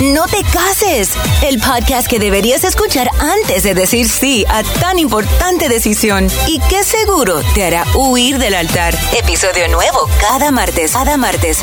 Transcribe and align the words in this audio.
No 0.00 0.24
te 0.24 0.42
cases, 0.50 1.14
el 1.46 1.58
podcast 1.60 2.08
que 2.08 2.18
deberías 2.18 2.64
escuchar 2.64 3.10
antes 3.20 3.64
de 3.64 3.74
decir 3.74 4.08
sí 4.08 4.46
a 4.48 4.62
tan 4.80 4.98
importante 4.98 5.68
decisión 5.68 6.26
y 6.48 6.58
que 6.70 6.82
seguro 6.84 7.42
te 7.54 7.64
hará 7.64 7.84
huir 7.94 8.38
del 8.38 8.54
altar. 8.54 8.94
Episodio 9.22 9.68
nuevo 9.68 9.98
cada 10.22 10.50
martes, 10.52 10.92
cada 10.92 11.18
martes. 11.18 11.58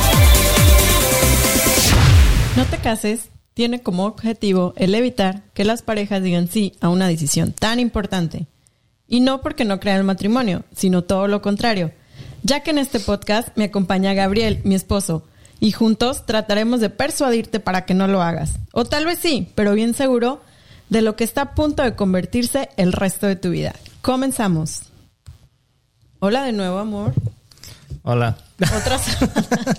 No 2.55 2.65
te 2.65 2.77
cases 2.77 3.29
tiene 3.55 3.81
como 3.81 4.05
objetivo 4.05 4.75
el 4.77 4.93
evitar 4.93 5.41
que 5.55 5.65
las 5.65 5.81
parejas 5.81 6.21
digan 6.21 6.47
sí 6.47 6.73
a 6.79 6.89
una 6.89 7.07
decisión 7.07 7.53
tan 7.53 7.79
importante. 7.79 8.45
Y 9.07 9.21
no 9.21 9.41
porque 9.41 9.65
no 9.65 9.79
crean 9.79 9.97
el 9.97 10.03
matrimonio, 10.03 10.63
sino 10.75 11.03
todo 11.03 11.27
lo 11.27 11.41
contrario. 11.41 11.91
Ya 12.43 12.61
que 12.61 12.69
en 12.69 12.77
este 12.77 12.99
podcast 12.99 13.49
me 13.57 13.63
acompaña 13.63 14.13
Gabriel, 14.13 14.61
mi 14.63 14.75
esposo, 14.75 15.23
y 15.59 15.71
juntos 15.71 16.25
trataremos 16.25 16.79
de 16.79 16.89
persuadirte 16.89 17.59
para 17.59 17.85
que 17.85 17.93
no 17.93 18.07
lo 18.07 18.21
hagas. 18.21 18.53
O 18.73 18.85
tal 18.85 19.05
vez 19.05 19.19
sí, 19.19 19.51
pero 19.55 19.73
bien 19.73 19.93
seguro 19.93 20.41
de 20.89 21.01
lo 21.01 21.15
que 21.15 21.23
está 21.23 21.41
a 21.41 21.55
punto 21.55 21.83
de 21.83 21.95
convertirse 21.95 22.69
el 22.77 22.93
resto 22.93 23.27
de 23.27 23.35
tu 23.35 23.49
vida. 23.49 23.73
Comenzamos. 24.01 24.83
Hola 26.19 26.43
de 26.43 26.53
nuevo, 26.53 26.79
amor. 26.79 27.13
Hola. 28.03 28.37
Otra 28.75 28.97
semana. 28.99 29.47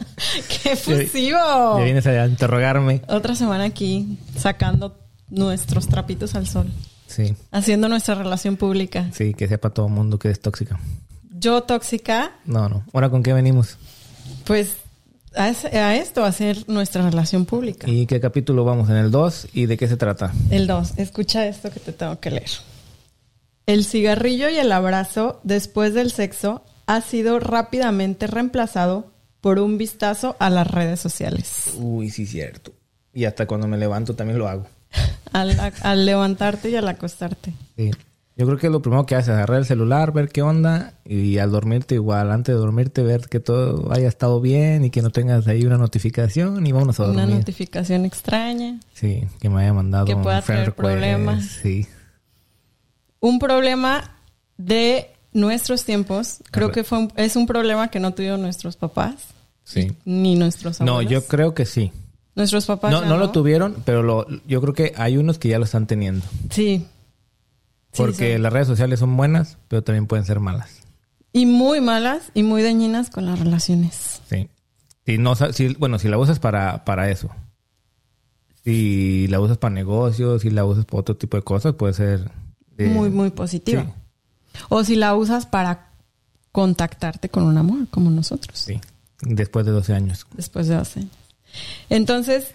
¡Qué 0.63 0.77
fusivo! 0.77 1.79
Ya 1.79 1.85
vienes 1.85 2.07
a 2.07 2.27
interrogarme. 2.27 3.03
Otra 3.09 3.35
semana 3.35 3.65
aquí 3.65 4.19
sacando 4.37 4.99
nuestros 5.31 5.89
trapitos 5.89 6.35
al 6.35 6.47
sol. 6.47 6.71
Sí. 7.07 7.35
Haciendo 7.51 7.89
nuestra 7.89 8.15
relación 8.15 8.57
pública. 8.57 9.09
Sí, 9.13 9.33
que 9.35 9.49
sepa 9.49 9.71
todo 9.71 9.87
el 9.87 9.93
mundo 9.93 10.19
que 10.19 10.31
es 10.31 10.41
tóxica. 10.41 10.79
Yo 11.31 11.63
tóxica. 11.63 12.33
No, 12.45 12.69
no. 12.69 12.85
¿Ahora 12.93 13.09
con 13.09 13.23
qué 13.23 13.33
venimos? 13.33 13.79
Pues 14.45 14.77
a, 15.39 15.45
a 15.45 15.97
esto, 15.97 16.25
a 16.25 16.29
hacer 16.29 16.69
nuestra 16.69 17.09
relación 17.09 17.47
pública. 17.47 17.89
¿Y 17.89 18.07
qué 18.07 18.21
capítulo 18.21 18.65
vamos? 18.65 18.91
¿En 18.91 18.97
el 18.97 19.11
2? 19.11 19.49
¿Y 19.53 19.67
de 19.67 19.77
qué 19.77 19.89
se 19.89 19.97
trata? 19.97 20.33
El 20.51 20.67
2. 20.67 20.99
Escucha 20.99 21.47
esto 21.47 21.71
que 21.71 21.81
te 21.81 21.93
tengo 21.93 22.19
que 22.21 22.31
leer. 22.31 22.51
El 23.67 23.85
cigarrillo 23.85 24.49
y 24.49 24.57
el 24.57 24.73
abrazo 24.73 25.41
después 25.45 25.95
del 25.95 26.11
sexo 26.11 26.63
ha 26.87 27.01
sido 27.03 27.39
rápidamente 27.39 28.27
reemplazado 28.27 29.13
por 29.41 29.59
un 29.59 29.79
vistazo 29.79 30.37
a 30.39 30.51
las 30.51 30.67
redes 30.67 31.01
sociales. 31.01 31.75
Uy, 31.77 32.11
sí, 32.11 32.27
cierto. 32.27 32.73
Y 33.13 33.25
hasta 33.25 33.47
cuando 33.47 33.69
me 33.69 33.77
levanto 33.77 34.15
también 34.15 34.39
lo 34.39 34.49
hago. 34.49 34.67
al, 35.33 35.73
al, 35.83 36.07
levantarte 36.07 36.71
y 36.71 36.77
al 36.77 36.89
acostarte. 36.89 37.53
Sí. 37.77 37.91
Yo 38.39 38.47
creo 38.47 38.57
que 38.57 38.71
lo 38.71 38.81
primero 38.81 39.05
que 39.05 39.17
haces 39.17 39.31
es 39.31 39.35
agarrar 39.35 39.59
el 39.59 39.65
celular, 39.67 40.13
ver 40.13 40.29
qué 40.29 40.43
onda 40.43 40.95
y 41.05 41.39
al 41.39 41.51
dormirte 41.51 41.97
igual, 41.97 42.31
antes 42.31 42.55
de 42.55 42.61
dormirte 42.61 43.03
ver 43.03 43.23
que 43.29 43.41
todo 43.41 43.93
haya 43.93 44.07
estado 44.07 44.41
bien 44.41 44.85
y 44.85 44.91
que 44.91 45.03
no 45.03 45.11
tengas 45.11 45.49
ahí 45.49 45.65
una 45.65 45.77
notificación 45.77 46.65
y 46.65 46.71
vamos 46.71 47.01
a 47.01 47.07
dormir. 47.07 47.25
Una 47.25 47.35
notificación 47.35 48.05
extraña. 48.05 48.79
Sí, 48.95 49.25
que 49.41 49.51
me 49.51 49.63
haya 49.63 49.73
mandado 49.73 50.07
que 50.07 50.15
pueda 50.15 50.41
traer 50.41 50.73
problemas. 50.73 51.47
Sí. 51.63 51.89
Un 53.19 53.41
problema 53.41 54.13
de 54.57 55.11
nuestros 55.33 55.85
tiempos, 55.85 56.39
creo 56.53 56.71
que 56.71 56.85
fue 56.85 56.99
un, 56.99 57.13
es 57.17 57.35
un 57.35 57.49
problema 57.49 57.89
que 57.89 57.99
no 57.99 58.15
tuvieron 58.15 58.41
nuestros 58.41 58.77
papás. 58.77 59.17
Sí. 59.65 59.97
Ni 60.05 60.37
nuestros 60.37 60.81
abuelos. 60.81 61.05
No, 61.05 61.11
yo 61.11 61.27
creo 61.27 61.55
que 61.55 61.67
sí. 61.67 61.91
Nuestros 62.37 62.67
papás. 62.67 62.93
No, 62.93 63.05
no, 63.05 63.17
lo 63.17 63.31
tuvieron, 63.31 63.83
pero 63.85 64.05
lo, 64.05 64.29
yo 64.47 64.61
creo 64.61 64.75
que 64.75 64.93
hay 64.97 65.17
unos 65.17 65.41
que 65.41 65.49
ya 65.49 65.59
lo 65.59 65.65
están 65.65 65.89
teniendo. 65.89 66.25
Sí. 66.51 66.87
Porque 67.97 68.35
sí. 68.37 68.39
las 68.39 68.53
redes 68.53 68.69
sociales 68.69 69.01
son 69.01 69.17
buenas, 69.17 69.59
pero 69.69 69.83
también 69.83 70.07
pueden 70.07 70.25
ser 70.25 70.41
malas. 70.41 70.83
Y 71.33 71.47
muy 71.47 71.81
malas 71.81 72.31
y 72.35 72.43
muy 72.43 72.63
dañinas 72.63 73.11
con 73.11 73.27
las 73.27 73.39
relaciones. 73.39 74.21
Sí. 74.29 74.49
Si 75.07 75.19
no, 75.19 75.35
si, 75.37 75.75
bueno, 75.75 75.99
si 75.99 76.09
la 76.09 76.19
usas 76.19 76.39
para, 76.39 76.85
para 76.85 77.11
eso. 77.11 77.31
Si 78.65 79.27
la 79.29 79.41
usas 79.41 79.57
para 79.57 79.75
negocios, 79.75 80.43
si 80.43 80.51
la 80.51 80.65
usas 80.65 80.85
para 80.85 81.01
otro 81.01 81.17
tipo 81.17 81.37
de 81.37 81.43
cosas, 81.43 81.75
puede 81.75 81.95
ser... 81.95 82.31
Eh, 82.77 82.89
muy, 82.89 83.11
muy 83.11 83.31
positiva. 83.31 83.85
Sí. 83.85 84.61
O 84.69 84.85
si 84.85 84.97
la 84.97 85.15
usas 85.15 85.47
para 85.47 85.93
contactarte 86.53 87.29
con 87.29 87.45
un 87.45 87.57
amor, 87.57 87.89
como 87.91 88.11
nosotros. 88.11 88.59
Sí. 88.59 88.81
Después 89.23 89.67
de 89.67 89.73
12 89.73 89.95
años. 89.95 90.27
Después 90.35 90.69
de 90.69 90.77
12 90.77 91.01
años. 91.01 91.13
Entonces, 91.89 92.55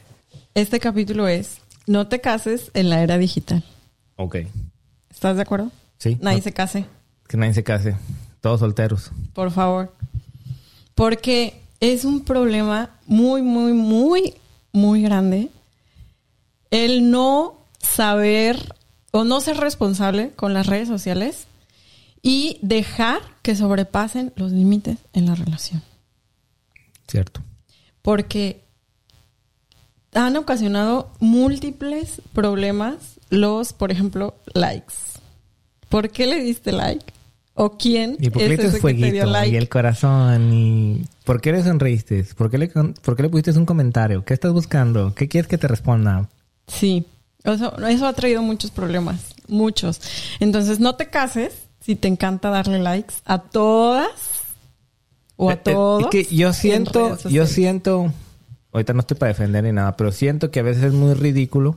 este 0.53 0.79
capítulo 0.79 1.27
es 1.27 1.57
No 1.87 2.07
te 2.07 2.21
cases 2.21 2.71
en 2.73 2.89
la 2.89 3.01
era 3.01 3.17
digital. 3.17 3.63
Ok. 4.15 4.37
¿Estás 5.23 5.37
de 5.37 5.43
acuerdo? 5.43 5.71
Sí. 5.99 6.17
Nadie 6.19 6.39
no, 6.39 6.43
se 6.43 6.51
case. 6.51 6.85
Que 7.29 7.37
nadie 7.37 7.53
se 7.53 7.63
case. 7.63 7.95
Todos 8.41 8.59
solteros. 8.59 9.09
Por 9.31 9.51
favor. 9.51 9.95
Porque 10.95 11.61
es 11.79 12.03
un 12.03 12.25
problema 12.25 12.89
muy, 13.05 13.41
muy, 13.41 13.71
muy, 13.71 14.33
muy 14.73 15.01
grande 15.01 15.49
el 16.71 17.09
no 17.09 17.55
saber 17.79 18.75
o 19.11 19.23
no 19.23 19.39
ser 19.39 19.55
responsable 19.55 20.31
con 20.31 20.53
las 20.53 20.67
redes 20.67 20.89
sociales 20.89 21.45
y 22.21 22.59
dejar 22.61 23.21
que 23.43 23.55
sobrepasen 23.55 24.33
los 24.35 24.51
límites 24.51 24.97
en 25.13 25.27
la 25.27 25.35
relación. 25.35 25.81
Cierto. 27.07 27.39
Porque 28.01 28.62
han 30.15 30.35
ocasionado 30.37 31.11
múltiples 31.19 32.21
problemas 32.33 32.95
los, 33.29 33.73
por 33.73 33.91
ejemplo, 33.91 34.35
likes. 34.53 34.93
¿Por 35.89 36.09
qué 36.09 36.27
le 36.27 36.41
diste 36.41 36.71
like? 36.71 37.05
¿O 37.55 37.77
quién 37.77 38.17
¿Y 38.19 38.31
por 38.31 38.41
qué 38.41 38.53
es 38.53 38.59
le 38.59 38.67
ese 38.67 38.79
fueguito? 38.79 39.05
que 39.05 39.11
te 39.11 39.17
dio 39.17 39.25
like? 39.27 39.53
Y 39.53 39.57
el 39.57 39.69
corazón. 39.69 40.51
¿Y 40.53 41.05
por 41.23 41.39
qué 41.39 41.51
le 41.51 41.63
sonreíste? 41.63 42.25
¿Por 42.35 42.49
qué 42.49 42.57
le, 42.57 42.67
¿Por 42.67 43.15
qué 43.15 43.23
le 43.23 43.29
pusiste 43.29 43.51
un 43.57 43.65
comentario? 43.65 44.25
¿Qué 44.25 44.33
estás 44.33 44.53
buscando? 44.53 45.13
¿Qué 45.13 45.27
quieres 45.27 45.47
que 45.47 45.57
te 45.57 45.67
responda? 45.67 46.29
Sí. 46.67 47.05
Eso, 47.43 47.77
eso 47.87 48.07
ha 48.07 48.13
traído 48.13 48.41
muchos 48.41 48.71
problemas. 48.71 49.35
Muchos. 49.47 50.01
Entonces, 50.39 50.79
no 50.79 50.95
te 50.95 51.09
cases 51.09 51.53
si 51.79 51.95
te 51.95 52.07
encanta 52.07 52.49
darle 52.49 52.79
likes 52.79 53.15
a 53.25 53.39
todas 53.39 54.09
o 55.35 55.49
a 55.49 55.57
todos. 55.57 56.03
Es 56.03 56.09
que 56.09 56.35
yo 56.35 56.53
siento, 56.53 57.17
yo 57.29 57.45
siento, 57.45 58.11
ahorita 58.73 58.93
no 58.93 58.99
estoy 59.01 59.17
para 59.17 59.29
defender 59.31 59.63
ni 59.63 59.71
nada, 59.71 59.95
pero 59.95 60.11
siento 60.11 60.51
que 60.51 60.59
a 60.59 60.63
veces 60.63 60.83
es 60.83 60.93
muy 60.93 61.13
ridículo 61.13 61.75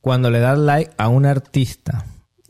cuando 0.00 0.30
le 0.30 0.38
das 0.40 0.58
like 0.58 0.92
a 0.96 1.08
un 1.08 1.26
artista, 1.26 2.04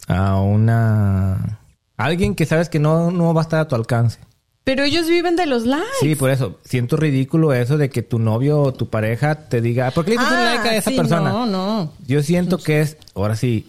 a 0.06 0.38
una... 0.40 1.60
alguien 1.96 2.34
que 2.34 2.46
sabes 2.46 2.68
que 2.68 2.78
no, 2.78 3.10
no 3.10 3.32
va 3.34 3.40
a 3.40 3.44
estar 3.44 3.60
a 3.60 3.68
tu 3.68 3.74
alcance. 3.74 4.18
Pero 4.64 4.82
ellos 4.82 5.08
viven 5.08 5.36
de 5.36 5.44
los 5.44 5.66
likes. 5.66 5.84
Sí, 6.00 6.14
por 6.14 6.30
eso. 6.30 6.58
Siento 6.64 6.96
ridículo 6.96 7.52
eso 7.52 7.76
de 7.76 7.90
que 7.90 8.02
tu 8.02 8.18
novio 8.18 8.60
o 8.60 8.72
tu 8.72 8.88
pareja 8.88 9.34
te 9.48 9.60
diga, 9.60 9.90
¿por 9.90 10.04
qué 10.06 10.12
le 10.12 10.16
dices 10.16 10.32
ah, 10.32 10.38
un 10.38 10.44
like 10.46 10.68
a 10.70 10.76
esa 10.76 10.90
sí, 10.90 10.96
persona? 10.96 11.30
No, 11.30 11.44
no. 11.44 11.92
Yo 12.06 12.22
siento 12.22 12.56
que 12.56 12.80
es, 12.80 12.96
ahora 13.14 13.36
sí, 13.36 13.68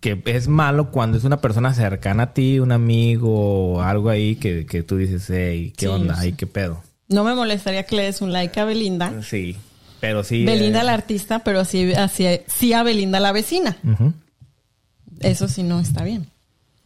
que 0.00 0.22
es 0.24 0.48
malo 0.48 0.90
cuando 0.90 1.18
es 1.18 1.24
una 1.24 1.42
persona 1.42 1.74
cercana 1.74 2.22
a 2.22 2.32
ti, 2.32 2.58
un 2.60 2.72
amigo 2.72 3.74
o 3.74 3.82
algo 3.82 4.08
ahí 4.08 4.36
que, 4.36 4.64
que 4.64 4.82
tú 4.82 4.96
dices, 4.96 5.26
hey, 5.28 5.74
¿qué 5.76 5.84
Sí, 5.86 5.92
onda? 5.92 6.16
sí. 6.16 6.32
¿qué 6.32 6.46
pedo? 6.46 6.82
No 7.08 7.24
me 7.24 7.34
molestaría 7.34 7.84
que 7.84 7.96
le 7.96 8.02
des 8.02 8.20
un 8.20 8.32
like 8.32 8.58
a 8.58 8.64
Belinda. 8.64 9.22
Sí, 9.22 9.56
pero 10.00 10.24
sí. 10.24 10.44
Belinda 10.44 10.80
eh, 10.80 10.84
la 10.84 10.94
artista, 10.94 11.40
pero 11.44 11.64
sí, 11.64 11.92
así, 11.94 12.26
sí 12.46 12.72
a 12.72 12.82
Belinda 12.82 13.20
la 13.20 13.32
vecina. 13.32 13.76
Eso 15.20 15.48
sí 15.48 15.62
no 15.62 15.80
está 15.80 16.04
bien. 16.04 16.28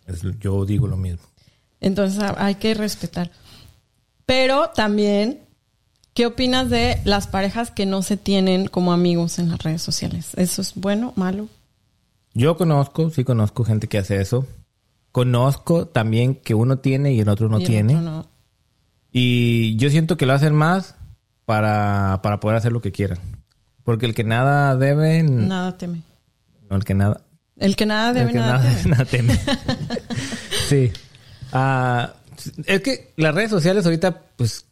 Es- 0.07 0.23
yo 0.41 0.65
digo 0.65 0.87
lo 0.87 0.97
mismo. 0.97 1.23
Entonces 1.81 2.23
hay 2.37 2.57
que 2.57 2.75
respetar. 2.75 3.31
Pero 4.27 4.71
también, 4.75 5.41
¿qué 6.15 6.27
opinas 6.27 6.69
de 6.71 7.01
las 7.05 7.27
parejas 7.27 7.71
que 7.71 7.87
no 7.87 8.03
se 8.03 8.17
tienen 8.17 8.67
como 8.69 8.93
amigos 8.93 9.39
en 9.39 9.49
las 9.49 9.63
redes 9.63 9.83
sociales? 9.83 10.33
¿Eso 10.37 10.63
es 10.63 10.75
bueno, 10.75 11.13
malo? 11.17 11.49
Yo 12.35 12.57
conozco, 12.57 13.11
sí 13.11 13.25
conozco 13.25 13.65
gente 13.65 13.89
que 13.89 13.99
hace 13.99 14.21
eso. 14.21 14.47
Conozco 15.11 15.87
también 15.89 16.37
que 16.37 16.55
uno 16.55 16.79
tiene 16.79 17.13
y 17.13 17.21
el 17.21 17.29
otro 17.29 17.49
no 17.49 17.59
Y 17.59 17.63
el 17.63 17.69
tiene. 17.69 17.97
otro 17.97 18.09
no. 18.11 18.30
Y 19.13 19.77
yo 19.77 19.91
siento 19.91 20.17
que 20.17 20.27
lo 20.27 20.33
hacen 20.33 20.55
más 20.55 20.95
para, 21.45 22.21
para 22.23 22.41
poder 22.41 22.57
hacer 22.57 22.73
lo 22.73 22.81
que 22.81 22.93
quieran. 22.93 23.19
Porque 23.83 24.07
el 24.07 24.15
que 24.15 24.25
nada 24.25 24.77
debe, 24.77 25.23
Nada 25.23 25.77
teme. 25.77 26.03
no, 26.69 26.77
el 26.77 26.85
que 26.85 26.95
nada, 26.95 27.23
El 27.57 27.77
que 27.77 27.87
nada 27.87 28.11
el 28.11 28.15
debe, 28.15 28.33
que 28.33 28.39
nada, 28.39 28.63
nada, 28.85 29.05
teme. 29.05 29.35
nada 29.39 29.75
teme. 29.75 30.01
sí. 30.69 30.93
Ah, 31.53 32.15
es 32.67 32.81
que 32.83 33.13
las 33.17 33.35
redes 33.35 33.51
sociales 33.51 33.85
ahorita, 33.85 34.23
pues, 34.37 34.67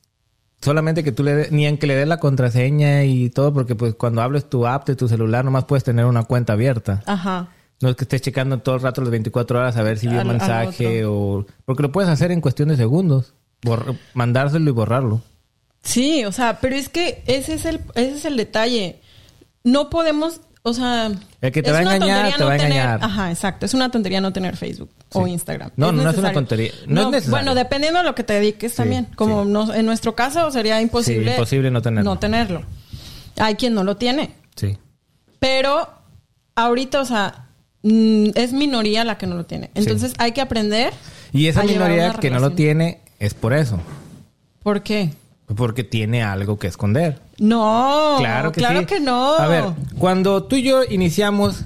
solamente 0.61 1.02
que 1.02 1.12
tú 1.12 1.25
le 1.25 1.35
des, 1.35 1.52
ni 1.52 1.67
en 1.67 1.79
que 1.79 1.87
le 1.87 1.96
des 1.96 2.06
la 2.06 2.19
contraseña 2.19 3.05
y 3.05 3.31
todo, 3.31 3.52
porque 3.52 3.75
pues 3.75 3.94
cuando 3.94 4.23
hables 4.23 4.49
tu 4.49 4.67
app 4.67 4.87
de 4.87 4.96
tu 4.96 5.08
celular, 5.08 5.44
nomás 5.44 5.64
puedes 5.64 5.85
tener 5.85 6.05
una 6.05 6.25
cuenta 6.25 6.52
abierta. 6.52 7.02
Ajá. 7.06 7.49
No 7.81 7.88
es 7.88 7.96
que 7.96 8.05
estés 8.05 8.23
checando 8.23 8.58
todo 8.58 8.75
el 8.76 8.82
rato 8.82 9.00
las 9.00 9.11
24 9.11 9.58
horas 9.58 9.76
a 9.76 9.82
ver 9.82 9.99
si 9.99 10.08
vio 10.08 10.25
mensaje 10.25 11.05
o... 11.05 11.46
Porque 11.64 11.82
lo 11.82 11.93
puedes 11.93 12.11
hacer 12.11 12.32
en 12.32 12.40
cuestión 12.40 12.69
de 12.70 12.76
segundos. 12.76 13.35
Mandárselo 14.14 14.70
y 14.70 14.72
borrarlo. 14.72 15.20
Sí, 15.82 16.25
o 16.25 16.32
sea, 16.32 16.58
pero 16.60 16.76
es 16.76 16.88
que 16.88 17.22
ese 17.26 17.55
es 17.55 17.64
el, 17.64 17.81
ese 17.94 18.12
es 18.16 18.25
el 18.25 18.37
detalle. 18.37 19.00
No 19.64 19.90
podemos, 19.90 20.40
o 20.62 20.75
sea... 20.75 21.10
El 21.40 21.52
que 21.52 21.62
te 21.62 21.70
es 21.70 21.75
va 21.75 21.78
a 21.78 21.82
una 21.82 21.96
engañar, 21.96 22.16
tontería 22.32 22.37
te 22.38 22.44
va 22.44 22.52
a 22.52 22.56
tener- 22.56 22.72
engañar. 22.72 23.00
Ajá, 23.05 23.31
exacto. 23.31 23.66
Es 23.66 23.75
una 23.75 23.90
tontería 23.90 24.20
no 24.20 24.32
tener 24.32 24.56
Facebook 24.56 24.90
o 25.12 25.26
Instagram. 25.26 25.70
No, 25.76 25.93
no 25.93 26.08
es 26.10 26.16
una 26.19 26.32
tontería. 26.32 26.72
No 26.87 27.02
es 27.02 27.06
necesario. 27.10 27.31
Bueno, 27.31 27.55
dependiendo 27.55 28.00
de 28.00 28.05
lo 28.05 28.14
que 28.14 28.25
te 28.25 28.34
dediques 28.34 28.75
también. 28.75 29.06
Como 29.14 29.44
sí. 29.44 29.50
no- 29.50 29.72
en 29.75 29.87
nuestro 29.87 30.14
caso 30.14 30.50
sería 30.50 30.81
imposible... 30.81 31.32
Imposible 31.32 31.70
no 31.70 31.81
tenerlo. 31.82 32.11
No 32.11 32.19
tenerlo. 32.19 32.62
Hay 33.37 33.54
quien 33.54 33.75
no 33.75 33.84
lo 33.84 33.96
tiene. 33.96 34.34
Sí. 34.56 34.76
Pero 35.38 35.88
ahorita, 36.56 37.00
o 37.00 37.04
sea, 37.04 37.46
mm, 37.82 38.31
es 38.34 38.52
minoría 38.52 39.04
la 39.04 39.16
que 39.16 39.26
no 39.26 39.37
lo 39.37 39.46
tiene. 39.46 39.70
Entonces 39.75 40.14
hay 40.19 40.32
que 40.32 40.40
aprender. 40.40 40.93
Y 41.32 41.46
esa 41.46 41.62
minoría 41.62 42.14
que 42.14 42.31
no 42.31 42.40
lo 42.40 42.52
tiene 42.52 43.00
es 43.19 43.35
por 43.35 43.53
eso. 43.53 43.79
¿Por 44.62 44.82
qué? 44.82 45.11
Porque 45.56 45.82
tiene 45.85 46.23
algo 46.23 46.59
que 46.59 46.67
esconder. 46.67 47.20
No, 47.38 48.17
Claro 48.19 48.53
que 48.53 48.61
claro 48.61 48.81
sí. 48.81 48.87
que 48.87 49.00
no. 49.00 49.35
A 49.37 49.47
ver, 49.47 49.65
cuando 49.99 50.43
tú 50.44 50.56
y 50.56 50.62
yo 50.62 50.82
iniciamos, 50.85 51.62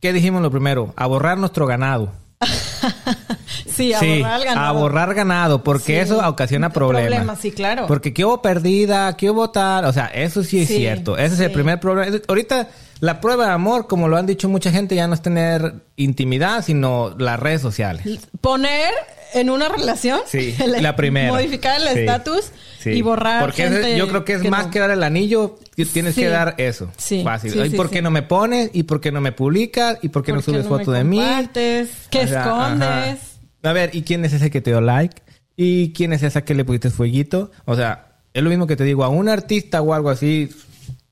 ¿qué 0.00 0.12
dijimos 0.12 0.42
lo 0.42 0.50
primero? 0.50 0.92
A 0.96 1.06
borrar 1.06 1.38
nuestro 1.38 1.66
ganado. 1.66 2.10
sí, 3.68 3.92
a 3.92 3.98
borrar 4.00 4.40
el 4.40 4.44
ganado. 4.46 4.66
a 4.66 4.72
borrar 4.72 5.14
ganado, 5.14 5.62
porque 5.62 5.84
Sí. 5.84 5.92
eso 5.94 6.26
ocasiona 6.28 6.70
problemas. 6.70 7.08
Problemas, 7.10 7.38
sí, 7.40 7.52
claro. 7.52 7.86
Porque 7.86 8.12
que 8.12 8.24
hubo 8.24 8.42
perdida, 8.42 9.16
que 9.16 9.30
hubo 9.30 9.50
tal, 9.50 9.84
o 9.84 9.92
sea, 9.92 10.06
eso 10.06 10.42
sí 10.42 10.62
es 10.62 10.68
Sí, 10.68 10.78
cierto. 10.78 11.16
Ese 11.16 11.34
es 11.34 11.40
el 11.40 11.48
sí. 11.48 11.54
primer 11.54 11.80
problema. 11.80 12.16
Ahorita 12.28 12.68
la 13.04 13.20
prueba 13.20 13.46
de 13.46 13.52
amor, 13.52 13.86
como 13.86 14.08
lo 14.08 14.16
han 14.16 14.26
dicho 14.26 14.48
mucha 14.48 14.70
gente, 14.70 14.94
ya 14.94 15.06
no 15.06 15.14
es 15.14 15.22
tener 15.22 15.74
intimidad, 15.96 16.64
sino 16.64 17.14
las 17.18 17.38
redes 17.38 17.60
sociales. 17.60 18.04
Poner 18.40 18.92
en 19.34 19.50
una 19.50 19.68
relación. 19.68 20.20
Sí, 20.26 20.54
el- 20.64 20.82
la 20.82 20.96
primera. 20.96 21.28
Modificar 21.32 21.80
el 21.80 21.88
Sí. 21.88 22.00
estatus 22.00 22.50
Sí. 22.80 22.90
y 22.90 23.02
borrar. 23.02 23.40
Porque 23.42 23.64
gente 23.64 23.96
yo 23.96 24.08
creo 24.08 24.24
que 24.24 24.34
es 24.34 24.44
más 24.48 24.66
no. 24.66 24.70
que 24.70 24.78
dar 24.78 24.90
el 24.90 25.02
anillo, 25.02 25.58
que 25.76 25.84
tienes 25.86 26.14
Sí. 26.14 26.22
que 26.22 26.28
dar 26.28 26.54
eso. 26.58 26.90
Sí, 26.96 27.22
Fácil. 27.24 27.52
sí, 27.52 27.58
¿Y 27.58 27.70
sí, 27.70 27.76
por 27.76 27.88
sí. 27.88 27.94
qué 27.94 28.02
no 28.02 28.10
me 28.10 28.22
pones? 28.22 28.70
¿Y 28.72 28.84
por 28.84 29.00
qué 29.00 29.10
no 29.12 29.20
me 29.20 29.32
publicas? 29.32 29.98
¿Y 30.02 30.08
por 30.08 30.22
qué 30.22 30.32
no 30.32 30.36
¿Por 30.38 30.44
qué 30.44 30.50
subes 30.52 30.64
no 30.64 30.78
foto 30.78 30.92
de 30.92 31.04
mí? 31.04 31.20
¿Qué 31.52 31.86
O 32.18 32.26
sea, 32.28 32.42
escondes? 32.44 32.88
ajá. 32.88 33.70
A 33.70 33.72
ver, 33.72 33.90
¿y 33.94 34.02
quién 34.02 34.24
es 34.24 34.32
ese 34.34 34.50
que 34.50 34.60
te 34.60 34.70
dio 34.70 34.80
like? 34.80 35.22
¿Y 35.56 35.92
quién 35.92 36.12
es 36.12 36.22
esa 36.22 36.42
que 36.44 36.54
le 36.54 36.64
pusiste 36.64 36.90
fueguito? 36.90 37.50
O 37.64 37.74
sea, 37.76 38.08
es 38.34 38.42
lo 38.42 38.50
mismo 38.50 38.66
que 38.66 38.76
te 38.76 38.84
digo, 38.84 39.04
a 39.04 39.08
un 39.08 39.28
artista 39.28 39.80
o 39.80 39.94
algo 39.94 40.10
así, 40.10 40.50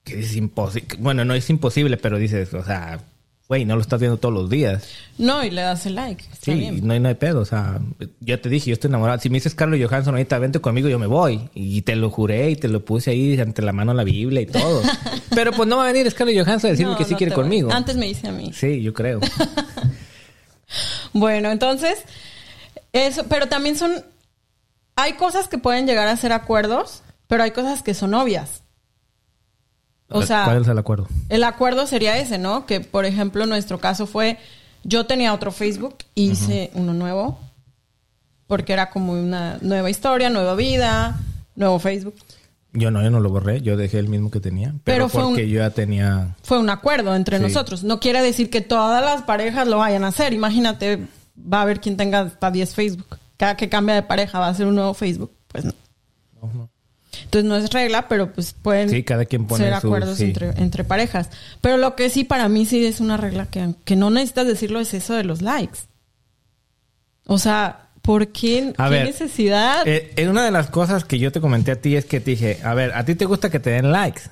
que 0.04 0.20
es 0.20 0.34
imposible. 0.36 0.96
Bueno, 0.98 1.24
no 1.24 1.34
es 1.34 1.48
imposible, 1.50 1.96
pero 1.96 2.18
dices, 2.18 2.52
o 2.54 2.64
sea, 2.64 3.00
güey, 3.48 3.64
no 3.64 3.76
lo 3.76 3.82
estás 3.82 4.00
viendo 4.00 4.16
todos 4.18 4.34
los 4.34 4.48
días. 4.50 4.88
No, 5.18 5.44
y 5.44 5.50
le 5.50 5.60
das 5.62 5.84
el 5.86 5.94
like. 5.94 6.24
Está 6.24 6.36
Sí, 6.52 6.54
bien. 6.54 6.86
no 6.86 6.92
hay, 6.94 7.00
no 7.00 7.08
hay 7.08 7.14
pedo. 7.14 7.40
O 7.40 7.44
sea, 7.44 7.80
yo 8.20 8.40
te 8.40 8.48
dije, 8.48 8.70
yo 8.70 8.72
estoy 8.74 8.88
enamorado. 8.88 9.20
Si 9.20 9.28
me 9.30 9.34
dices 9.36 9.54
Carlos 9.54 9.78
Johansson, 9.82 10.14
ahorita 10.14 10.38
vente 10.38 10.60
conmigo, 10.60 10.88
yo 10.88 10.98
me 10.98 11.06
voy. 11.06 11.48
Y 11.54 11.82
te 11.82 11.94
lo 11.96 12.10
juré 12.10 12.50
y 12.50 12.56
te 12.56 12.68
lo 12.68 12.84
puse 12.84 13.10
ahí 13.10 13.38
ante 13.38 13.62
la 13.62 13.72
mano 13.72 13.92
la 13.94 14.04
Biblia 14.04 14.40
y 14.40 14.46
todo. 14.46 14.82
Pero 15.34 15.52
pues 15.52 15.68
no 15.68 15.76
va 15.76 15.84
a 15.88 15.92
venir 15.92 16.10
Scarlett 16.10 16.44
Johansson 16.44 16.68
a 16.68 16.70
decirme 16.72 16.92
No, 16.92 16.98
que 16.98 17.04
sí 17.04 17.12
no 17.12 17.18
quiere 17.18 17.34
voy. 17.34 17.42
conmigo. 17.44 17.70
Antes 17.72 17.96
me 17.96 18.06
dice 18.06 18.28
a 18.28 18.32
mí. 18.32 18.52
Sí, 18.54 18.82
yo 18.82 18.92
creo. 18.94 19.20
Bueno, 21.12 21.50
entonces, 21.50 21.98
eso, 22.92 23.24
pero 23.28 23.46
también 23.48 23.76
son, 23.76 23.92
hay 24.96 25.14
cosas 25.14 25.48
que 25.48 25.58
pueden 25.58 25.86
llegar 25.86 26.08
a 26.08 26.16
ser 26.16 26.32
acuerdos, 26.32 27.02
pero 27.26 27.42
hay 27.42 27.50
cosas 27.50 27.82
que 27.82 27.92
son 27.94 28.14
obvias. 28.14 28.62
O 30.14 30.22
sea, 30.26 30.44
¿Cuál 30.44 30.62
es 30.62 30.68
el 30.68 30.78
acuerdo? 30.78 31.08
el 31.28 31.44
acuerdo 31.44 31.86
sería 31.86 32.18
ese, 32.18 32.38
¿no? 32.38 32.66
Que, 32.66 32.80
por 32.80 33.04
ejemplo, 33.04 33.46
nuestro 33.46 33.78
caso 33.78 34.06
fue, 34.06 34.38
yo 34.84 35.06
tenía 35.06 35.32
otro 35.34 35.52
Facebook, 35.52 35.96
hice 36.14 36.70
uno 36.74 36.92
nuevo, 36.94 37.38
porque 38.46 38.72
era 38.72 38.90
como 38.90 39.12
una 39.12 39.58
nueva 39.62 39.90
historia, 39.90 40.28
nueva 40.30 40.54
vida, 40.54 41.18
nuevo 41.54 41.78
Facebook. 41.78 42.14
Yo 42.74 42.90
no, 42.90 43.02
yo 43.02 43.10
no 43.10 43.20
lo 43.20 43.28
borré. 43.30 43.60
Yo 43.60 43.76
dejé 43.76 43.98
el 43.98 44.08
mismo 44.08 44.30
que 44.30 44.40
tenía. 44.40 44.68
Pero, 44.68 44.80
Pero 44.84 45.08
fue 45.10 45.22
porque 45.24 45.42
un- 45.44 45.48
yo 45.50 45.58
ya 45.58 45.70
tenía... 45.70 46.36
Fue 46.42 46.58
un 46.58 46.70
acuerdo 46.70 47.14
entre 47.14 47.36
Sí. 47.36 47.42
nosotros. 47.42 47.84
No 47.84 48.00
quiere 48.00 48.22
decir 48.22 48.48
que 48.48 48.62
todas 48.62 49.04
las 49.04 49.22
parejas 49.22 49.68
lo 49.68 49.76
vayan 49.78 50.04
a 50.04 50.08
hacer. 50.08 50.32
Imagínate, 50.32 51.06
va 51.36 51.58
a 51.58 51.62
haber 51.62 51.80
quien 51.80 51.98
tenga 51.98 52.20
hasta 52.20 52.50
10 52.50 52.74
Facebook. 52.74 53.18
Cada 53.36 53.56
que 53.58 53.68
cambia 53.68 53.94
de 53.94 54.02
pareja 54.02 54.38
va 54.38 54.48
a 54.48 54.54
ser 54.54 54.66
un 54.66 54.74
nuevo 54.74 54.94
Facebook. 54.94 55.32
Pues 55.48 55.66
no. 55.66 55.72
No, 56.40 56.50
no. 56.54 56.68
Entonces 57.24 57.44
no 57.48 57.56
es 57.56 57.70
regla, 57.70 58.08
pero 58.08 58.32
pues 58.32 58.52
pueden 58.52 58.88
Sí, 58.90 59.02
cada 59.02 59.24
quien 59.24 59.46
pone 59.46 59.64
ser 59.64 59.74
acuerdos 59.74 60.18
sí. 60.18 60.24
entre, 60.24 60.50
entre 60.60 60.84
parejas. 60.84 61.30
Pero 61.60 61.76
lo 61.76 61.96
que 61.96 62.10
sí 62.10 62.24
para 62.24 62.48
mí 62.48 62.66
sí 62.66 62.84
es 62.84 63.00
una 63.00 63.16
regla 63.16 63.46
que, 63.46 63.74
que 63.84 63.96
no 63.96 64.10
necesitas 64.10 64.46
decirlo 64.46 64.80
es 64.80 64.92
eso 64.94 65.14
de 65.14 65.24
los 65.24 65.42
likes. 65.42 65.78
O 67.26 67.38
sea, 67.38 67.88
¿por 68.02 68.28
qué? 68.28 68.72
A 68.76 68.84
¿Qué 68.88 68.90
ver, 68.90 69.06
necesidad? 69.06 69.86
Eh, 69.86 70.12
en 70.16 70.28
una 70.28 70.44
de 70.44 70.50
las 70.50 70.68
cosas 70.68 71.04
que 71.04 71.18
yo 71.18 71.30
te 71.32 71.40
comenté 71.40 71.70
a 71.72 71.80
ti 71.80 71.96
es 71.96 72.04
que 72.04 72.20
te 72.20 72.32
dije, 72.32 72.58
a 72.64 72.74
ver, 72.74 72.92
a 72.94 73.04
ti 73.04 73.14
te 73.14 73.24
gusta 73.24 73.50
que 73.50 73.60
te 73.60 73.70
den 73.70 73.92
likes. 73.92 74.22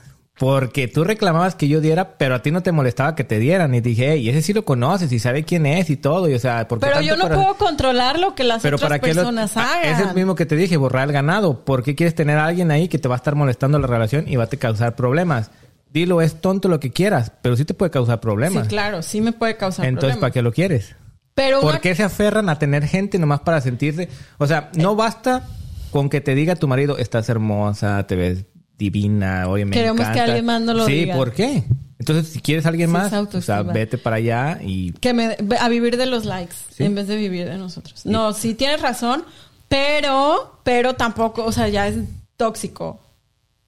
Porque 0.40 0.88
tú 0.88 1.04
reclamabas 1.04 1.54
que 1.54 1.68
yo 1.68 1.82
diera, 1.82 2.16
pero 2.16 2.34
a 2.34 2.40
ti 2.40 2.50
no 2.50 2.62
te 2.62 2.72
molestaba 2.72 3.14
que 3.14 3.24
te 3.24 3.38
dieran. 3.38 3.74
Y 3.74 3.82
dije, 3.82 4.12
hey, 4.12 4.26
ese 4.30 4.40
sí 4.40 4.54
lo 4.54 4.64
conoces 4.64 5.12
y 5.12 5.18
sabe 5.18 5.44
quién 5.44 5.66
es 5.66 5.90
y 5.90 5.98
todo. 5.98 6.30
Y, 6.30 6.34
o 6.34 6.38
sea, 6.38 6.66
¿por 6.66 6.80
qué 6.80 6.86
pero 6.86 7.02
yo 7.02 7.14
no 7.18 7.24
para- 7.24 7.34
puedo 7.36 7.54
controlar 7.58 8.18
lo 8.18 8.34
que 8.34 8.44
las 8.44 8.62
Pero 8.62 8.76
otras 8.76 8.88
para 8.88 8.96
lo- 9.06 9.14
personas 9.14 9.54
Ah, 9.58 9.74
hagan. 9.82 9.92
Es 10.00 10.08
el 10.08 10.14
mismo 10.14 10.34
que 10.34 10.46
te 10.46 10.56
dije, 10.56 10.78
borrar 10.78 11.08
el 11.08 11.12
ganado. 11.12 11.62
¿Por 11.62 11.82
qué 11.82 11.94
quieres 11.94 12.14
tener 12.14 12.38
a 12.38 12.46
alguien 12.46 12.70
ahí 12.70 12.88
que 12.88 12.98
te 12.98 13.06
va 13.06 13.16
a 13.16 13.18
estar 13.18 13.34
molestando 13.34 13.78
la 13.78 13.86
relación 13.86 14.26
y 14.28 14.36
va 14.36 14.44
a 14.44 14.46
te 14.46 14.56
causar 14.56 14.96
problemas? 14.96 15.50
Dilo, 15.92 16.22
es 16.22 16.40
tonto 16.40 16.68
lo 16.68 16.80
que 16.80 16.90
quieras, 16.90 17.32
pero 17.42 17.54
sí 17.54 17.66
te 17.66 17.74
puede 17.74 17.90
causar 17.90 18.20
problemas. 18.20 18.62
Sí, 18.62 18.68
claro, 18.70 19.02
sí 19.02 19.20
me 19.20 19.32
puede 19.32 19.58
causar 19.58 19.84
Entonces, 19.84 20.12
problemas. 20.16 20.20
¿para 20.22 20.30
qué 20.32 20.40
lo 20.40 20.52
quieres? 20.52 20.96
Pero 21.34 21.60
¿Por 21.60 21.72
una- 21.72 21.80
qué 21.80 21.94
se 21.94 22.02
aferran 22.02 22.48
a 22.48 22.58
tener 22.58 22.86
gente 22.86 23.18
nomás 23.18 23.40
para 23.40 23.60
sentirse? 23.60 24.08
O 24.38 24.46
sea, 24.46 24.70
no 24.74 24.96
basta 24.96 25.42
con 25.90 26.08
que 26.08 26.22
te 26.22 26.34
diga 26.34 26.56
tu 26.56 26.66
marido, 26.66 26.96
estás 26.96 27.28
hermosa, 27.28 28.06
te 28.06 28.16
ves 28.16 28.46
divina, 28.80 29.46
oye, 29.48 29.64
me 29.64 29.70
Queremos 29.76 29.98
que 30.00 30.02
encanta". 30.04 30.24
alguien 30.24 30.44
más 30.46 30.60
nos 30.62 30.74
lo 30.76 30.86
sí, 30.86 30.92
diga. 30.92 31.14
¿por 31.14 31.32
qué? 31.32 31.62
Entonces, 32.00 32.32
si 32.32 32.40
quieres 32.40 32.64
a 32.66 32.70
alguien 32.70 32.88
Sí, 32.88 32.92
más, 32.94 33.12
o 33.12 33.42
sea, 33.42 33.62
vete 33.62 33.98
para 33.98 34.16
allá 34.16 34.58
y... 34.64 34.92
que 34.92 35.12
me 35.12 35.36
a 35.60 35.68
vivir 35.68 35.96
de 35.98 36.06
los 36.06 36.24
likes 36.24 36.54
Sí. 36.70 36.82
en 36.84 36.94
vez 36.94 37.06
de 37.06 37.16
vivir 37.16 37.46
de 37.48 37.58
nosotros. 37.58 38.06
No, 38.06 38.32
sí 38.32 38.54
tienes 38.54 38.80
razón, 38.80 39.22
pero 39.68 40.58
pero 40.64 40.94
tampoco, 40.94 41.44
o 41.44 41.52
sea, 41.52 41.68
ya 41.68 41.86
es 41.88 41.96
tóxico. 42.36 43.00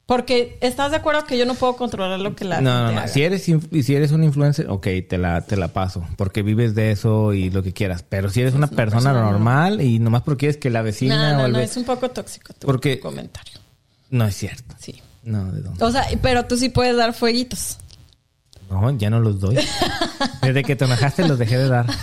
Porque 0.07 0.59
estás 0.61 0.91
de 0.91 0.97
acuerdo 0.99 1.25
que 1.25 1.39
yo 1.39 1.47
no 1.47 1.55
puedo 1.55 1.77
controlar 1.77 2.19
lo 2.21 2.35
que 2.35 2.45
la 2.45 2.61
No, 2.61 2.71
no, 2.71 2.79
gente 2.89 2.95
no. 2.95 3.01
haga? 3.01 3.09
Si 3.09 3.23
eres, 3.23 3.45
si 3.45 3.95
eres 3.95 4.11
un 4.13 4.25
influencer, 4.25 4.67
ok, 4.69 4.87
te 5.09 5.17
la, 5.17 5.43
te 5.43 5.57
la 5.57 5.69
paso. 5.69 6.05
Porque 6.17 6.43
vives 6.43 6.75
de 6.75 6.91
eso 6.91 7.33
y 7.33 7.51
lo 7.51 7.63
que 7.63 7.73
quieras. 7.73 8.03
Pero 8.07 8.29
si 8.29 8.41
eres 8.41 8.53
una, 8.55 8.67
persona, 8.67 9.13
persona 9.13 9.31
normal 9.31 9.81
y 9.81 10.01
nomás 10.01 10.23
porque 10.23 10.49
es 10.49 10.57
que 10.57 10.71
la 10.71 10.83
vecina 10.83 11.33
No, 11.33 11.37
o 11.37 11.41
no, 11.43 11.47
el 11.47 11.53
no, 11.53 11.59
es 11.61 11.77
un 11.77 11.85
poco 11.85 12.11
tóxico 12.11 12.53
tu 12.53 12.67
Porque- 12.67 12.99
comentario. 12.99 13.61
No 14.13 14.27
es 14.27 14.37
cierto. 14.37 14.77
Sí. 14.79 15.03
No, 15.25 15.51
¿de 15.51 15.63
dónde? 15.63 15.85
O 15.85 15.91
sea, 15.91 16.07
pero 16.21 16.45
tú 16.47 16.57
sí 16.57 16.69
puedes 16.69 16.97
dar 16.97 17.15
fueguitos. 17.15 17.79
No, 18.71 18.91
ya 18.97 19.11
no 19.11 19.19
los 19.19 19.41
doy. 19.41 19.59
Desde 20.43 20.63
que 20.63 20.77
te 20.77 20.85
enojaste 20.85 21.27
los 21.27 21.39
dejé 21.39 21.59
de 21.59 21.69
dar. 21.69 21.87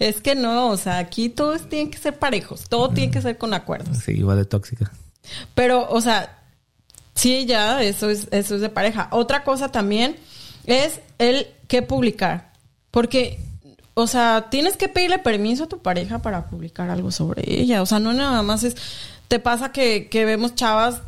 Es 0.00 0.20
que 0.20 0.34
no, 0.34 0.68
o 0.68 0.76
sea, 0.76 0.98
aquí 0.98 1.28
todos 1.28 1.68
tienen 1.68 1.92
que 1.92 1.98
ser 1.98 2.18
parejos, 2.18 2.68
todo 2.68 2.88
tiene 2.88 3.12
que 3.12 3.22
ser 3.22 3.38
con 3.38 3.54
acuerdos. 3.54 3.98
Sí, 3.98 4.12
igual 4.12 4.38
de 4.38 4.44
tóxica. 4.44 4.90
Pero, 5.54 5.88
o 5.88 6.00
sea, 6.00 6.38
sí, 7.14 7.46
ya, 7.46 7.80
eso 7.80 8.10
es, 8.10 8.26
eso 8.32 8.56
es 8.56 8.60
de 8.62 8.68
pareja. 8.68 9.08
Otra 9.12 9.44
cosa 9.44 9.70
también 9.70 10.16
es 10.66 11.00
el 11.18 11.46
que 11.68 11.82
publicar. 11.82 12.52
Porque, 12.90 13.38
o 13.94 14.06
sea, 14.08 14.48
tienes 14.50 14.76
que 14.76 14.88
pedirle 14.88 15.18
permiso 15.18 15.64
a 15.64 15.68
tu 15.68 15.78
pareja 15.80 16.20
para 16.20 16.48
publicar 16.48 16.90
algo 16.90 17.12
sobre 17.12 17.44
ella. 17.46 17.82
O 17.82 17.86
sea, 17.86 18.00
no 18.00 18.12
nada 18.12 18.42
más 18.42 18.64
es. 18.64 18.76
Te 19.30 19.38
pasa 19.38 19.70
que, 19.70 20.08
que 20.08 20.24
vemos 20.24 20.56
chavas, 20.56 21.02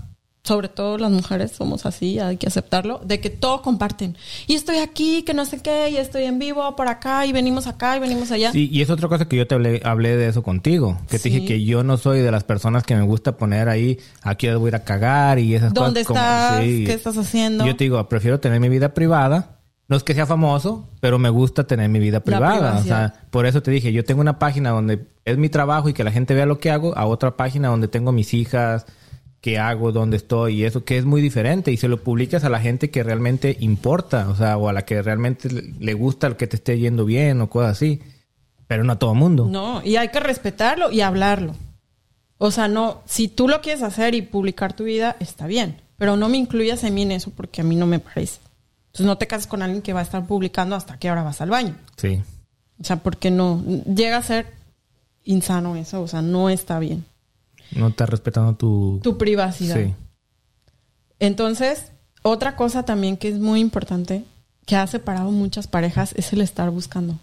sobre 0.45 0.69
todo 0.69 0.97
las 0.97 1.11
mujeres, 1.11 1.51
somos 1.51 1.87
así, 1.87 2.21
hay 2.21 2.37
que 2.37 2.47
aceptarlo, 2.47 3.01
de 3.05 3.19
que 3.19 3.31
todo 3.31 3.63
comparten. 3.63 4.17
Y 4.47 4.55
estoy 4.55 4.77
aquí, 4.77 5.25
que 5.25 5.35
no 5.35 5.45
sé 5.45 5.61
qué, 5.61 5.89
y 5.91 5.97
estoy 5.97 6.23
en 6.23 6.39
vivo 6.39 6.77
por 6.77 6.87
acá, 6.87 7.27
y 7.27 7.33
venimos 7.33 7.67
acá, 7.67 7.97
y 7.97 8.01
venimos 8.01 8.31
allá. 8.31 8.53
Sí, 8.53 8.69
y 8.71 8.81
es 8.81 8.91
otra 8.91 9.09
cosa 9.09 9.27
que 9.27 9.37
yo 9.37 9.49
te 9.49 9.57
hablé, 9.57 9.81
hablé 9.85 10.17
de 10.17 10.29
eso 10.29 10.45
contigo. 10.45 11.01
Que 11.11 11.19
te 11.19 11.31
dije 11.31 11.45
que 11.45 11.65
yo 11.65 11.83
no 11.83 11.97
soy 11.97 12.21
de 12.21 12.31
las 12.31 12.45
personas 12.45 12.85
que 12.85 12.95
me 12.95 13.03
gusta 13.03 13.37
poner 13.37 13.69
ahí, 13.69 13.99
aquí 14.23 14.49
voy 14.51 14.67
a 14.67 14.69
ir 14.69 14.77
a 14.77 14.85
cagar 14.85 15.41
y 15.41 15.57
esas 15.57 15.75
¿Dónde 15.75 16.05
cosas. 16.05 16.53
estás? 16.53 16.65
sí. 16.65 16.85
¿Qué 16.87 16.93
estás 16.93 17.17
haciendo? 17.19 17.67
Yo 17.67 17.75
te 17.75 17.83
digo, 17.83 18.09
prefiero 18.09 18.39
tener 18.39 18.61
mi 18.61 18.69
vida 18.69 18.95
privada. 18.95 19.59
No 19.93 19.97
es 19.99 20.05
que 20.05 20.15
sea 20.15 20.25
famoso, 20.27 20.89
pero 21.01 21.19
me 21.19 21.29
gusta 21.29 21.65
tener 21.67 21.89
mi 21.91 21.99
vida 21.99 22.21
privada. 22.21 22.71
O 22.81 22.83
sea, 22.83 23.15
por 23.31 23.45
eso 23.47 23.63
te 23.63 23.71
dije, 23.71 23.93
yo 23.93 24.05
tengo 24.05 24.21
una 24.23 24.39
página 24.39 24.71
donde 24.71 25.05
es 25.27 25.37
mi 25.37 25.49
trabajo 25.51 25.89
y 25.89 25.93
que 25.93 26.03
la 26.03 26.11
gente 26.11 26.35
vea 26.35 26.47
lo 26.47 26.59
que 26.59 26.71
hago, 26.71 26.97
a 26.97 27.05
otra 27.07 27.37
página 27.37 27.69
donde 27.69 27.89
tengo 27.89 28.11
mis 28.11 28.33
hijas, 28.33 28.87
qué 29.43 29.59
hago, 29.59 29.93
dónde 29.93 30.17
estoy 30.17 30.61
y 30.61 30.65
eso 30.65 30.85
que 30.85 30.97
es 30.97 31.05
muy 31.05 31.21
diferente 31.21 31.73
y 31.73 31.77
se 31.77 31.89
lo 31.89 32.03
publicas 32.03 32.43
a 32.45 32.49
la 32.49 32.59
gente 32.61 32.91
que 32.91 33.03
realmente 33.03 33.57
importa, 33.61 34.29
o 34.31 34.35
sea, 34.37 34.57
o 34.57 34.69
a 34.69 34.73
la 34.73 34.85
que 34.87 35.03
realmente 35.03 35.51
le- 35.51 35.75
le 35.79 35.95
gusta 35.95 36.27
el 36.27 36.37
que 36.37 36.47
te 36.47 36.57
esté 36.57 36.79
yendo 36.79 37.05
bien 37.05 37.41
o 37.43 37.51
cosas 37.51 37.73
así, 37.73 38.01
pero 38.67 38.85
no 38.85 38.93
a 38.95 38.99
todo 38.99 39.15
mundo. 39.15 39.47
No, 39.51 39.83
y 39.85 39.97
hay 39.97 40.09
que 40.09 40.21
respetarlo 40.21 40.91
y 40.91 41.03
hablarlo. 41.03 41.55
O 42.39 42.51
sea, 42.51 42.67
no, 42.67 43.03
si 43.05 43.29
tú 43.29 43.47
lo 43.47 43.61
quieres 43.61 43.83
hacer 43.83 44.15
y 44.15 44.23
publicar 44.23 44.73
tu 44.73 44.85
vida, 44.85 45.17
está 45.21 45.47
bien. 45.47 45.77
Pero 45.99 46.17
no 46.17 46.29
me 46.31 46.39
incluyas 46.39 46.83
a 46.83 46.91
mí 46.91 47.03
en 47.03 47.13
eso 47.13 47.31
porque 47.37 47.61
a 47.61 47.65
mí 47.65 47.77
no 47.77 47.87
me 47.87 47.99
parece. 47.99 48.41
Entonces 48.93 49.07
no 49.07 49.17
te 49.17 49.27
cases 49.27 49.47
con 49.47 49.63
alguien 49.63 49.81
que 49.81 49.95
va 49.95 50.01
a 50.01 50.03
estar 50.03 50.27
publicando 50.27 50.77
hasta 50.77 50.99
que 50.99 51.09
ahora 51.09 51.23
vas 51.23 51.41
al 51.41 51.49
baño. 51.49 51.75
Sí. 51.97 52.23
O 52.79 52.85
sea, 52.85 52.97
porque 52.97 53.31
no, 53.31 53.65
llega 53.87 54.19
a 54.19 54.23
ser 54.23 54.53
insano 55.25 55.77
eso, 55.77 56.03
o 56.03 56.09
sea, 56.09 56.21
no 56.21 56.51
está 56.51 56.79
bien. 56.79 57.07
No 57.71 57.89
estás 57.89 58.11
respetando 58.11 58.55
tu... 58.55 59.01
Tu 59.03 59.17
privacidad. 59.17 59.77
Sí. 59.77 59.95
Entonces, 61.21 61.93
otra 62.21 62.55
cosa 62.55 62.83
también 62.83 63.17
que 63.17 63.29
es 63.29 63.39
muy 63.39 63.61
importante, 63.61 64.27
que 64.67 64.77
ha 64.77 64.87
separado 64.87 65.31
muchas 65.31 65.69
parejas, 65.69 66.13
es 66.19 66.35
el 66.35 66.43
estar 66.43 66.69
buscando. 66.69 67.19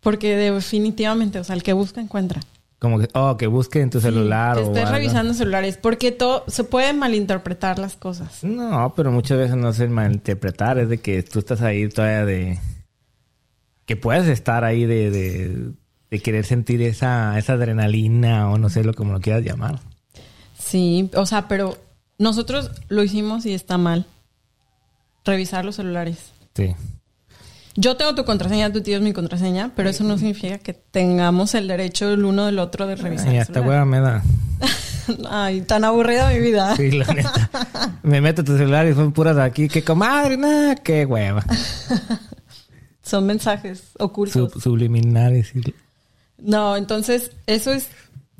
Porque 0.00 0.36
definitivamente, 0.36 1.38
o 1.38 1.44
sea, 1.44 1.56
el 1.56 1.62
que 1.62 1.72
busca 1.72 2.02
encuentra. 2.02 2.42
Como 2.80 2.98
que, 2.98 3.08
oh, 3.12 3.36
que 3.36 3.46
busque 3.46 3.82
en 3.82 3.90
tu 3.90 4.00
celular 4.00 4.56
que 4.56 4.62
o 4.62 4.66
estés 4.68 4.90
revisando 4.90 5.34
celulares, 5.34 5.76
porque 5.76 6.12
todo 6.12 6.44
se 6.48 6.64
pueden 6.64 6.98
malinterpretar 6.98 7.78
las 7.78 7.94
cosas. 7.94 8.42
No, 8.42 8.94
pero 8.96 9.12
muchas 9.12 9.36
veces 9.36 9.56
no 9.56 9.68
es 9.68 9.80
el 9.80 9.90
malinterpretar, 9.90 10.78
es 10.78 10.88
de 10.88 10.98
que 10.98 11.22
tú 11.22 11.40
estás 11.40 11.60
ahí 11.60 11.88
todavía 11.90 12.24
de... 12.24 12.58
Que 13.84 13.96
puedes 13.96 14.26
estar 14.28 14.64
ahí 14.64 14.86
de, 14.86 15.10
de, 15.10 15.72
de 16.10 16.18
querer 16.20 16.46
sentir 16.46 16.80
esa, 16.80 17.38
esa 17.38 17.52
adrenalina 17.52 18.50
o 18.50 18.56
no 18.56 18.70
sé 18.70 18.82
lo 18.82 18.94
como 18.94 19.12
lo 19.12 19.20
quieras 19.20 19.44
llamar. 19.44 19.80
Sí, 20.58 21.10
o 21.14 21.26
sea, 21.26 21.48
pero 21.48 21.76
nosotros 22.16 22.70
lo 22.88 23.02
hicimos 23.02 23.44
y 23.44 23.52
está 23.52 23.76
mal. 23.76 24.06
Revisar 25.26 25.66
los 25.66 25.76
celulares. 25.76 26.32
Sí. 26.54 26.74
Yo 27.76 27.96
tengo 27.96 28.14
tu 28.14 28.24
contraseña, 28.24 28.72
tu 28.72 28.80
tío 28.82 28.96
es 28.96 29.02
mi 29.02 29.12
contraseña, 29.12 29.70
pero 29.76 29.88
eso 29.90 30.02
no 30.04 30.18
significa 30.18 30.58
que 30.58 30.74
tengamos 30.74 31.54
el 31.54 31.68
derecho 31.68 32.10
el 32.12 32.24
uno 32.24 32.46
del 32.46 32.58
otro 32.58 32.86
de 32.86 32.96
revisar. 32.96 33.28
Ay, 33.28 33.36
el 33.36 33.42
hasta 33.42 33.60
hueva 33.60 33.84
me 33.84 34.00
da. 34.00 34.22
Ay, 35.30 35.60
tan 35.62 35.84
aburrida 35.84 36.28
mi 36.30 36.40
vida. 36.40 36.76
Sí, 36.76 36.90
la 36.90 37.06
neta. 37.14 37.98
Me 38.02 38.20
meto 38.20 38.42
a 38.42 38.44
tu 38.44 38.56
celular 38.56 38.86
y 38.86 38.94
son 38.94 39.12
puras 39.12 39.36
aquí. 39.38 39.68
Que 39.68 39.82
comadre, 39.84 40.36
nada, 40.36 40.74
qué 40.76 41.04
hueva. 41.06 41.44
Son 43.02 43.26
mensajes 43.26 43.82
ocultos. 43.98 44.52
Sub- 44.52 44.60
subliminares. 44.62 45.54
y- 45.56 45.74
No, 46.38 46.76
entonces 46.76 47.32
eso 47.46 47.72
es, 47.72 47.88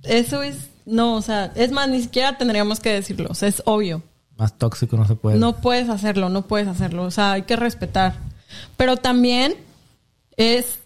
eso 0.04 0.42
es, 0.42 0.68
no, 0.86 1.14
o 1.16 1.22
sea, 1.22 1.50
es 1.56 1.72
más, 1.72 1.88
ni 1.88 2.00
siquiera 2.02 2.38
tendríamos 2.38 2.78
que 2.78 2.92
decirlo, 2.92 3.28
o 3.30 3.34
sea, 3.34 3.48
es 3.48 3.62
obvio. 3.66 4.02
Más 4.36 4.56
tóxico 4.56 4.96
no 4.96 5.06
se 5.08 5.16
puede. 5.16 5.38
No 5.38 5.56
puedes 5.56 5.88
hacerlo, 5.88 6.28
no 6.28 6.42
puedes 6.42 6.68
hacerlo, 6.68 7.02
o 7.04 7.10
sea, 7.10 7.32
hay 7.32 7.42
que 7.42 7.56
respetar. 7.56 8.14
Pero 8.76 8.96
también 8.96 9.54
es, 10.36 10.78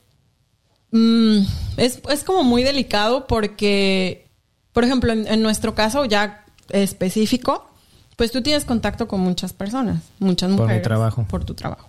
mm, 0.91 1.39
es, 1.77 2.01
es 2.11 2.25
como 2.25 2.43
muy 2.43 2.63
delicado 2.63 3.27
porque, 3.27 4.27
por 4.73 4.85
ejemplo, 4.85 5.13
en, 5.13 5.27
en 5.27 5.43
nuestro 5.43 5.75
caso 5.75 6.05
ya 6.05 6.45
específico, 6.71 7.69
pues 8.17 8.31
tú 8.33 8.43
tienes 8.43 8.65
contacto 8.65 9.09
con 9.09 9.21
muchas 9.21 9.53
personas, 9.53 10.03
muchas 10.19 10.51
mi 10.51 10.57
mujeres. 10.57 10.83
trabajo. 10.83 11.27
Por 11.29 11.45
tu 11.45 11.55
trabajo. 11.55 11.89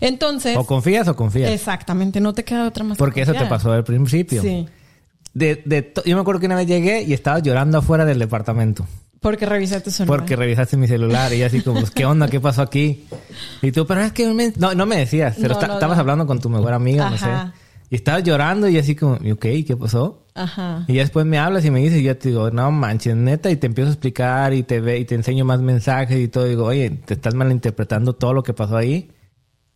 Entonces, 0.00 0.56
O 0.56 0.64
confías 0.64 1.08
o 1.08 1.16
confías. 1.16 1.50
exactamente, 1.50 2.20
no 2.20 2.32
te 2.34 2.44
queda 2.44 2.66
otra 2.66 2.84
más. 2.84 2.96
que 2.96 2.98
Porque 2.98 3.22
eso 3.22 3.32
te 3.32 3.46
pasó 3.46 3.72
al 3.72 3.84
principio. 3.84 4.42
Sí. 4.42 4.66
De, 5.34 5.62
de 5.66 5.92
yo 6.06 6.14
me 6.16 6.22
acuerdo 6.22 6.40
que 6.40 6.46
una 6.46 6.56
vez 6.56 6.66
llegué 6.66 7.02
y 7.02 7.12
estaba 7.12 7.38
llorando 7.40 7.78
afuera 7.78 8.04
del 8.04 8.18
departamento. 8.18 8.86
Porque 9.20 9.46
revisé 9.46 9.80
tu 9.80 9.90
celular. 9.90 10.18
Porque 10.18 10.36
revisaste 10.36 10.76
mi 10.76 10.86
celular 10.86 11.32
y 11.32 11.42
así 11.42 11.60
como, 11.62 11.82
¿qué 11.94 12.04
onda? 12.04 12.28
¿Qué 12.28 12.38
pasó 12.40 12.62
aquí? 12.62 13.06
Y 13.62 13.72
tú, 13.72 13.86
pero 13.86 14.02
es 14.02 14.12
que... 14.12 14.32
me- 14.32 14.52
No, 14.56 14.74
no 14.74 14.86
me 14.86 14.96
decías, 14.98 15.34
pero 15.36 15.48
No, 15.48 15.54
esta- 15.54 15.66
no, 15.68 15.74
estabas 15.74 15.96
no. 15.96 16.00
hablando 16.02 16.26
con 16.26 16.38
tu 16.40 16.48
mejor 16.48 16.72
amiga, 16.72 17.08
no 17.08 17.16
Ajá. 17.16 17.52
sé. 17.54 17.60
Y 17.90 17.94
estabas 17.96 18.22
llorando 18.24 18.68
y 18.68 18.78
así 18.78 18.94
como, 18.94 19.18
¿y 19.22 19.30
ok? 19.32 19.46
¿Qué 19.66 19.76
pasó? 19.78 20.24
Ajá. 20.34 20.84
Y 20.86 20.94
ya 20.94 21.02
después 21.02 21.24
me 21.24 21.38
hablas 21.38 21.64
y 21.64 21.70
me 21.70 21.80
dices, 21.80 22.00
y 22.00 22.02
yo 22.02 22.16
te 22.16 22.28
digo, 22.28 22.50
no 22.50 22.70
manches, 22.70 23.16
neta, 23.16 23.50
y 23.50 23.56
te 23.56 23.66
empiezo 23.68 23.90
a 23.90 23.92
explicar 23.94 24.52
y 24.54 24.62
te 24.64 24.80
ve 24.80 24.98
y 24.98 25.04
te 25.04 25.14
enseño 25.14 25.44
más 25.44 25.60
mensajes 25.60 26.18
y 26.18 26.28
todo. 26.28 26.44
digo, 26.44 26.64
oye, 26.64 26.90
te 26.90 27.14
estás 27.14 27.34
malinterpretando 27.34 28.12
todo 28.12 28.32
lo 28.34 28.42
que 28.42 28.52
pasó 28.52 28.76
ahí. 28.76 29.10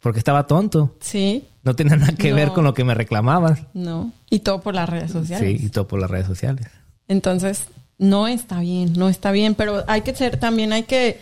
Porque 0.00 0.18
estaba 0.18 0.46
tonto. 0.46 0.96
Sí, 1.00 1.46
No 1.62 1.76
tenía 1.76 1.94
nada 1.96 2.12
que 2.14 2.30
No. 2.30 2.36
ver 2.36 2.48
con 2.50 2.64
lo 2.64 2.72
que 2.74 2.84
me 2.84 2.94
reclamabas. 2.94 3.62
no. 3.74 4.12
Y 4.30 4.40
todo 4.40 4.60
por 4.60 4.74
las 4.74 4.88
redes 4.88 5.10
sociales. 5.12 5.60
Sí, 5.60 5.66
y 5.66 5.68
todo 5.70 5.86
por 5.86 6.00
las 6.00 6.10
redes 6.10 6.26
sociales. 6.26 6.66
Entonces, 7.08 7.66
no 8.00 8.26
está 8.26 8.58
bien, 8.60 8.94
no 8.94 9.08
está 9.08 9.30
bien, 9.30 9.54
pero 9.54 9.84
hay 9.86 10.00
que 10.00 10.14
ser, 10.14 10.40
también 10.40 10.72
hay 10.72 10.82
que, 10.84 11.20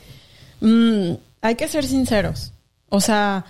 mm, 0.61 1.13
hay 1.43 1.55
que 1.57 1.69
ser 1.69 1.85
sinceros. 1.85 2.53
O 2.89 3.01
sea, 3.01 3.45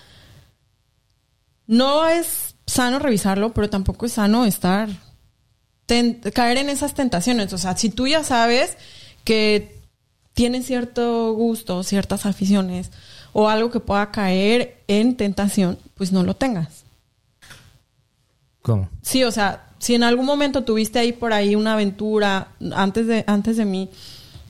no 1.67 2.07
es 2.09 2.55
sano 2.67 2.99
revisarlo, 2.99 3.53
pero 3.53 3.71
tampoco 3.71 4.07
es 4.07 4.13
sano 4.13 4.45
estar, 4.47 4.89
ten- 5.87 6.21
caer 6.35 6.57
en 6.59 6.71
esas 6.71 6.95
tentaciones. 6.95 7.53
O 7.53 7.59
sea, 7.59 7.77
si 7.77 7.91
tú 7.91 8.07
ya 8.07 8.25
sabes 8.25 8.77
que 9.25 9.79
tienes 10.33 10.67
cierto 10.67 11.33
gusto, 11.35 11.83
ciertas 11.83 12.25
aficiones 12.27 12.91
o 13.35 13.49
algo 13.49 13.71
que 13.71 13.81
pueda 13.81 14.11
caer 14.11 14.83
en 14.89 15.17
tentación, 15.17 15.79
pues 15.95 16.13
no 16.13 16.23
lo 16.23 16.35
tengas. 16.35 16.85
¿Cómo? 18.63 18.89
Sí, 19.03 19.23
o 19.25 19.31
sea, 19.31 19.68
si 19.79 19.95
en 19.95 20.03
algún 20.03 20.27
momento 20.27 20.65
tuviste 20.65 20.99
ahí 20.99 21.13
por 21.13 21.33
ahí 21.33 21.55
una 21.55 21.75
aventura 21.75 22.49
antes 22.75 23.07
de 23.07 23.25
antes 23.27 23.57
de 23.57 23.65
mí, 23.65 23.91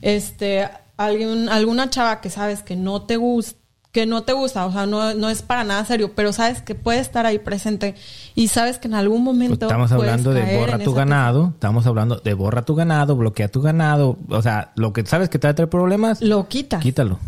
este, 0.01 0.69
alguien, 0.97 1.49
alguna 1.49 1.89
chava 1.89 2.21
que 2.21 2.29
sabes 2.29 2.61
que 2.63 2.75
no 2.75 3.03
te 3.03 3.17
gusta, 3.17 3.59
que 3.91 4.05
no 4.05 4.21
te 4.23 4.33
gusta, 4.33 4.65
o 4.65 4.71
sea, 4.71 4.85
no, 4.85 5.13
no 5.15 5.29
es 5.29 5.41
para 5.41 5.63
nada 5.63 5.83
serio, 5.85 6.11
pero 6.15 6.31
sabes 6.31 6.61
que 6.61 6.75
puede 6.75 6.99
estar 6.99 7.25
ahí 7.25 7.39
presente 7.39 7.95
y 8.35 8.49
sabes 8.49 8.77
que 8.77 8.87
en 8.87 8.93
algún 8.93 9.23
Pues 9.23 9.35
momento 9.35 9.65
estamos 9.65 9.91
puedes 9.91 10.11
hablando 10.11 10.33
de 10.33 10.57
borra 10.57 10.79
tu 10.79 10.93
ganado. 10.93 11.49
Estamos 11.55 11.85
hablando 11.87 12.17
de 12.17 12.33
borra 12.33 12.61
tu 12.63 12.75
ganado, 12.75 13.15
bloquea 13.15 13.47
tu 13.47 13.61
ganado. 13.61 14.17
O 14.29 14.41
sea, 14.41 14.71
lo 14.75 14.93
que 14.93 15.05
sabes 15.05 15.29
que 15.29 15.39
te 15.39 15.47
va 15.47 15.51
a 15.51 15.55
traer 15.55 15.69
problemas, 15.69 16.21
lo 16.21 16.47
quitas. 16.47 16.81
quítalo. 16.81 17.19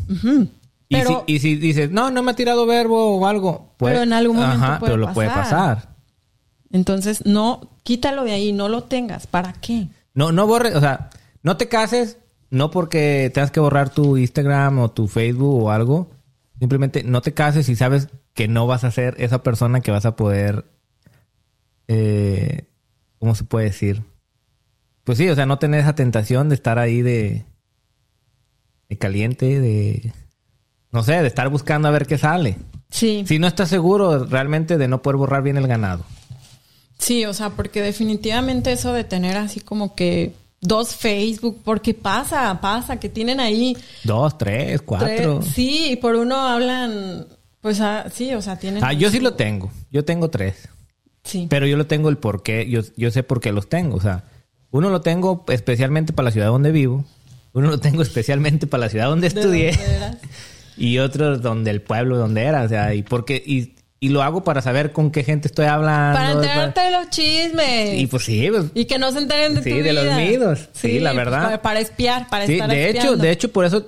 Pero 0.89 1.23
si, 1.25 1.35
y 1.35 1.39
si 1.39 1.55
dices, 1.55 1.89
no, 1.89 2.11
no 2.11 2.21
me 2.21 2.31
ha 2.31 2.35
tirado 2.35 2.65
verbo 2.65 3.17
o 3.17 3.25
algo, 3.25 3.73
pues, 3.77 3.93
Pero 3.93 4.03
en 4.03 4.13
algún 4.13 4.37
momento 4.37 4.65
ajá, 4.65 4.79
puede 4.79 4.91
pero 4.91 4.97
lo 4.97 5.13
puede 5.13 5.29
pasar. 5.29 5.90
Entonces 6.71 7.25
no 7.25 7.69
quítalo 7.83 8.23
de 8.23 8.31
ahí, 8.31 8.53
no 8.53 8.69
lo 8.69 8.83
tengas, 8.83 9.27
¿para 9.27 9.53
qué? 9.53 9.87
No, 10.13 10.31
no 10.31 10.47
borres, 10.47 10.75
o 10.75 10.79
sea, 10.79 11.09
no 11.43 11.57
te 11.57 11.67
cases, 11.67 12.17
no 12.49 12.69
porque 12.71 13.31
tengas 13.33 13.51
que 13.51 13.59
borrar 13.59 13.89
tu 13.89 14.17
Instagram 14.17 14.79
o 14.79 14.91
tu 14.91 15.07
Facebook 15.07 15.63
o 15.63 15.71
algo. 15.71 16.11
Simplemente 16.59 17.03
no 17.03 17.21
te 17.21 17.33
cases 17.33 17.65
si 17.65 17.75
sabes 17.75 18.09
que 18.33 18.47
no 18.47 18.67
vas 18.67 18.83
a 18.83 18.91
ser 18.91 19.15
esa 19.17 19.41
persona 19.41 19.81
que 19.81 19.91
vas 19.91 20.05
a 20.05 20.15
poder. 20.15 20.65
Eh, 21.87 22.67
¿Cómo 23.19 23.35
se 23.35 23.43
puede 23.43 23.65
decir? 23.65 24.03
Pues 25.03 25.17
sí, 25.17 25.29
o 25.29 25.35
sea, 25.35 25.45
no 25.45 25.59
tener 25.59 25.79
esa 25.79 25.95
tentación 25.95 26.49
de 26.49 26.55
estar 26.55 26.77
ahí 26.77 27.01
de. 27.01 27.45
de 28.89 28.97
caliente, 28.97 29.59
de. 29.59 30.13
No 30.91 31.03
sé, 31.03 31.13
de 31.21 31.27
estar 31.27 31.49
buscando 31.49 31.87
a 31.87 31.91
ver 31.91 32.05
qué 32.05 32.17
sale. 32.17 32.57
Sí. 32.89 33.23
Si 33.25 33.39
no 33.39 33.47
estás 33.47 33.69
seguro 33.69 34.25
realmente 34.25 34.77
de 34.77 34.87
no 34.87 35.01
poder 35.01 35.17
borrar 35.17 35.41
bien 35.41 35.57
el 35.57 35.67
ganado. 35.67 36.03
Sí, 37.01 37.25
o 37.25 37.33
sea, 37.33 37.49
porque 37.49 37.81
definitivamente 37.81 38.71
eso 38.71 38.93
de 38.93 39.03
tener 39.03 39.35
así 39.35 39.59
como 39.59 39.95
que 39.95 40.33
dos 40.61 40.95
Facebook, 40.95 41.59
porque 41.65 41.95
pasa, 41.95 42.61
pasa, 42.61 42.99
que 42.99 43.09
tienen 43.09 43.39
ahí 43.39 43.75
Dos, 44.03 44.37
tres, 44.37 44.81
cuatro. 44.83 45.39
tres- 45.39 45.53
sí, 45.53 45.93
y 45.93 45.95
por 45.95 46.15
uno 46.15 46.35
hablan, 46.37 47.25
pues 47.59 47.81
ah, 47.81 48.05
sí, 48.13 48.33
o 48.35 48.41
sea, 48.41 48.59
tienen. 48.59 48.83
Ah, 48.83 48.93
yo 48.93 49.09
sí 49.09 49.19
lo 49.19 49.33
tengo. 49.33 49.71
Yo 49.91 50.05
tengo 50.05 50.29
tres. 50.29 50.69
Sí. 51.23 51.47
Pero 51.49 51.65
yo 51.65 51.75
lo 51.75 51.87
tengo 51.87 52.09
el 52.09 52.17
por 52.17 52.43
qué. 52.43 52.69
Yo, 52.69 52.81
yo 52.95 53.09
sé 53.09 53.23
por 53.23 53.41
qué 53.41 53.51
los 53.51 53.67
tengo. 53.67 53.97
O 53.97 54.01
sea, 54.01 54.25
uno 54.69 54.89
lo 54.91 55.01
tengo 55.01 55.43
especialmente 55.49 56.13
para 56.13 56.25
la 56.25 56.31
ciudad 56.31 56.47
donde 56.47 56.71
vivo. 56.71 57.03
Uno 57.53 57.67
lo 57.69 57.79
tengo 57.79 58.01
especialmente 58.03 58.67
para 58.67 58.81
la 58.81 58.89
ciudad 58.89 59.07
donde 59.07 59.29
¿De 59.29 59.39
estudié. 59.39 59.79
Y 60.77 60.97
otro 60.99 61.37
donde 61.37 61.69
el 61.69 61.81
pueblo 61.81 62.17
donde 62.17 62.43
era. 62.43 62.63
O 62.63 62.69
sea, 62.69 62.93
y 62.95 63.03
porque... 63.03 63.41
Y, 63.45 63.75
y 64.03 64.09
lo 64.09 64.23
hago 64.23 64.43
para 64.43 64.63
saber 64.63 64.91
con 64.91 65.11
qué 65.11 65.23
gente 65.23 65.47
estoy 65.47 65.67
hablando. 65.67 66.17
Para 66.17 66.31
enterarte 66.31 66.81
de 66.81 66.91
los 66.91 67.09
chismes. 67.11 67.99
Y 67.99 68.07
pues 68.07 68.25
sí, 68.25 68.47
pues, 68.49 68.65
Y 68.73 68.85
que 68.85 68.97
no 68.97 69.11
se 69.11 69.19
enteren 69.19 69.53
de 69.53 69.61
Sí, 69.61 69.69
tu 69.69 69.75
de 69.83 69.93
los 69.93 70.03
vida. 70.03 70.17
míos. 70.17 70.69
Sí, 70.73 70.99
la 70.99 71.11
pues, 71.11 71.17
verdad. 71.25 71.43
para, 71.43 71.61
para 71.61 71.79
espiar, 71.81 72.27
para 72.27 72.47
Sí, 72.47 72.53
estar 72.53 72.69
de 72.69 72.89
hecho, 72.89 73.15
de 73.15 73.31
hecho, 73.31 73.51
por 73.51 73.63
eso 73.63 73.85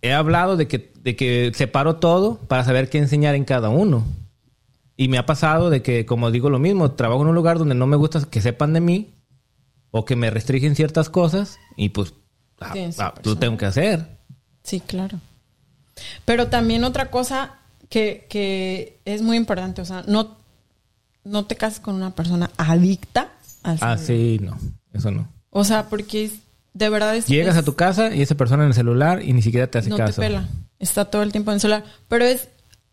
he 0.00 0.14
hablado 0.14 0.56
de 0.56 0.66
que, 0.66 0.90
de 1.02 1.14
que 1.14 1.52
separo 1.54 1.96
todo 1.96 2.38
para 2.48 2.64
saber 2.64 2.88
qué 2.88 2.96
enseñar 2.96 3.34
en 3.34 3.44
cada 3.44 3.68
uno. 3.68 4.06
Y 4.96 5.08
me 5.08 5.18
ha 5.18 5.26
pasado 5.26 5.68
de 5.68 5.82
que, 5.82 6.06
como 6.06 6.30
digo 6.30 6.48
lo 6.48 6.58
mismo, 6.58 6.92
trabajo 6.92 7.20
en 7.20 7.28
un 7.28 7.34
lugar 7.34 7.58
donde 7.58 7.74
no 7.74 7.86
me 7.86 7.96
gusta 7.96 8.22
que 8.30 8.40
sepan 8.40 8.72
de 8.72 8.80
mí 8.80 9.10
o 9.90 10.06
que 10.06 10.16
me 10.16 10.30
restringen 10.30 10.74
ciertas 10.74 11.10
cosas 11.10 11.58
y 11.76 11.90
pues 11.90 12.14
ah, 12.62 12.72
ah, 12.98 13.14
lo 13.24 13.36
tengo 13.36 13.58
que 13.58 13.66
hacer. 13.66 14.06
Sí, 14.62 14.80
claro. 14.80 15.20
Pero 16.24 16.46
también 16.48 16.82
otra 16.84 17.10
cosa 17.10 17.57
que, 17.88 18.26
que 18.28 18.98
es 19.04 19.22
muy 19.22 19.36
importante, 19.36 19.80
o 19.82 19.84
sea, 19.84 20.04
no, 20.06 20.36
no 21.24 21.46
te 21.46 21.56
cases 21.56 21.80
con 21.80 21.94
una 21.94 22.14
persona 22.14 22.50
adicta 22.56 23.32
al 23.62 23.78
Ah, 23.80 23.96
celular. 23.96 23.98
sí, 23.98 24.38
no, 24.42 24.58
eso 24.92 25.10
no. 25.10 25.28
O 25.50 25.64
sea, 25.64 25.88
porque 25.88 26.30
de 26.74 26.88
verdad 26.90 27.16
es... 27.16 27.26
Llegas 27.26 27.54
es- 27.56 27.62
a 27.62 27.64
tu 27.64 27.74
casa 27.74 28.14
y 28.14 28.22
esa 28.22 28.34
persona 28.36 28.62
en 28.64 28.68
el 28.68 28.74
celular 28.74 29.22
y 29.22 29.32
ni 29.32 29.42
siquiera 29.42 29.66
te 29.66 29.78
hace 29.78 29.90
no 29.90 29.96
caso. 29.96 30.20
te 30.20 30.26
pela. 30.28 30.48
Está 30.78 31.06
todo 31.06 31.22
el 31.22 31.32
tiempo 31.32 31.50
en 31.50 31.56
el 31.56 31.60
celular. 31.60 31.84
Pero 32.08 32.24
es 32.24 32.48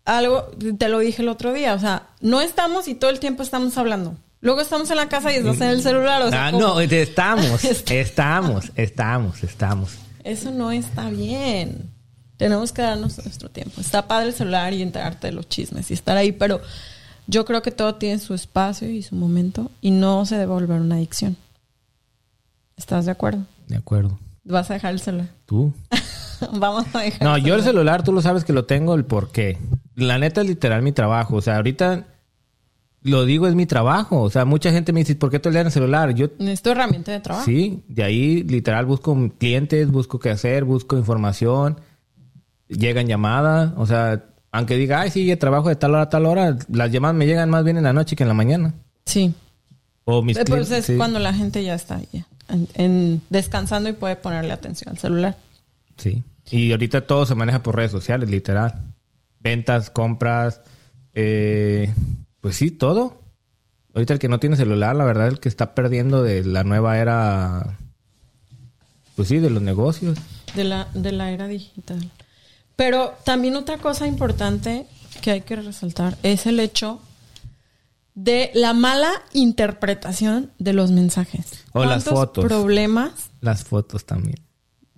algo, 0.06 0.50
te 0.78 0.90
lo 0.90 1.00
dije 1.00 1.22
el 1.22 1.28
otro 1.30 1.54
día, 1.54 1.74
o 1.74 1.80
sea, 1.80 2.08
no 2.22 2.42
estamos 2.42 2.88
y 2.88 2.96
todo 2.96 3.12
el 3.12 3.20
tiempo 3.20 3.44
estamos 3.44 3.78
hablando. 3.78 4.16
Luego 4.42 4.62
estamos 4.62 4.90
en 4.92 4.98
la 4.98 5.10
casa 5.10 5.32
y 5.32 5.36
estás 5.38 5.60
en 5.62 5.70
el 5.70 5.82
celular, 5.82 6.22
o 6.22 6.30
sea, 6.30 6.48
ah, 6.48 6.52
¿cómo? 6.52 6.64
no, 6.68 6.80
estamos, 6.80 7.64
estamos, 7.92 8.72
estamos, 8.76 9.44
estamos. 9.44 9.92
Eso 10.24 10.52
no 10.52 10.72
está 10.72 11.10
bien. 11.10 11.90
Tenemos 12.38 12.72
que 12.72 12.82
darnos 12.82 13.18
nuestro 13.24 13.50
tiempo. 13.50 13.80
Está 13.80 14.08
padre 14.08 14.28
el 14.28 14.34
celular 14.34 14.74
y 14.74 14.82
enterarte 14.82 15.28
de 15.28 15.34
los 15.34 15.48
chismes 15.48 15.90
y 15.92 15.94
estar 15.94 16.18
ahí, 16.18 16.32
pero 16.32 16.62
yo 17.28 17.46
creo 17.46 17.62
que 17.62 17.72
todo 17.72 17.96
tiene 17.96 18.20
su 18.20 18.34
espacio 18.34 18.90
y 18.90 19.02
su 19.02 19.16
momento 19.16 19.72
y 19.82 19.92
no 19.92 20.26
se 20.26 20.36
debe 20.36 20.48
volver 20.48 20.82
una 20.82 20.96
adicción. 20.96 21.38
¿Estás 22.78 23.06
de 23.06 23.12
acuerdo? 23.12 23.46
De 23.68 23.78
acuerdo. 23.78 24.20
¿Vas 24.44 24.70
a 24.70 24.76
dejar 24.76 24.94
el 24.94 25.00
celular? 25.00 25.30
¿Tú? 25.46 25.74
Vamos 26.54 26.86
a 26.94 27.00
dejar 27.00 27.24
No, 27.24 27.38
yo 27.38 27.56
el 27.56 27.64
celular, 27.64 28.04
tú 28.04 28.12
lo 28.12 28.22
sabes 28.22 28.44
que 28.44 28.54
lo 28.54 28.66
tengo, 28.66 28.94
el 28.96 29.06
por 29.06 29.32
qué. 29.32 29.58
La 29.96 30.18
neta 30.18 30.42
es 30.42 30.48
literal 30.48 30.82
mi 30.82 30.92
trabajo. 30.92 31.38
O 31.38 31.42
sea, 31.42 31.56
ahorita 31.56 32.06
lo 33.02 33.26
digo, 33.26 33.48
es 33.48 33.56
mi 33.56 33.66
trabajo. 33.66 34.22
O 34.22 34.30
sea, 34.30 34.46
mucha 34.46 34.72
gente 34.72 34.92
me 34.92 35.00
dice, 35.00 35.16
¿por 35.16 35.32
qué 35.32 35.40
te 35.40 35.50
el 35.50 35.72
celular? 35.72 36.14
Yo... 36.14 36.28
Necesito 36.38 36.72
herramienta 36.72 37.12
de 37.12 37.22
trabajo. 37.22 37.46
Sí, 37.46 37.84
de 37.88 38.04
ahí 38.04 38.44
literal 38.44 38.86
busco 38.86 39.32
clientes, 39.38 39.90
busco 39.90 40.20
qué 40.20 40.32
hacer, 40.32 40.64
busco 40.66 40.98
información, 40.98 41.80
llegan 42.68 43.08
llamadas, 43.08 43.72
o 43.78 43.86
sea, 43.86 44.24
aunque 44.52 44.78
diga, 44.78 45.02
ay, 45.02 45.12
sí, 45.12 45.36
trabajo 45.36 45.70
de 45.70 45.76
tal 45.76 45.92
hora 45.92 46.04
a 46.04 46.10
tal 46.10 46.26
hora, 46.26 46.58
las 46.72 46.92
llamadas 46.92 47.16
me 47.16 47.26
llegan 47.26 47.50
más 47.50 47.64
bien 47.64 47.78
en 47.78 47.84
la 47.84 47.94
noche 47.94 48.16
que 48.16 48.24
en 48.24 48.30
la 48.30 48.34
mañana. 48.34 48.74
Sí. 49.06 49.34
O 50.06 50.22
mis 50.22 50.38
eh, 50.38 50.46
pues 50.46 50.72
es 50.72 50.92
cuando 50.98 51.20
la 51.20 51.34
gente 51.34 51.64
ya 51.64 51.76
está 51.76 52.00
en, 52.76 53.22
descansando 53.30 53.90
y 53.90 53.94
puede 53.94 54.16
ponerle 54.16 54.54
atención 54.54 54.92
al 54.92 54.98
celular. 54.98 55.38
Sí. 55.98 56.24
Y 56.52 56.72
ahorita 56.72 57.08
todo 57.08 57.26
se 57.26 57.36
maneja 57.36 57.64
por 57.64 57.76
redes 57.76 57.92
sociales, 57.92 58.30
literal. 58.30 58.94
Ventas, 59.40 59.90
compras, 59.90 60.62
eh, 61.14 61.94
pues 62.42 62.56
sí, 62.56 62.72
todo. 62.72 63.22
Ahorita 63.94 64.14
el 64.14 64.20
que 64.20 64.30
no 64.30 64.40
tiene 64.40 64.58
celular, 64.58 64.96
la 64.96 65.06
verdad, 65.06 65.28
el 65.28 65.40
que 65.40 65.50
está 65.50 65.74
perdiendo 65.74 66.22
de 66.22 66.44
la 66.44 66.64
nueva 66.64 67.00
era, 67.00 67.78
pues 69.16 69.30
sí, 69.30 69.40
de 69.40 69.50
los 69.50 69.62
negocios. 69.62 70.18
De 70.56 70.66
la, 70.66 70.88
de 70.94 71.12
la 71.12 71.32
era 71.32 71.48
digital. 71.48 72.12
Pero 72.76 73.14
también 73.24 73.56
otra 73.56 73.78
cosa 73.78 74.08
importante 74.08 74.86
que 75.22 75.32
hay 75.32 75.42
que 75.42 75.56
resaltar 75.56 76.18
es 76.24 76.46
el 76.46 76.60
hecho 76.60 77.00
de 78.16 78.52
la 78.54 78.74
mala 78.74 79.12
interpretación 79.34 80.52
de 80.58 80.74
los 80.74 80.92
mensajes. 80.92 81.66
O 81.74 81.84
las 81.86 82.06
fotos. 82.06 82.46
problemas? 82.46 83.12
Las 83.42 83.64
fotos 83.64 84.06
también. 84.06 84.40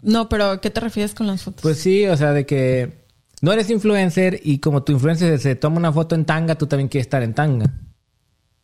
No, 0.02 0.30
pero 0.30 0.62
¿qué 0.62 0.70
te 0.70 0.80
refieres 0.80 1.14
con 1.14 1.28
las 1.28 1.44
fotos? 1.44 1.62
Pues 1.62 1.80
sí, 1.80 2.06
o 2.06 2.16
sea, 2.16 2.32
de 2.32 2.46
que 2.46 3.06
no 3.42 3.52
eres 3.52 3.70
influencer 3.70 4.40
y 4.44 4.60
como 4.60 4.84
tu 4.84 4.92
influencer 4.92 5.40
se 5.40 5.56
toma 5.56 5.78
una 5.78 5.92
foto 5.92 6.16
en 6.16 6.26
tanga, 6.26 6.56
tú 6.56 6.68
también 6.68 6.88
quieres 6.88 7.08
estar 7.08 7.24
en 7.24 7.34
tanga. 7.34 7.74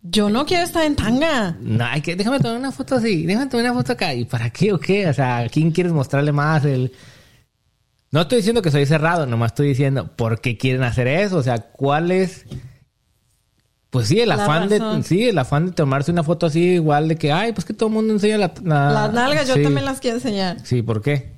Yo 0.04 0.30
no 0.30 0.46
quiero 0.46 0.64
estar 0.64 0.86
en 0.86 0.96
tanga. 0.96 1.58
No, 1.62 1.86
hay 1.86 2.02
que, 2.02 2.16
déjame 2.16 2.40
tomar 2.40 2.58
una 2.58 2.72
foto 2.72 2.96
así, 2.96 3.26
déjame 3.26 3.48
tomar 3.48 3.66
una 3.66 3.74
foto 3.74 3.94
acá. 3.94 4.14
¿Y 4.14 4.26
para 4.26 4.50
qué 4.50 4.74
o 4.74 4.80
qué? 4.80 5.08
O 5.08 5.14
sea, 5.14 5.40
¿a 5.40 5.50
quién 5.50 5.72
quieres 5.72 5.94
mostrarle 5.94 6.32
más 6.32 6.66
el... 6.66 6.92
No 8.14 8.22
estoy 8.22 8.38
diciendo 8.38 8.62
que 8.62 8.70
soy 8.70 8.86
cerrado, 8.86 9.26
nomás 9.26 9.54
estoy 9.54 9.70
diciendo 9.70 10.16
por 10.16 10.40
qué 10.40 10.56
quieren 10.56 10.84
hacer 10.84 11.08
eso. 11.08 11.38
O 11.38 11.42
sea, 11.42 11.58
¿cuál 11.58 12.12
es...? 12.12 12.46
Pues 13.90 14.08
sí, 14.08 14.20
el 14.20 14.32
afán 14.32 14.70
de... 14.70 15.02
Sí, 15.04 15.30
el 15.30 15.38
afán 15.40 15.66
de 15.66 15.72
tomarse 15.72 16.12
una 16.12 16.24
foto 16.24 16.46
así 16.46 16.74
igual 16.74 17.08
de 17.08 17.16
que... 17.16 17.32
Ay, 17.32 17.54
pues 17.54 17.66
que 17.66 17.74
todo 17.74 17.88
el 17.90 17.96
mundo 17.96 18.14
enseña 18.14 18.38
la... 18.38 18.54
Las 18.64 19.14
nalgas 19.14 19.48
yo 19.48 19.56
también 19.56 19.86
las 19.86 20.00
quiero 20.00 20.18
enseñar. 20.18 20.58
Sí, 20.64 20.84
¿por 20.84 21.02
qué? 21.02 21.34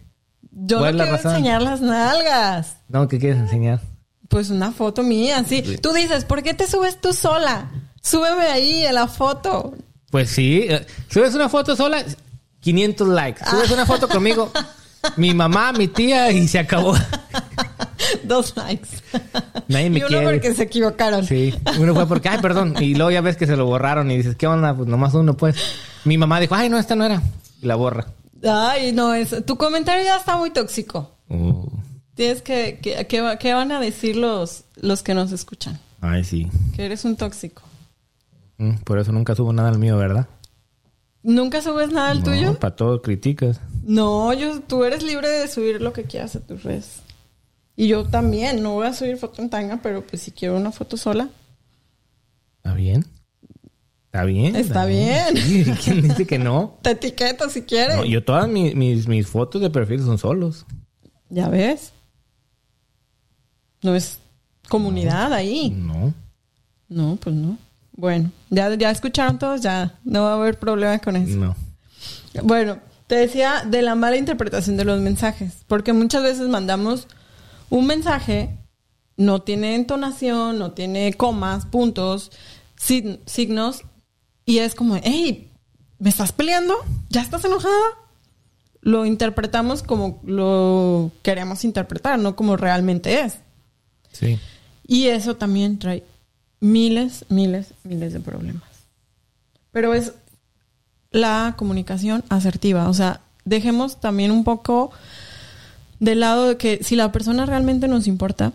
Yo 0.51 0.81
no 0.81 0.91
quiero 0.91 1.15
enseñar 1.15 1.61
las 1.61 1.79
nalgas. 1.79 2.75
No, 2.89 3.07
¿qué 3.07 3.19
quieres 3.19 3.39
enseñar? 3.39 3.79
Pues 4.27 4.49
una 4.49 4.73
foto 4.73 5.01
mía, 5.01 5.45
sí. 5.47 5.61
Tú 5.81 5.93
dices, 5.93 6.25
¿por 6.25 6.43
qué 6.43 6.53
te 6.53 6.67
subes 6.67 6.99
tú 6.99 7.13
sola? 7.13 7.71
Súbeme 8.01 8.47
ahí 8.47 8.85
en 8.85 8.95
la 8.95 9.07
foto. 9.07 9.73
Pues 10.11 10.29
sí, 10.29 10.65
eh, 10.67 10.85
subes 11.09 11.33
una 11.35 11.47
foto 11.47 11.73
sola, 11.77 12.03
500 12.59 13.07
likes. 13.07 13.45
Subes 13.49 13.71
una 13.71 13.85
foto 13.85 14.09
conmigo, 14.09 14.51
mi 15.17 15.33
mamá, 15.33 15.71
mi 15.73 15.87
tía 15.87 16.31
y 16.31 16.47
se 16.47 16.59
acabó. 16.59 16.95
Dos 18.23 18.55
likes. 18.55 18.89
Nadie 19.67 19.89
me 19.89 19.99
y 19.99 20.03
uno 20.03 20.21
porque 20.23 20.53
se 20.53 20.63
equivocaron. 20.63 21.25
Sí, 21.25 21.53
uno 21.79 21.93
fue 21.93 22.07
porque, 22.07 22.29
ay, 22.29 22.39
perdón. 22.41 22.75
Y 22.79 22.95
luego 22.95 23.11
ya 23.11 23.21
ves 23.21 23.37
que 23.37 23.47
se 23.47 23.55
lo 23.55 23.65
borraron 23.65 24.09
y 24.11 24.17
dices, 24.17 24.35
¿qué 24.35 24.47
onda? 24.47 24.75
Pues 24.75 24.87
nomás 24.87 25.13
uno, 25.13 25.35
pues. 25.35 25.55
Mi 26.03 26.17
mamá 26.17 26.39
dijo, 26.39 26.55
ay, 26.55 26.69
no, 26.69 26.77
esta 26.77 26.95
no 26.95 27.05
era. 27.05 27.21
Y 27.61 27.65
la 27.65 27.75
borra. 27.75 28.05
Ay, 28.47 28.91
no, 28.91 29.13
es, 29.13 29.45
tu 29.45 29.57
comentario 29.57 30.03
ya 30.03 30.17
está 30.17 30.37
muy 30.37 30.51
tóxico. 30.51 31.11
Uh. 31.29 31.67
Tienes 32.13 32.41
que, 32.41 32.79
que, 32.81 33.07
¿qué 33.07 33.53
van 33.53 33.71
a 33.71 33.79
decir 33.79 34.15
los, 34.15 34.65
los 34.75 35.03
que 35.03 35.13
nos 35.13 35.31
escuchan? 35.31 35.79
Ay, 36.01 36.23
sí. 36.23 36.47
Que 36.75 36.85
eres 36.85 37.03
un 37.05 37.15
tóxico. 37.15 37.63
Mm, 38.57 38.75
por 38.83 38.99
eso 38.99 39.11
nunca 39.11 39.35
subo 39.35 39.51
nada 39.51 39.69
al 39.69 39.79
mío, 39.79 39.97
¿verdad? 39.97 40.27
¿Nunca 41.25 41.59
subes 41.63 41.89
nada 41.89 42.11
al 42.11 42.21
tuyo? 42.21 42.59
Para 42.59 42.75
todo 42.75 43.01
criticas. 43.01 43.59
No, 43.83 44.31
yo, 44.33 44.59
tú 44.61 44.83
eres 44.83 45.01
libre 45.01 45.27
de 45.27 45.47
subir 45.47 45.81
lo 45.81 45.91
que 45.91 46.03
quieras 46.03 46.35
a 46.35 46.39
tus 46.39 46.61
redes. 46.61 47.01
Y 47.75 47.87
yo 47.87 48.05
también, 48.05 48.61
no 48.61 48.73
voy 48.73 48.85
a 48.85 48.93
subir 48.93 49.17
foto 49.17 49.41
en 49.41 49.49
tanga, 49.49 49.79
pero 49.81 50.05
pues 50.05 50.21
si 50.21 50.31
quiero 50.31 50.55
una 50.55 50.71
foto 50.71 50.97
sola. 50.97 51.29
¿Está 52.57 52.75
bien? 52.75 53.05
Está 54.05 54.23
bien. 54.23 54.55
Está, 54.55 54.85
bien. 54.85 55.33
¿Quién 55.83 56.03
dice 56.03 56.27
que 56.27 56.37
no? 56.37 56.77
Te 56.83 56.91
etiqueto 56.91 57.49
si 57.49 57.63
quieres. 57.63 57.97
yo 58.07 58.23
todas 58.23 58.47
mis, 58.47 58.75
mis, 58.75 59.27
fotos 59.27 59.63
de 59.63 59.71
perfil 59.71 60.01
son 60.01 60.19
solos. 60.19 60.67
¿Ya 61.29 61.49
ves? 61.49 61.91
No 63.81 63.95
es 63.95 64.19
comunidad 64.69 65.33
ahí. 65.33 65.71
No. 65.71 66.13
No, 66.87 67.15
pues 67.19 67.35
no. 67.35 67.57
Bueno, 67.97 68.31
ya, 68.49 68.73
ya 68.75 68.91
escucharon 68.91 69.39
todos, 69.39 69.61
ya 69.61 69.97
no 70.03 70.23
va 70.23 70.31
a 70.31 70.35
haber 70.35 70.59
problema 70.59 70.99
con 70.99 71.15
eso. 71.15 71.37
No. 71.37 71.55
Bueno, 72.43 72.79
te 73.07 73.15
decía 73.15 73.63
de 73.65 73.81
la 73.81 73.95
mala 73.95 74.17
interpretación 74.17 74.75
de 74.75 74.83
los 74.83 74.99
mensajes, 74.99 75.63
porque 75.67 75.93
muchas 75.93 76.23
veces 76.23 76.49
mandamos 76.49 77.07
un 77.69 77.87
mensaje, 77.87 78.57
no 79.15 79.41
tiene 79.43 79.75
entonación, 79.75 80.59
no 80.59 80.73
tiene 80.73 81.13
comas, 81.13 81.65
puntos, 81.65 82.31
signos, 82.75 83.81
y 84.45 84.57
es 84.57 84.75
como, 84.75 84.97
hey, 85.01 85.51
¿me 85.97 86.09
estás 86.09 86.33
peleando? 86.33 86.75
¿Ya 87.09 87.21
estás 87.21 87.45
enojada? 87.45 87.85
Lo 88.81 89.05
interpretamos 89.05 89.83
como 89.83 90.19
lo 90.25 91.11
queremos 91.23 91.63
interpretar, 91.63 92.19
no 92.19 92.35
como 92.35 92.57
realmente 92.57 93.21
es. 93.21 93.37
Sí. 94.11 94.37
Y 94.85 95.07
eso 95.07 95.37
también 95.37 95.79
trae 95.79 96.03
miles, 96.65 97.25
miles, 97.29 97.73
miles 97.83 98.13
de 98.13 98.19
problemas. 98.19 98.63
Pero 99.71 99.93
es 99.93 100.13
la 101.11 101.55
comunicación 101.57 102.23
asertiva. 102.29 102.89
O 102.89 102.93
sea, 102.93 103.21
dejemos 103.43 103.99
también 103.99 104.31
un 104.31 104.43
poco 104.43 104.91
de 105.99 106.15
lado 106.15 106.49
de 106.49 106.57
que 106.57 106.83
si 106.83 106.95
la 106.95 107.11
persona 107.11 107.45
realmente 107.45 107.87
nos 107.87 108.07
importa, 108.07 108.53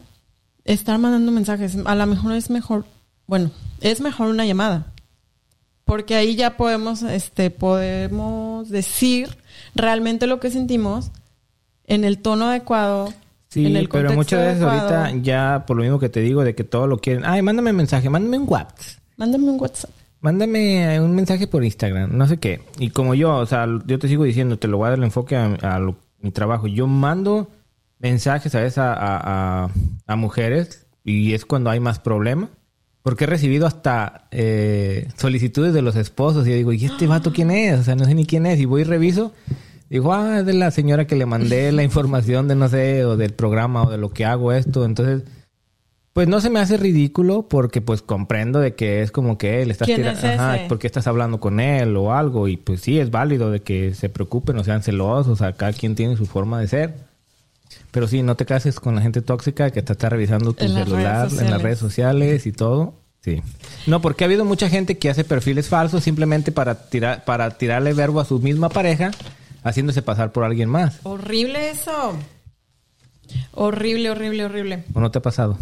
estar 0.64 0.98
mandando 0.98 1.32
mensajes, 1.32 1.76
a 1.84 1.94
lo 1.94 2.06
mejor 2.06 2.32
es 2.32 2.50
mejor, 2.50 2.84
bueno, 3.26 3.50
es 3.80 4.00
mejor 4.00 4.28
una 4.28 4.44
llamada 4.44 4.92
porque 5.90 6.14
ahí 6.14 6.36
ya 6.36 6.56
podemos, 6.56 7.02
este, 7.02 7.50
podemos 7.50 8.68
decir 8.68 9.36
realmente 9.74 10.28
lo 10.28 10.38
que 10.38 10.52
sentimos 10.52 11.10
en 11.84 12.04
el 12.04 12.18
tono 12.18 12.44
adecuado. 12.44 13.12
Sí, 13.50 13.66
en 13.66 13.76
el 13.76 13.88
pero 13.88 14.12
muchas 14.12 14.40
veces 14.46 14.62
ahorita 14.62 15.12
ya, 15.22 15.64
por 15.66 15.76
lo 15.76 15.82
mismo 15.82 15.98
que 15.98 16.08
te 16.08 16.20
digo, 16.20 16.44
de 16.44 16.54
que 16.54 16.64
todo 16.64 16.86
lo 16.86 16.98
quieren. 16.98 17.24
Ay, 17.24 17.42
mándame 17.42 17.70
un 17.70 17.76
mensaje, 17.76 18.08
mándame 18.08 18.38
un 18.38 18.46
WhatsApp. 18.48 19.02
Mándame 19.16 19.50
un 19.50 19.60
WhatsApp. 19.60 19.90
Mándame 20.20 21.00
un 21.00 21.14
mensaje 21.14 21.46
por 21.46 21.64
Instagram, 21.64 22.16
no 22.16 22.26
sé 22.26 22.38
qué. 22.38 22.62
Y 22.78 22.90
como 22.90 23.14
yo, 23.14 23.36
o 23.36 23.46
sea, 23.46 23.66
yo 23.86 23.98
te 23.98 24.08
sigo 24.08 24.24
diciendo, 24.24 24.58
te 24.58 24.68
lo 24.68 24.78
voy 24.78 24.86
a 24.86 24.90
dar 24.90 24.98
el 24.98 25.04
enfoque 25.04 25.36
a, 25.36 25.80
mi 26.20 26.30
trabajo. 26.30 26.66
Yo 26.66 26.86
mando 26.86 27.50
mensajes 27.98 28.54
a, 28.54 28.60
veces 28.60 28.78
a, 28.78 29.68
a 30.06 30.16
mujeres 30.16 30.86
y 31.02 31.32
es 31.32 31.44
cuando 31.44 31.70
hay 31.70 31.80
más 31.80 31.98
problemas 31.98 32.50
porque 33.02 33.24
he 33.24 33.26
recibido 33.26 33.66
hasta 33.66 34.26
eh, 34.30 35.08
solicitudes 35.16 35.72
de 35.72 35.82
los 35.82 35.96
esposos 35.96 36.46
y 36.46 36.50
yo 36.50 36.56
digo, 36.56 36.72
¿y 36.72 36.84
este 36.84 37.06
vato 37.06 37.32
quién 37.32 37.50
es? 37.50 37.80
O 37.80 37.82
sea, 37.82 37.96
no 37.96 38.04
sé 38.04 38.14
ni 38.14 38.26
quién 38.26 38.46
es. 38.46 38.60
Y 38.60 38.66
voy 38.66 38.82
y 38.82 38.84
reviso. 38.84 39.32
Digo, 39.90 40.14
ah, 40.14 40.38
es 40.38 40.46
de 40.46 40.54
la 40.54 40.70
señora 40.70 41.06
que 41.06 41.16
le 41.16 41.26
mandé 41.26 41.70
la 41.72 41.82
información 41.82 42.48
de 42.48 42.54
no 42.54 42.68
sé, 42.68 43.04
o 43.04 43.16
del 43.16 43.34
programa 43.34 43.82
o 43.82 43.90
de 43.90 43.98
lo 43.98 44.10
que 44.10 44.24
hago 44.24 44.52
esto. 44.52 44.84
Entonces, 44.84 45.24
pues 46.12 46.28
no 46.28 46.40
se 46.40 46.48
me 46.48 46.60
hace 46.60 46.76
ridículo 46.76 47.48
porque 47.48 47.80
pues 47.80 48.00
comprendo 48.00 48.60
de 48.60 48.74
que 48.74 49.02
es 49.02 49.10
como 49.10 49.36
que 49.36 49.62
él 49.62 49.70
está 49.70 49.84
tirando, 49.84 50.26
ajá, 50.26 50.58
porque 50.68 50.86
estás 50.86 51.06
hablando 51.06 51.40
con 51.40 51.60
él 51.60 51.96
o 51.96 52.14
algo 52.14 52.48
y 52.48 52.56
pues 52.56 52.80
sí 52.80 52.98
es 52.98 53.10
válido 53.10 53.50
de 53.50 53.60
que 53.60 53.94
se 53.94 54.08
preocupen 54.08 54.56
o 54.58 54.64
sean 54.64 54.82
celosos, 54.82 55.32
o 55.32 55.36
sea, 55.36 55.52
cada 55.52 55.72
quien 55.72 55.94
tiene 55.94 56.16
su 56.16 56.26
forma 56.26 56.60
de 56.60 56.68
ser. 56.68 56.94
Pero 57.90 58.06
sí, 58.06 58.22
no 58.22 58.36
te 58.36 58.46
cases 58.46 58.78
con 58.80 58.94
la 58.94 59.02
gente 59.02 59.22
tóxica 59.22 59.70
que 59.70 59.82
te 59.82 59.92
está 59.92 60.08
revisando 60.08 60.52
tu 60.52 60.68
celular 60.68 61.28
en 61.38 61.50
las 61.50 61.62
redes 61.62 61.78
sociales 61.78 62.46
y 62.46 62.52
todo. 62.52 62.94
Sí. 63.22 63.42
No, 63.86 64.00
porque 64.00 64.24
ha 64.24 64.26
habido 64.26 64.44
mucha 64.44 64.68
gente 64.68 64.98
que 64.98 65.10
hace 65.10 65.24
perfiles 65.24 65.68
falsos 65.68 66.02
simplemente 66.02 66.52
para 66.52 66.88
tirar, 66.88 67.24
para 67.24 67.50
tirarle 67.50 67.92
verbo 67.92 68.20
a 68.20 68.24
su 68.24 68.38
misma 68.40 68.68
pareja, 68.70 69.10
haciéndose 69.62 70.02
pasar 70.02 70.32
por 70.32 70.44
alguien 70.44 70.68
más. 70.68 70.98
Horrible 71.02 71.70
eso. 71.70 72.16
Horrible, 73.52 74.10
horrible, 74.10 74.44
horrible. 74.44 74.84
¿O 74.94 75.00
no 75.00 75.10
te 75.10 75.18
ha 75.18 75.22
pasado? 75.22 75.58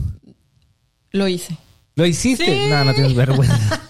Lo 1.10 1.28
hice. 1.28 1.56
¿Lo 1.94 2.06
hiciste? 2.06 2.68
No, 2.68 2.84
no 2.84 2.94
tienes 2.94 3.14
vergüenza. 3.14 3.80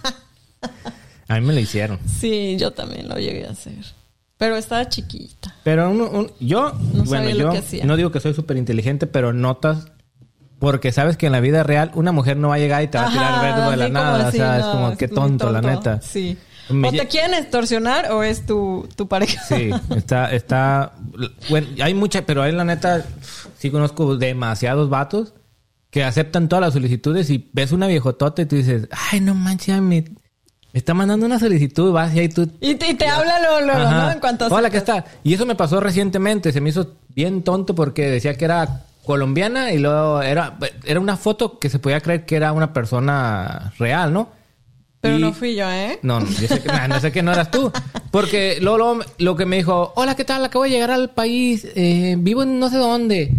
a 1.29 1.41
mí 1.41 1.47
me 1.47 1.53
lo 1.53 1.61
hicieron. 1.61 1.99
Sí, 2.07 2.57
yo 2.59 2.73
también 2.73 3.09
lo 3.09 3.17
llegué 3.17 3.47
a 3.47 3.51
hacer. 3.51 3.85
Pero 4.39 4.57
estaba 4.57 4.89
chiquita. 4.89 5.55
Pero 5.65 5.93
yo, 6.41 6.73
no 6.95 7.05
bueno, 7.05 7.29
yo 7.29 7.85
no 7.85 7.97
digo 7.97 8.11
que 8.13 8.21
soy 8.21 8.35
súper 8.35 8.57
inteligente, 8.57 9.07
pero 9.07 9.33
notas 9.33 9.89
porque 10.59 10.91
sabes 10.91 11.17
que 11.17 11.27
en 11.27 11.33
la 11.33 11.41
vida 11.41 11.63
real 11.63 11.91
una 11.95 12.13
mujer 12.13 12.37
no 12.37 12.49
va 12.49 12.57
a 12.57 12.59
llegar 12.59 12.83
y 12.83 12.89
te 12.89 12.99
va 12.99 13.09
a 13.09 13.11
tirar 13.11 13.43
verbo 13.43 13.71
de 13.71 13.77
la 13.77 13.89
nada. 13.89 14.29
o 14.29 14.31
sea, 14.33 14.59
es 14.59 14.65
como 14.65 14.97
que 14.97 15.09
tonto, 15.09 15.51
la 15.53 15.61
neta. 15.61 16.01
Sí. 16.01 16.37
O 16.71 16.91
te 16.91 17.07
quieren 17.09 17.35
extorsionar 17.35 18.13
o 18.13 18.23
es 18.23 18.47
tu, 18.47 18.89
tu 18.97 19.09
pareja. 19.09 19.43
Sí, 19.43 19.71
está, 19.97 20.33
está. 20.33 20.93
Bueno, 21.49 21.69
hay 21.83 21.95
mucha, 21.95 22.23
pero 22.27 22.43
ahí 22.43 22.53
la 22.53 22.65
neta 22.65 23.05
sí 23.59 23.71
conozco 23.71 24.17
demasiados 24.17 24.89
vatos 24.89 25.35
que 25.91 26.05
aceptan 26.05 26.49
todas 26.49 26.65
las 26.65 26.75
solicitudes 26.75 27.31
y 27.31 27.51
ves 27.53 27.73
una 27.73 27.87
viejotota 27.87 28.43
y 28.43 28.47
tú 28.47 28.57
dices, 28.57 28.89
ay, 29.11 29.21
no 29.21 29.35
manches, 29.35 29.81
me 29.81 30.05
está 30.73 30.95
mandando 30.95 31.27
una 31.27 31.39
solicitud, 31.39 31.93
vas 31.93 32.15
y 32.15 32.21
ahí 32.21 32.29
tú... 32.29 32.49
Y 32.61 32.75
te, 32.75 33.09
habla 33.09 33.41
luego, 33.41 33.61
luego, 33.63 33.91
¿no? 33.91 34.11
En 34.11 34.21
cuanto 34.21 34.45
a... 34.45 34.49
Hola, 34.49 34.71
¿qué 34.71 34.77
está? 34.77 35.05
Y 35.25 35.33
eso 35.35 35.47
me 35.47 35.55
pasó 35.55 35.81
recientemente, 35.81 36.53
se 36.53 36.61
me 36.61 36.71
hizo 36.71 36.97
bien 37.09 37.43
tonto 37.43 37.75
porque 37.75 38.11
decía 38.11 38.35
que 38.37 38.45
era 38.45 38.85
colombiana 39.05 39.73
y 39.73 39.79
luego 39.79 40.21
era, 40.21 40.59
era 40.85 41.01
una 41.01 41.17
foto 41.17 41.59
que 41.59 41.71
se 41.71 41.79
podía 41.79 42.01
creer 42.03 42.27
que 42.27 42.37
era 42.37 42.53
una 42.53 42.75
persona 42.75 43.73
real, 43.79 44.13
¿no? 44.13 44.38
Pero 45.01 45.19
no 45.19 45.33
fui 45.33 45.55
yo, 45.55 45.71
¿eh? 45.71 45.99
No, 46.03 46.21
yo 46.21 46.49
sé 46.49 46.61
que, 46.61 46.71
no 46.89 47.01
sé 47.01 47.13
que 47.13 47.23
no 47.23 47.33
eras 47.33 47.51
tú. 47.51 47.71
Porque 48.11 48.59
luego, 48.61 48.99
lo 49.19 49.37
que 49.37 49.47
me 49.47 49.57
dijo, 49.57 49.93
hola, 49.95 50.17
¿qué 50.17 50.25
tal? 50.25 50.45
Acabo 50.45 50.65
de 50.65 50.71
llegar 50.71 50.91
al 50.91 51.11
país, 51.11 51.67
eh, 51.77 52.17
vivo 52.19 52.43
en 52.43 52.59
no 52.59 52.69
sé 52.69 52.79
dónde. 52.79 53.33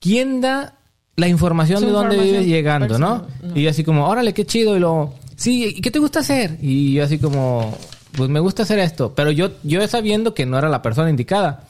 ¿Quién 0.00 0.40
da 0.40 0.74
la 1.16 1.28
información 1.28 1.80
de 1.80 1.90
dónde 1.90 2.18
vives 2.18 2.46
llegando, 2.46 2.98
¿no? 2.98 3.26
Y 3.54 3.62
yo 3.62 3.70
así 3.70 3.84
como, 3.84 4.06
órale, 4.08 4.34
qué 4.34 4.44
chido. 4.44 4.76
Y 4.76 4.80
luego, 4.80 5.14
sí, 5.36 5.74
¿y 5.76 5.80
qué 5.80 5.90
te 5.90 5.98
gusta 5.98 6.20
hacer? 6.20 6.58
Y 6.60 6.94
yo 6.94 7.04
así 7.04 7.18
como, 7.18 7.76
pues 8.12 8.28
me 8.28 8.40
gusta 8.40 8.64
hacer 8.64 8.78
esto. 8.78 9.14
Pero 9.14 9.30
yo, 9.30 9.50
yo 9.62 9.86
sabiendo 9.88 10.34
que 10.34 10.44
no 10.44 10.58
era 10.58 10.68
la 10.68 10.82
persona 10.82 11.08
indicada. 11.08 11.68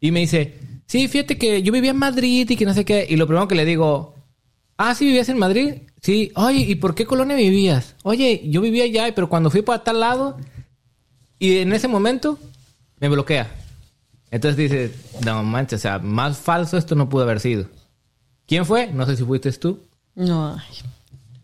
Y 0.00 0.10
me 0.10 0.20
dice, 0.20 0.54
sí, 0.86 1.06
fíjate 1.06 1.38
que 1.38 1.62
yo 1.62 1.72
vivía 1.72 1.92
en 1.92 1.98
Madrid 1.98 2.50
y 2.50 2.56
que 2.56 2.64
no 2.64 2.74
sé 2.74 2.84
qué. 2.84 3.06
Y 3.08 3.16
lo 3.16 3.26
primero 3.26 3.46
que 3.46 3.54
le 3.54 3.64
digo, 3.64 4.15
ah, 4.76 4.94
sí, 4.94 5.06
vivías 5.06 5.28
en 5.28 5.38
Madrid. 5.38 5.74
Sí, 6.00 6.32
oye, 6.34 6.60
¿y 6.60 6.74
por 6.76 6.94
qué 6.94 7.06
colonia 7.06 7.36
vivías? 7.36 7.94
Oye, 8.02 8.42
yo 8.48 8.60
vivía 8.60 8.84
allá, 8.84 9.14
pero 9.14 9.28
cuando 9.28 9.50
fui 9.50 9.62
para 9.62 9.82
tal 9.82 10.00
lado, 10.00 10.36
y 11.38 11.58
en 11.58 11.72
ese 11.72 11.88
momento 11.88 12.38
me 13.00 13.08
bloquea. 13.08 13.50
Entonces 14.30 14.56
dice, 14.56 14.92
no 15.24 15.42
manches, 15.42 15.80
o 15.80 15.82
sea, 15.82 15.98
más 15.98 16.38
falso 16.38 16.76
esto 16.76 16.94
no 16.94 17.08
pudo 17.08 17.24
haber 17.24 17.40
sido. 17.40 17.66
¿Quién 18.46 18.64
fue? 18.64 18.88
No 18.88 19.06
sé 19.06 19.16
si 19.16 19.24
fuiste 19.24 19.50
tú. 19.52 19.80
No, 20.14 20.54
ay, 20.54 20.76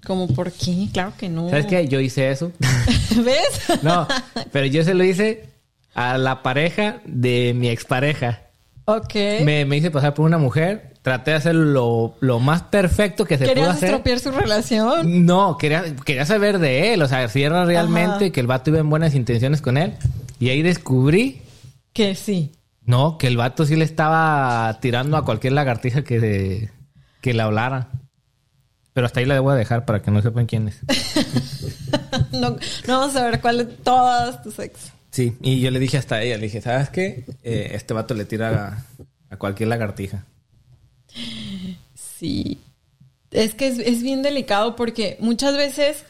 ¿cómo 0.07 0.29
por 0.29 0.53
qué? 0.53 0.89
Claro 0.93 1.13
que 1.19 1.29
no. 1.29 1.51
¿Sabes 1.51 1.67
qué? 1.67 1.87
Yo 1.89 2.01
hice 2.01 2.31
eso. 2.31 2.53
¿Ves? 3.25 3.83
no, 3.83 4.07
pero 4.53 4.67
yo 4.67 4.85
se 4.85 4.95
lo 4.95 5.05
hice 5.05 5.49
a 5.95 6.19
la 6.19 6.43
pareja 6.43 7.01
de 7.05 7.55
mi 7.55 7.69
expareja. 7.69 8.43
Ok. 8.85 9.15
Me, 9.45 9.65
me 9.65 9.77
hice 9.77 9.91
pasar 9.91 10.15
por 10.15 10.27
una 10.27 10.39
mujer. 10.39 10.95
Traté 11.03 11.33
de 11.33 11.37
hacer 11.37 11.55
lo, 11.55 12.15
más 12.41 12.63
perfecto 12.63 13.25
que 13.25 13.37
se 13.37 13.45
pudo 13.45 13.51
hacer. 13.53 13.65
¿Querías 13.65 13.83
estropear 13.83 14.21
su 14.21 14.31
relación? 14.31 15.27
No, 15.27 15.59
quería, 15.59 15.85
quería 16.05 16.27
saber 16.27 16.59
de 16.59 16.95
él. 16.95 17.03
O 17.03 17.09
sea, 17.09 17.29
si 17.29 17.43
era 17.43 17.65
realmente 17.65 18.31
que 18.31 18.41
el 18.41 18.47
vato 18.47 18.71
iba 18.71 18.79
en 18.79 18.89
buenas 18.89 19.15
intenciones 19.15 19.61
con 19.61 19.77
él. 19.77 19.95
Y 20.39 20.51
ahí 20.51 20.63
descubrí... 20.63 21.43
Que 21.93 22.15
sí. 22.15 22.53
No, 22.85 23.19
que 23.19 23.27
el 23.27 23.37
vato 23.37 23.65
sí 23.65 23.77
le 23.77 23.85
estaba 23.85 24.79
tirando 24.81 25.17
a 25.17 25.25
cualquier 25.25 25.53
lagartija 25.53 26.03
que, 26.03 26.71
que 27.21 27.35
le 27.35 27.43
hablara. 27.43 27.91
Pero 28.93 29.07
hasta 29.07 29.21
ahí 29.21 29.27
la 29.27 29.41
voy 29.41 29.53
a 29.53 29.57
dejar 29.57 29.85
para 29.85 30.03
que 30.03 30.11
no 30.11 30.21
sepan 30.21 30.47
quién 30.47 30.69
es. 30.69 30.81
no, 32.33 32.51
no, 32.51 32.59
vamos 32.87 33.17
a 33.17 33.25
ver 33.25 33.41
cuál 33.41 33.59
de 33.59 33.65
todas 33.65 34.43
tus 34.43 34.59
ex. 34.59 34.93
Sí, 35.13 35.37
y 35.43 35.61
yo 35.61 35.71
le 35.71 35.79
dije 35.79 35.99
hasta 35.99 36.23
ella, 36.23 36.37
le 36.37 36.45
dije, 36.45 36.63
¿sabes 36.63 36.89
qué? 36.89 37.25
Eh, 37.43 37.73
este 37.75 37.93
vato 37.93 38.15
le 38.15 38.25
tira 38.25 38.83
a, 39.29 39.37
cualquier 39.37 39.69
lagartija. 39.69 40.25
Sí. 41.95 42.59
Es 43.31 43.55
que 43.55 43.69
es, 43.69 43.79
es 43.79 44.03
bien 44.03 44.23
delicado 44.23 44.75
porque 44.75 45.19
muchas 45.21 45.55
veces 45.57 46.05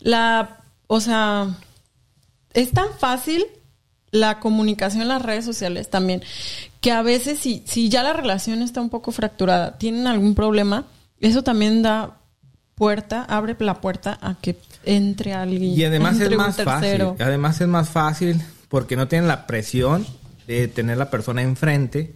la, 0.00 0.58
o 0.86 1.00
sea, 1.00 1.56
es 2.52 2.72
tan 2.72 2.92
fácil 2.98 3.46
la 4.10 4.38
comunicación 4.38 5.02
en 5.02 5.08
las 5.08 5.22
redes 5.22 5.46
sociales 5.46 5.88
también, 5.88 6.22
que 6.82 6.92
a 6.92 7.00
veces 7.00 7.38
si, 7.38 7.62
si 7.66 7.88
ya 7.88 8.02
la 8.02 8.12
relación 8.12 8.60
está 8.60 8.82
un 8.82 8.90
poco 8.90 9.12
fracturada, 9.12 9.78
tienen 9.78 10.06
algún 10.06 10.34
problema, 10.34 10.86
eso 11.20 11.42
también 11.42 11.82
da 11.82 12.18
puerta, 12.76 13.24
abre 13.24 13.56
la 13.58 13.80
puerta 13.80 14.18
a 14.20 14.36
que 14.40 14.56
entre 14.84 15.32
alguien. 15.32 15.64
Y 15.64 15.82
además 15.84 16.20
es 16.20 16.36
más 16.36 16.62
fácil. 16.62 17.02
Además 17.18 17.60
es 17.60 17.66
más 17.66 17.88
fácil 17.88 18.40
porque 18.68 18.96
no 18.96 19.08
tienen 19.08 19.26
la 19.26 19.46
presión 19.46 20.06
de 20.46 20.68
tener 20.68 20.98
la 20.98 21.10
persona 21.10 21.42
enfrente. 21.42 22.14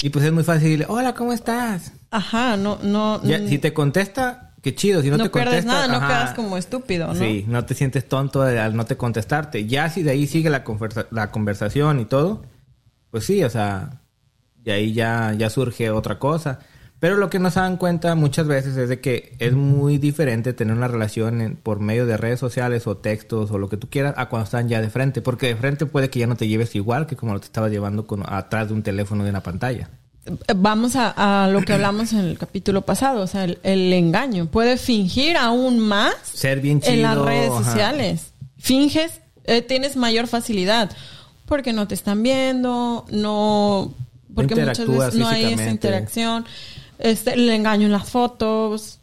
Y 0.00 0.10
pues 0.10 0.24
es 0.24 0.32
muy 0.32 0.44
fácil 0.44 0.84
hola, 0.88 1.14
¿cómo 1.14 1.32
estás? 1.32 1.92
Ajá, 2.10 2.56
no, 2.56 2.78
no. 2.82 3.20
si 3.22 3.58
te 3.58 3.72
contesta, 3.72 4.54
qué 4.62 4.74
chido. 4.74 5.02
Si 5.02 5.10
no, 5.10 5.18
te 5.18 5.28
pierdes 5.28 5.64
nada, 5.64 5.88
no 5.88 5.98
quedas 6.00 6.34
como 6.34 6.56
estúpido, 6.56 7.08
¿no? 7.08 7.14
Sí, 7.14 7.44
no 7.48 7.64
te 7.64 7.74
sientes 7.74 8.08
tonto 8.08 8.42
al 8.42 8.76
no 8.76 8.86
te 8.86 8.96
contestarte. 8.96 9.66
Ya 9.66 9.90
si 9.90 10.02
de 10.02 10.12
ahí 10.12 10.26
sigue 10.26 10.50
la, 10.50 10.64
la 11.10 11.30
conversación 11.32 11.98
y 11.98 12.04
todo, 12.04 12.44
pues 13.10 13.24
sí, 13.24 13.42
o 13.42 13.50
sea, 13.50 14.02
y 14.64 14.70
ahí 14.70 14.92
ya, 14.92 15.34
ya 15.36 15.50
surge 15.50 15.90
otra 15.90 16.18
cosa. 16.20 16.60
Pero 16.98 17.16
lo 17.16 17.28
que 17.28 17.38
no 17.38 17.50
se 17.50 17.60
dan 17.60 17.76
cuenta 17.76 18.14
muchas 18.14 18.46
veces 18.46 18.76
es 18.76 18.88
de 18.88 19.00
que 19.00 19.34
es 19.38 19.52
muy 19.52 19.98
diferente 19.98 20.54
tener 20.54 20.74
una 20.74 20.88
relación 20.88 21.58
por 21.62 21.78
medio 21.78 22.06
de 22.06 22.16
redes 22.16 22.40
sociales 22.40 22.86
o 22.86 22.96
textos 22.96 23.50
o 23.50 23.58
lo 23.58 23.68
que 23.68 23.76
tú 23.76 23.88
quieras 23.90 24.14
a 24.16 24.30
cuando 24.30 24.44
están 24.44 24.68
ya 24.68 24.80
de 24.80 24.88
frente. 24.88 25.20
Porque 25.20 25.48
de 25.48 25.56
frente 25.56 25.84
puede 25.84 26.08
que 26.08 26.20
ya 26.20 26.26
no 26.26 26.36
te 26.36 26.48
lleves 26.48 26.74
igual 26.74 27.06
que 27.06 27.16
como 27.16 27.34
lo 27.34 27.40
te 27.40 27.46
estabas 27.46 27.70
llevando 27.70 28.06
con, 28.06 28.22
atrás 28.26 28.68
de 28.68 28.74
un 28.74 28.82
teléfono 28.82 29.24
de 29.24 29.30
una 29.30 29.42
pantalla. 29.42 29.90
Vamos 30.56 30.94
a, 30.96 31.48
lo 31.52 31.62
que 31.62 31.74
hablamos 31.74 32.12
en 32.12 32.20
el 32.20 32.38
capítulo 32.38 32.82
pasado, 32.82 33.22
o 33.22 33.26
sea, 33.26 33.44
el, 33.44 33.92
engaño. 33.92 34.46
Puede 34.46 34.76
fingir 34.76 35.36
aún 35.36 35.78
más 35.78 36.14
Ser 36.24 36.60
bien 36.60 36.80
chido, 36.80 36.94
en 36.94 37.02
las 37.02 37.18
redes 37.18 37.48
sociales. 37.50 38.32
Finges, 38.58 39.20
eh, 39.44 39.62
tienes 39.62 39.96
mayor 39.96 40.26
facilidad 40.26 40.90
porque 41.44 41.72
no 41.72 41.86
te 41.86 41.94
están 41.94 42.24
viendo, 42.24 43.04
no 43.10 43.94
porque 44.34 44.56
muchas 44.56 44.86
veces 44.86 45.14
no 45.14 45.28
hay 45.28 45.52
esa 45.52 45.70
interacción. 45.70 46.44
Este, 46.98 47.34
el 47.34 47.48
engaño 47.50 47.86
en 47.86 47.92
las 47.92 48.08
fotos, 48.08 49.00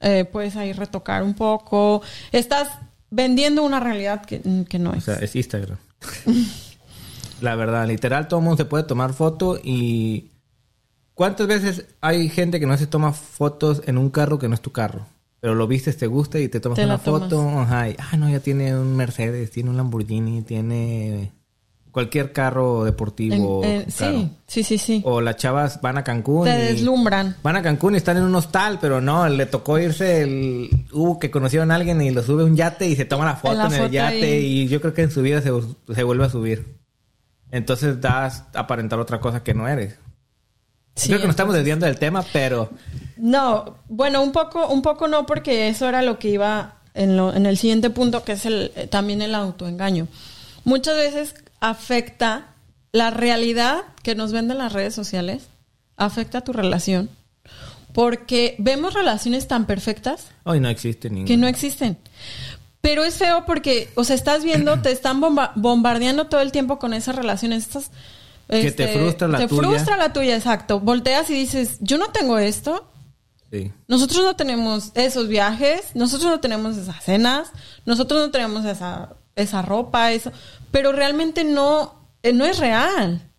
eh, 0.00 0.24
puedes 0.24 0.56
ahí 0.56 0.72
retocar 0.72 1.22
un 1.22 1.34
poco. 1.34 2.02
Estás 2.32 2.68
vendiendo 3.10 3.62
una 3.62 3.80
realidad 3.80 4.24
que, 4.24 4.40
no 4.78 4.92
es. 4.92 5.08
O 5.08 5.12
sea, 5.12 5.16
es 5.16 5.34
Instagram. 5.36 5.78
La 7.40 7.54
verdad, 7.54 7.86
literal, 7.86 8.28
todo 8.28 8.40
el 8.40 8.44
mundo 8.44 8.56
se 8.56 8.64
puede 8.64 8.84
tomar 8.84 9.12
foto 9.12 9.58
y... 9.62 10.30
¿Cuántas 11.12 11.46
veces 11.46 11.86
hay 12.02 12.28
gente 12.28 12.60
que 12.60 12.66
no 12.66 12.76
se 12.76 12.86
toma 12.86 13.14
fotos 13.14 13.80
en 13.86 13.96
un 13.96 14.10
carro 14.10 14.38
que 14.38 14.48
no 14.48 14.54
es 14.54 14.60
tu 14.60 14.72
carro? 14.72 15.06
Pero 15.40 15.54
lo 15.54 15.66
viste, 15.66 15.90
te 15.94 16.06
gusta 16.06 16.38
y 16.38 16.48
te 16.48 16.60
tomas 16.60 16.78
una 16.78 16.98
foto. 16.98 17.40
Ajá, 17.58 17.86
ah, 17.98 18.16
no, 18.18 18.28
ya 18.28 18.40
tiene 18.40 18.76
un 18.78 18.94
Mercedes, 18.96 19.50
tiene 19.50 19.70
un 19.70 19.78
Lamborghini, 19.78 20.42
tiene 20.42 21.32
cualquier 21.96 22.30
carro 22.30 22.84
deportivo. 22.84 23.62
sí, 23.88 24.30
sí, 24.46 24.62
sí, 24.62 24.76
sí. 24.76 25.02
O 25.06 25.22
las 25.22 25.36
chavas 25.36 25.80
van 25.80 25.96
a 25.96 26.04
Cancún. 26.04 26.44
Te 26.44 26.50
deslumbran. 26.50 27.36
Van 27.42 27.56
a 27.56 27.62
Cancún 27.62 27.94
y 27.94 27.96
están 27.96 28.18
en 28.18 28.24
un 28.24 28.34
hostal, 28.34 28.76
pero 28.78 29.00
no, 29.00 29.26
le 29.30 29.46
tocó 29.46 29.78
irse 29.78 30.20
el... 30.20 30.84
Uh, 30.92 31.18
que 31.18 31.30
conocieron 31.30 31.70
a 31.70 31.76
alguien 31.76 32.02
y 32.02 32.10
lo 32.10 32.22
sube 32.22 32.44
un 32.44 32.54
yate 32.54 32.86
y 32.86 32.96
se 32.96 33.06
toma 33.06 33.24
la 33.24 33.36
foto 33.36 33.64
en, 33.64 33.72
el 33.72 33.90
yate 33.90 34.40
y... 34.40 34.68
yo 34.68 34.82
creo 34.82 34.92
que 34.92 35.04
en 35.04 35.10
su 35.10 35.22
vida 35.22 35.40
se, 35.40 35.50
vuelve 36.02 36.26
a 36.26 36.28
subir. 36.28 36.76
Entonces 37.50 37.98
das 37.98 38.44
a 38.52 38.60
aparentar 38.60 38.98
otra 38.98 39.18
cosa 39.18 39.42
que 39.42 39.54
no 39.54 39.66
eres. 39.66 39.98
Sí, 40.96 41.08
creo 41.08 41.20
que 41.20 41.28
nos 41.28 41.32
estamos 41.32 41.54
desviando 41.54 41.86
del 41.86 41.98
tema, 41.98 42.22
pero... 42.30 42.68
No, 43.16 43.78
bueno, 43.88 44.22
un 44.22 44.32
poco, 44.32 44.68
un 44.68 44.82
poco 44.82 45.08
no, 45.08 45.24
porque 45.24 45.68
eso 45.68 45.88
era 45.88 46.02
lo 46.02 46.18
que 46.18 46.28
iba 46.28 46.76
en, 46.92 47.16
lo, 47.16 47.34
en 47.34 47.46
el 47.46 47.56
siguiente 47.56 47.88
punto, 47.88 48.22
que 48.22 48.32
es 48.32 48.44
el, 48.44 48.70
también 48.90 49.22
el 49.22 49.34
autoengaño. 49.34 50.08
Muchas 50.64 50.96
veces 50.96 51.34
afecta 51.70 52.54
la 52.92 53.10
realidad 53.10 53.82
que 54.04 54.14
nos 54.14 54.30
venden 54.30 54.58
las 54.58 54.72
redes 54.72 54.94
sociales, 54.94 55.48
afecta 55.96 56.42
tu 56.42 56.52
relación, 56.52 57.10
porque 57.92 58.54
vemos 58.58 58.94
relaciones 58.94 59.48
tan 59.48 59.66
perfectas. 59.66 60.28
Hoy 60.44 60.60
no 60.60 60.68
existen 60.68 61.14
ninguna. 61.14 61.26
Que 61.26 61.36
no 61.36 61.48
existen. 61.48 61.98
Pero 62.80 63.04
es 63.04 63.16
feo 63.16 63.44
porque, 63.46 63.90
o 63.96 64.04
sea, 64.04 64.14
estás 64.14 64.44
viendo, 64.44 64.80
te 64.80 64.92
están 64.92 65.20
bombardeando 65.56 66.28
todo 66.28 66.40
el 66.40 66.52
tiempo 66.52 66.78
con 66.78 66.94
esas 66.94 67.16
relaciones. 67.16 67.64
Estas, 67.64 67.90
que 68.48 68.70
te 68.70 68.84
este, 68.84 68.98
frustra 68.98 69.26
la 69.26 69.38
tuya. 69.38 69.48
Te 69.48 69.56
frustra 69.56 69.96
la 69.96 70.12
tuya, 70.12 70.36
exacto. 70.36 70.78
Volteas 70.78 71.28
y 71.30 71.34
dices, 71.34 71.78
yo 71.80 71.98
no 71.98 72.10
tengo 72.10 72.38
esto. 72.38 72.88
Sí. 73.50 73.72
Nosotros 73.88 74.22
no 74.22 74.36
tenemos 74.36 74.92
esos 74.94 75.26
viajes, 75.26 75.90
nosotros 75.94 76.30
no 76.30 76.38
tenemos 76.38 76.76
esas 76.76 77.02
cenas, 77.02 77.50
nosotros 77.84 78.20
no 78.20 78.30
tenemos 78.30 78.64
esa, 78.64 79.16
esa 79.36 79.62
ropa, 79.62 80.12
eso 80.12 80.32
pero 80.70 80.92
realmente 80.92 81.44
no, 81.44 82.10
eh, 82.22 82.32
no 82.32 82.44
es 82.44 82.58
real. 82.58 83.30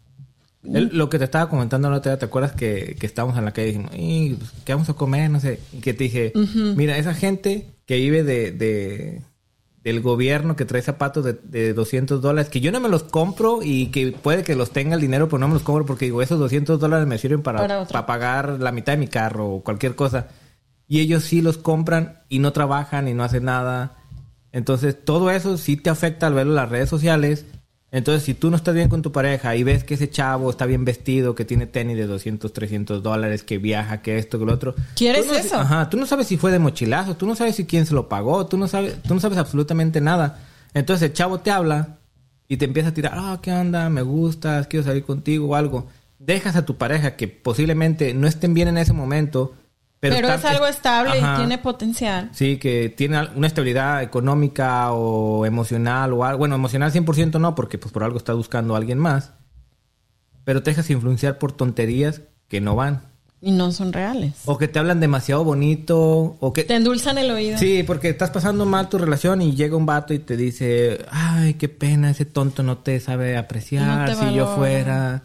lo 0.63 1.09
que 1.09 1.17
te 1.19 1.25
estaba 1.25 1.49
comentando 1.49 1.89
no 1.89 2.01
te 2.01 2.11
acuerdas 2.11 2.53
que, 2.53 2.95
que 2.99 3.05
estábamos 3.05 3.37
en 3.37 3.45
la 3.45 3.51
calle 3.51 3.69
y 3.69 3.71
dijimos, 3.71 4.39
pues, 4.39 4.51
¿qué 4.63 4.73
vamos 4.73 4.89
a 4.89 4.93
comer? 4.93 5.29
No 5.29 5.39
sé. 5.39 5.59
Y 5.73 5.79
que 5.79 5.93
te 5.93 6.05
dije, 6.05 6.33
mira, 6.75 6.97
esa 6.97 7.13
gente 7.13 7.75
que 7.85 7.97
vive 7.97 8.23
de, 8.23 8.51
de, 8.51 9.21
del 9.83 10.01
gobierno, 10.01 10.55
que 10.55 10.65
trae 10.65 10.81
zapatos 10.81 11.23
de, 11.25 11.33
de 11.33 11.73
200 11.73 12.21
dólares, 12.21 12.49
que 12.49 12.59
yo 12.59 12.71
no 12.71 12.79
me 12.79 12.89
los 12.89 13.03
compro 13.03 13.59
y 13.63 13.87
que 13.87 14.11
puede 14.11 14.43
que 14.43 14.55
los 14.55 14.71
tenga 14.71 14.95
el 14.95 15.01
dinero, 15.01 15.27
pero 15.27 15.39
no 15.39 15.47
me 15.47 15.53
los 15.55 15.63
compro 15.63 15.85
porque 15.85 16.05
digo, 16.05 16.21
esos 16.21 16.39
200 16.39 16.79
dólares 16.79 17.07
me 17.07 17.17
sirven 17.17 17.41
para, 17.41 17.59
para, 17.59 17.85
para 17.85 18.05
pagar 18.05 18.59
la 18.59 18.71
mitad 18.71 18.93
de 18.93 18.97
mi 18.97 19.07
carro 19.07 19.49
o 19.49 19.63
cualquier 19.63 19.95
cosa. 19.95 20.27
Y 20.87 21.01
ellos 21.01 21.23
sí 21.23 21.41
los 21.41 21.57
compran 21.57 22.21
y 22.29 22.39
no 22.39 22.53
trabajan 22.53 23.07
y 23.07 23.13
no 23.13 23.23
hacen 23.23 23.45
nada 23.45 23.97
entonces, 24.51 24.95
todo 25.03 25.29
eso 25.29 25.57
sí 25.57 25.77
te 25.77 25.89
afecta 25.89 26.27
al 26.27 26.33
verlo 26.33 26.53
en 26.53 26.55
las 26.57 26.69
redes 26.69 26.89
sociales 26.89 27.45
Entonces, 27.91 28.23
si 28.23 28.33
tú 28.33 28.49
no 28.49 28.57
estás 28.57 28.75
bien 28.75 28.89
con 28.89 29.01
tu 29.01 29.11
pareja 29.13 29.55
y 29.55 29.63
ves 29.63 29.85
que 29.85 29.93
ese 29.93 30.09
chavo 30.09 30.49
está 30.49 30.65
bien 30.65 30.83
vestido, 30.83 31.35
que 31.35 31.45
tiene 31.45 31.67
tenis 31.67 31.95
de 31.95 32.05
200, 32.05 32.51
300 32.51 33.01
dólares, 33.01 33.43
que 33.43 33.59
viaja, 33.59 34.01
que 34.01 34.17
esto, 34.17 34.37
que 34.37 34.45
lo 34.45 34.53
otro. 34.53 34.75
¿Quieres 34.95 35.25
no- 35.27 35.33
eso? 35.33 35.55
Ajá, 35.57 35.89
tú 35.89 35.95
no 35.97 36.05
sabes 36.05 36.27
si 36.27 36.35
fue 36.35 36.51
de 36.51 36.59
mochilazo, 36.59 37.15
tú 37.15 37.25
no 37.25 37.33
sabes 37.35 37.55
si 37.55 37.65
quién 37.65 37.85
se 37.85 37.93
lo 37.93 38.09
pagó, 38.09 38.45
tú 38.45 38.57
no 38.57 38.67
sabes, 38.67 39.01
tú 39.03 39.13
no 39.13 39.21
sabes 39.21 39.37
absolutamente 39.37 40.01
nada. 40.01 40.39
Entonces, 40.73 41.09
el 41.09 41.13
chavo 41.15 41.39
te 41.39 41.49
habla 41.49 41.97
y 42.49 42.57
te 42.57 42.65
empieza 42.65 42.89
a 42.89 42.93
tirar, 42.93 43.13
ah, 43.15 43.39
¿qué 43.41 43.53
onda? 43.53 43.89
Me 43.89 44.01
gustas, 44.01 44.67
quiero 44.67 44.85
salir 44.85 45.03
contigo 45.03 45.47
o 45.47 45.55
algo. 45.55 45.87
Dejas 46.19 46.57
a 46.57 46.65
tu 46.65 46.75
pareja 46.75 47.15
que 47.15 47.29
posiblemente 47.29 48.13
no 48.13 48.27
estén 48.27 48.53
bien 48.53 48.67
en 48.67 48.77
ese 48.79 48.91
momento, 48.91 49.53
pero, 49.99 50.29
es 50.29 50.45
algo 50.45 50.67
estable 50.67 51.19
Ajá. 51.19 51.33
y 51.33 51.37
tiene 51.37 51.57
potencial. 51.57 52.29
Sí, 52.33 52.57
que 52.57 52.89
tiene 52.89 53.27
una 53.35 53.47
estabilidad 53.47 54.03
económica 54.03 54.91
o 54.93 55.45
emocional 55.45 56.13
o 56.13 56.23
algo. 56.23 56.39
Bueno, 56.39 56.55
emocional 56.55 56.91
100% 56.91 57.39
no, 57.39 57.55
porque 57.55 57.77
pues 57.77 57.91
por 57.91 58.03
algo 58.03 58.17
está 58.17 58.33
buscando 58.33 58.75
a 58.75 58.77
alguien 58.77 58.99
más. 58.99 59.33
Pero 60.43 60.63
te 60.63 60.71
dejas 60.71 60.89
influenciar 60.89 61.39
por 61.39 61.51
tonterías 61.51 62.21
que 62.47 62.61
no 62.61 62.75
van. 62.75 63.01
Y 63.39 63.51
no 63.51 63.71
son 63.71 63.93
reales. 63.93 64.33
O 64.45 64.57
que 64.57 64.67
te 64.67 64.79
hablan 64.79 64.99
demasiado 64.99 65.43
bonito. 65.43 66.37
O 66.39 66.53
que... 66.53 66.63
Te 66.63 66.75
endulzan 66.75 67.17
el 67.17 67.29
oído. 67.29 67.57
Sí, 67.57 67.83
porque 67.83 68.09
estás 68.09 68.31
pasando 68.31 68.65
mal 68.65 68.89
tu 68.89 68.97
relación 68.97 69.41
y 69.41 69.55
llega 69.55 69.77
un 69.77 69.85
vato 69.85 70.13
y 70.13 70.19
te 70.19 70.35
dice, 70.35 71.05
ay, 71.11 71.53
qué 71.55 71.69
pena, 71.69 72.09
ese 72.09 72.25
tonto 72.25 72.63
no 72.63 72.79
te 72.79 72.99
sabe 72.99 73.37
apreciar. 73.37 73.85
No 73.85 74.05
te 74.05 74.15
si 74.15 74.33
yo 74.33 74.45
valora". 74.45 74.55
fuera, 74.55 75.23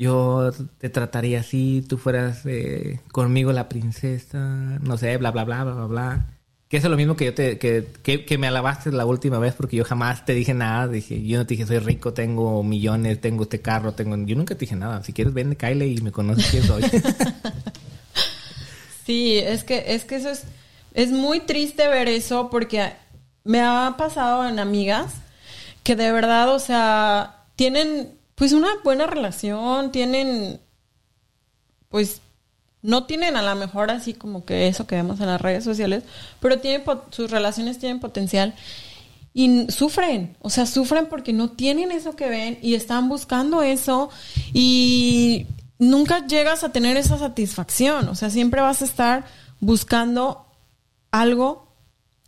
yo 0.00 0.50
te 0.78 0.88
trataría 0.88 1.40
así, 1.40 1.84
tú 1.86 1.98
fueras 1.98 2.46
eh, 2.46 3.00
conmigo 3.12 3.52
la 3.52 3.68
princesa, 3.68 4.38
no 4.80 4.96
sé, 4.96 5.18
bla, 5.18 5.30
bla, 5.30 5.44
bla, 5.44 5.62
bla, 5.62 5.74
bla, 5.74 5.84
bla. 5.84 6.26
Que 6.68 6.78
es 6.78 6.84
lo 6.84 6.96
mismo 6.96 7.16
que 7.16 7.26
yo 7.26 7.34
te, 7.34 7.58
que, 7.58 7.86
que, 8.02 8.24
que 8.24 8.38
me 8.38 8.46
alabaste 8.46 8.90
la 8.92 9.04
última 9.04 9.38
vez 9.38 9.52
porque 9.52 9.76
yo 9.76 9.84
jamás 9.84 10.24
te 10.24 10.32
dije 10.32 10.54
nada. 10.54 10.88
Dije, 10.88 11.22
yo 11.22 11.36
no 11.36 11.46
te 11.46 11.52
dije 11.52 11.66
soy 11.66 11.80
rico, 11.80 12.14
tengo 12.14 12.62
millones, 12.62 13.20
tengo 13.20 13.42
este 13.42 13.60
carro, 13.60 13.92
tengo... 13.92 14.16
Yo 14.24 14.36
nunca 14.36 14.54
te 14.54 14.60
dije 14.60 14.76
nada. 14.76 15.02
Si 15.02 15.12
quieres, 15.12 15.34
ven, 15.34 15.54
cáele 15.54 15.88
y 15.88 16.00
me 16.00 16.12
conoces 16.12 16.46
quién 16.50 16.62
soy. 16.62 16.82
Sí, 19.04 19.38
es 19.38 19.64
que, 19.64 19.94
es 19.94 20.04
que 20.04 20.14
eso 20.14 20.30
es, 20.30 20.44
es 20.94 21.10
muy 21.10 21.40
triste 21.40 21.88
ver 21.88 22.06
eso 22.06 22.48
porque 22.48 22.92
me 23.42 23.60
ha 23.60 23.96
pasado 23.98 24.48
en 24.48 24.60
amigas 24.60 25.14
que 25.82 25.96
de 25.96 26.12
verdad, 26.12 26.54
o 26.54 26.60
sea, 26.60 27.44
tienen 27.56 28.19
pues 28.40 28.54
una 28.54 28.70
buena 28.82 29.06
relación, 29.06 29.92
tienen 29.92 30.60
pues 31.90 32.22
no 32.80 33.04
tienen 33.04 33.36
a 33.36 33.42
lo 33.42 33.54
mejor 33.54 33.90
así 33.90 34.14
como 34.14 34.46
que 34.46 34.66
eso 34.66 34.86
que 34.86 34.94
vemos 34.94 35.20
en 35.20 35.26
las 35.26 35.42
redes 35.42 35.62
sociales, 35.62 36.04
pero 36.40 36.58
tienen 36.58 36.82
sus 37.10 37.30
relaciones 37.30 37.78
tienen 37.78 38.00
potencial 38.00 38.54
y 39.34 39.70
sufren, 39.70 40.38
o 40.40 40.48
sea, 40.48 40.64
sufren 40.64 41.04
porque 41.04 41.34
no 41.34 41.50
tienen 41.50 41.92
eso 41.92 42.16
que 42.16 42.30
ven 42.30 42.58
y 42.62 42.76
están 42.76 43.10
buscando 43.10 43.60
eso 43.60 44.08
y 44.54 45.46
nunca 45.78 46.26
llegas 46.26 46.64
a 46.64 46.72
tener 46.72 46.96
esa 46.96 47.18
satisfacción, 47.18 48.08
o 48.08 48.14
sea, 48.14 48.30
siempre 48.30 48.62
vas 48.62 48.80
a 48.80 48.86
estar 48.86 49.26
buscando 49.60 50.46
algo 51.10 51.68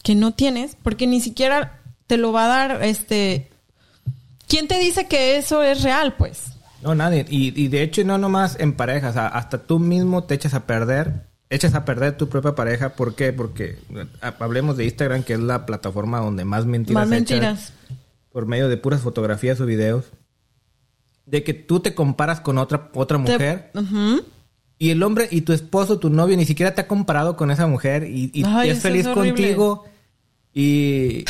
que 0.02 0.14
no 0.14 0.34
tienes 0.34 0.76
porque 0.82 1.06
ni 1.06 1.22
siquiera 1.22 1.80
te 2.06 2.18
lo 2.18 2.32
va 2.32 2.44
a 2.44 2.48
dar 2.48 2.82
este 2.82 3.51
¿Quién 4.52 4.68
te 4.68 4.78
dice 4.78 5.08
que 5.08 5.38
eso 5.38 5.62
es 5.62 5.82
real, 5.82 6.14
pues? 6.18 6.52
No, 6.82 6.94
nadie. 6.94 7.24
Y, 7.30 7.58
y 7.58 7.68
de 7.68 7.82
hecho, 7.82 8.04
no 8.04 8.18
nomás 8.18 8.60
en 8.60 8.74
pareja. 8.74 9.08
O 9.08 9.12
sea, 9.14 9.28
hasta 9.28 9.62
tú 9.62 9.78
mismo 9.78 10.24
te 10.24 10.34
echas 10.34 10.52
a 10.52 10.66
perder. 10.66 11.22
Echas 11.48 11.72
a 11.72 11.86
perder 11.86 12.18
tu 12.18 12.28
propia 12.28 12.54
pareja. 12.54 12.90
¿Por 12.90 13.14
qué? 13.14 13.32
Porque 13.32 13.78
hablemos 14.20 14.76
de 14.76 14.84
Instagram, 14.84 15.22
que 15.22 15.32
es 15.32 15.40
la 15.40 15.64
plataforma 15.64 16.20
donde 16.20 16.44
más 16.44 16.66
mentiras 16.66 17.00
Más 17.00 17.08
mentiras. 17.08 17.72
Por 18.30 18.44
medio 18.44 18.68
de 18.68 18.76
puras 18.76 19.00
fotografías 19.00 19.58
o 19.58 19.64
videos. 19.64 20.12
De 21.24 21.42
que 21.44 21.54
tú 21.54 21.80
te 21.80 21.94
comparas 21.94 22.42
con 22.42 22.58
otra, 22.58 22.90
otra 22.92 23.16
Te- 23.24 23.32
mujer. 23.32 23.70
Y 24.76 24.90
el 24.90 25.02
hombre 25.02 25.28
y 25.30 25.40
tu 25.40 25.54
esposo, 25.54 25.98
tu 25.98 26.10
novio, 26.10 26.36
ni 26.36 26.44
siquiera 26.44 26.74
te 26.74 26.82
ha 26.82 26.86
comparado 26.86 27.38
con 27.38 27.50
esa 27.50 27.66
mujer. 27.66 28.04
Y, 28.04 28.30
y 28.34 28.44
Ay, 28.44 28.68
es 28.68 28.80
feliz 28.82 29.06
es 29.06 29.14
contigo. 29.14 29.86
Y 30.52 31.24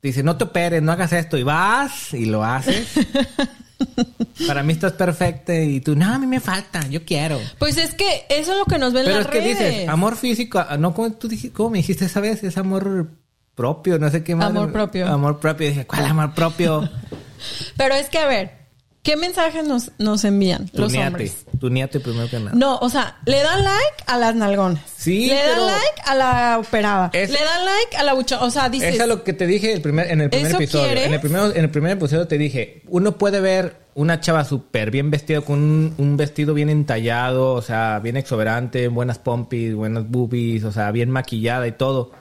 te 0.00 0.08
dice, 0.08 0.22
no 0.22 0.36
te 0.36 0.44
operes, 0.44 0.82
no 0.82 0.92
hagas 0.92 1.12
esto. 1.12 1.36
Y 1.36 1.42
vas 1.42 2.14
y 2.14 2.26
lo 2.26 2.44
haces. 2.44 2.88
Para 4.46 4.62
mí 4.62 4.72
estás 4.72 4.92
perfecta 4.92 5.54
y 5.54 5.80
tú, 5.80 5.96
no, 5.96 6.14
a 6.14 6.18
mí 6.18 6.26
me 6.26 6.40
falta, 6.40 6.86
yo 6.88 7.04
quiero. 7.04 7.38
Pues 7.58 7.76
es 7.78 7.94
que 7.94 8.24
eso 8.28 8.52
es 8.52 8.58
lo 8.58 8.64
que 8.64 8.78
nos 8.78 8.92
ven 8.92 9.04
Pero 9.04 9.16
las 9.18 9.26
es 9.26 9.32
que 9.32 9.40
redes. 9.40 9.58
dices, 9.58 9.88
amor 9.88 10.16
físico, 10.16 10.58
ah, 10.58 10.76
no, 10.76 10.92
como 10.94 11.12
tú 11.12 11.28
dijiste, 11.28 11.54
¿cómo 11.54 11.70
me 11.70 11.78
dijiste 11.78 12.04
esa 12.06 12.20
vez? 12.20 12.42
Es 12.42 12.58
amor 12.58 13.10
propio, 13.54 13.98
no 13.98 14.10
sé 14.10 14.22
qué 14.24 14.34
más. 14.34 14.46
Amor 14.48 14.72
propio. 14.72 15.06
Amor 15.06 15.38
propio. 15.38 15.66
Y 15.66 15.70
dije, 15.70 15.86
¿cuál 15.86 16.06
amor 16.06 16.34
propio? 16.34 16.88
Pero 17.76 17.94
es 17.94 18.08
que, 18.08 18.18
a 18.18 18.26
ver, 18.26 18.59
¿qué 19.02 19.16
mensajes 19.16 19.66
nos, 19.66 19.92
nos 19.98 20.24
envían 20.24 20.70
los 20.72 20.94
hombres? 20.94 21.46
tuneate 21.58 22.00
primero 22.00 22.28
que 22.28 22.38
nada. 22.38 22.52
No, 22.54 22.78
o 22.78 22.88
sea, 22.88 23.18
le 23.26 23.42
dan 23.42 23.62
like 23.64 24.04
a 24.06 24.16
las 24.18 24.34
nalgonas. 24.34 24.82
Sí, 24.96 25.26
Le 25.26 25.34
dan 25.34 25.44
pero- 25.54 25.66
like 25.66 26.02
a 26.06 26.14
la 26.14 26.58
operada. 26.58 27.10
Es- 27.12 27.30
Le 27.30 27.38
dan 27.38 27.64
like 27.64 27.96
a 27.96 28.02
la 28.02 28.12
bucha. 28.14 28.42
O 28.42 28.50
sea, 28.50 28.68
dices. 28.68 28.94
Eso 28.94 29.02
es 29.02 29.08
lo 29.08 29.22
que 29.24 29.32
te 29.32 29.46
dije 29.46 29.72
el 29.72 29.82
primer, 29.82 30.10
en 30.10 30.20
el 30.22 30.30
primer 30.30 30.48
¿Eso 30.48 30.56
episodio. 30.56 30.84
quieres? 30.86 31.06
En 31.06 31.14
el, 31.14 31.20
primer, 31.20 31.56
en 31.56 31.64
el 31.64 31.70
primer 31.70 31.92
episodio 31.92 32.26
te 32.26 32.38
dije, 32.38 32.82
uno 32.88 33.18
puede 33.18 33.40
ver 33.40 33.76
una 33.94 34.20
chava 34.20 34.44
súper 34.44 34.90
bien 34.90 35.10
vestida, 35.10 35.40
con 35.42 35.58
un, 35.58 35.94
un 35.98 36.16
vestido 36.16 36.54
bien 36.54 36.70
entallado, 36.70 37.52
o 37.54 37.60
sea, 37.62 37.98
bien 37.98 38.16
exuberante, 38.16 38.88
buenas 38.88 39.18
pompis, 39.18 39.74
buenas 39.74 40.08
boobies, 40.08 40.64
o 40.64 40.72
sea, 40.72 40.90
bien 40.92 41.10
maquillada 41.10 41.66
y 41.66 41.72
todo. 41.72 42.12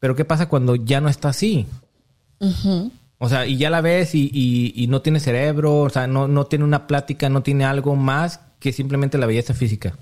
Pero 0.00 0.16
¿qué 0.16 0.24
pasa 0.24 0.48
cuando 0.48 0.74
ya 0.76 1.00
no 1.00 1.08
está 1.08 1.28
así? 1.28 1.66
Ujú. 2.40 2.90
O 3.18 3.28
sea, 3.28 3.46
y 3.46 3.56
ya 3.56 3.70
la 3.70 3.80
ves 3.80 4.14
y, 4.14 4.30
y- 4.32 4.72
y 4.76 4.86
no 4.88 5.00
tiene 5.02 5.20
cerebro, 5.20 5.76
o 5.80 5.88
sea, 5.90 6.06
no, 6.06 6.28
no 6.28 6.44
tiene 6.46 6.64
una 6.64 6.86
plática, 6.86 7.28
no 7.28 7.42
tiene 7.42 7.64
algo 7.64 7.96
más 7.96 8.40
que 8.58 8.72
simplemente 8.72 9.18
la 9.18 9.26
belleza 9.26 9.54
física. 9.54 9.96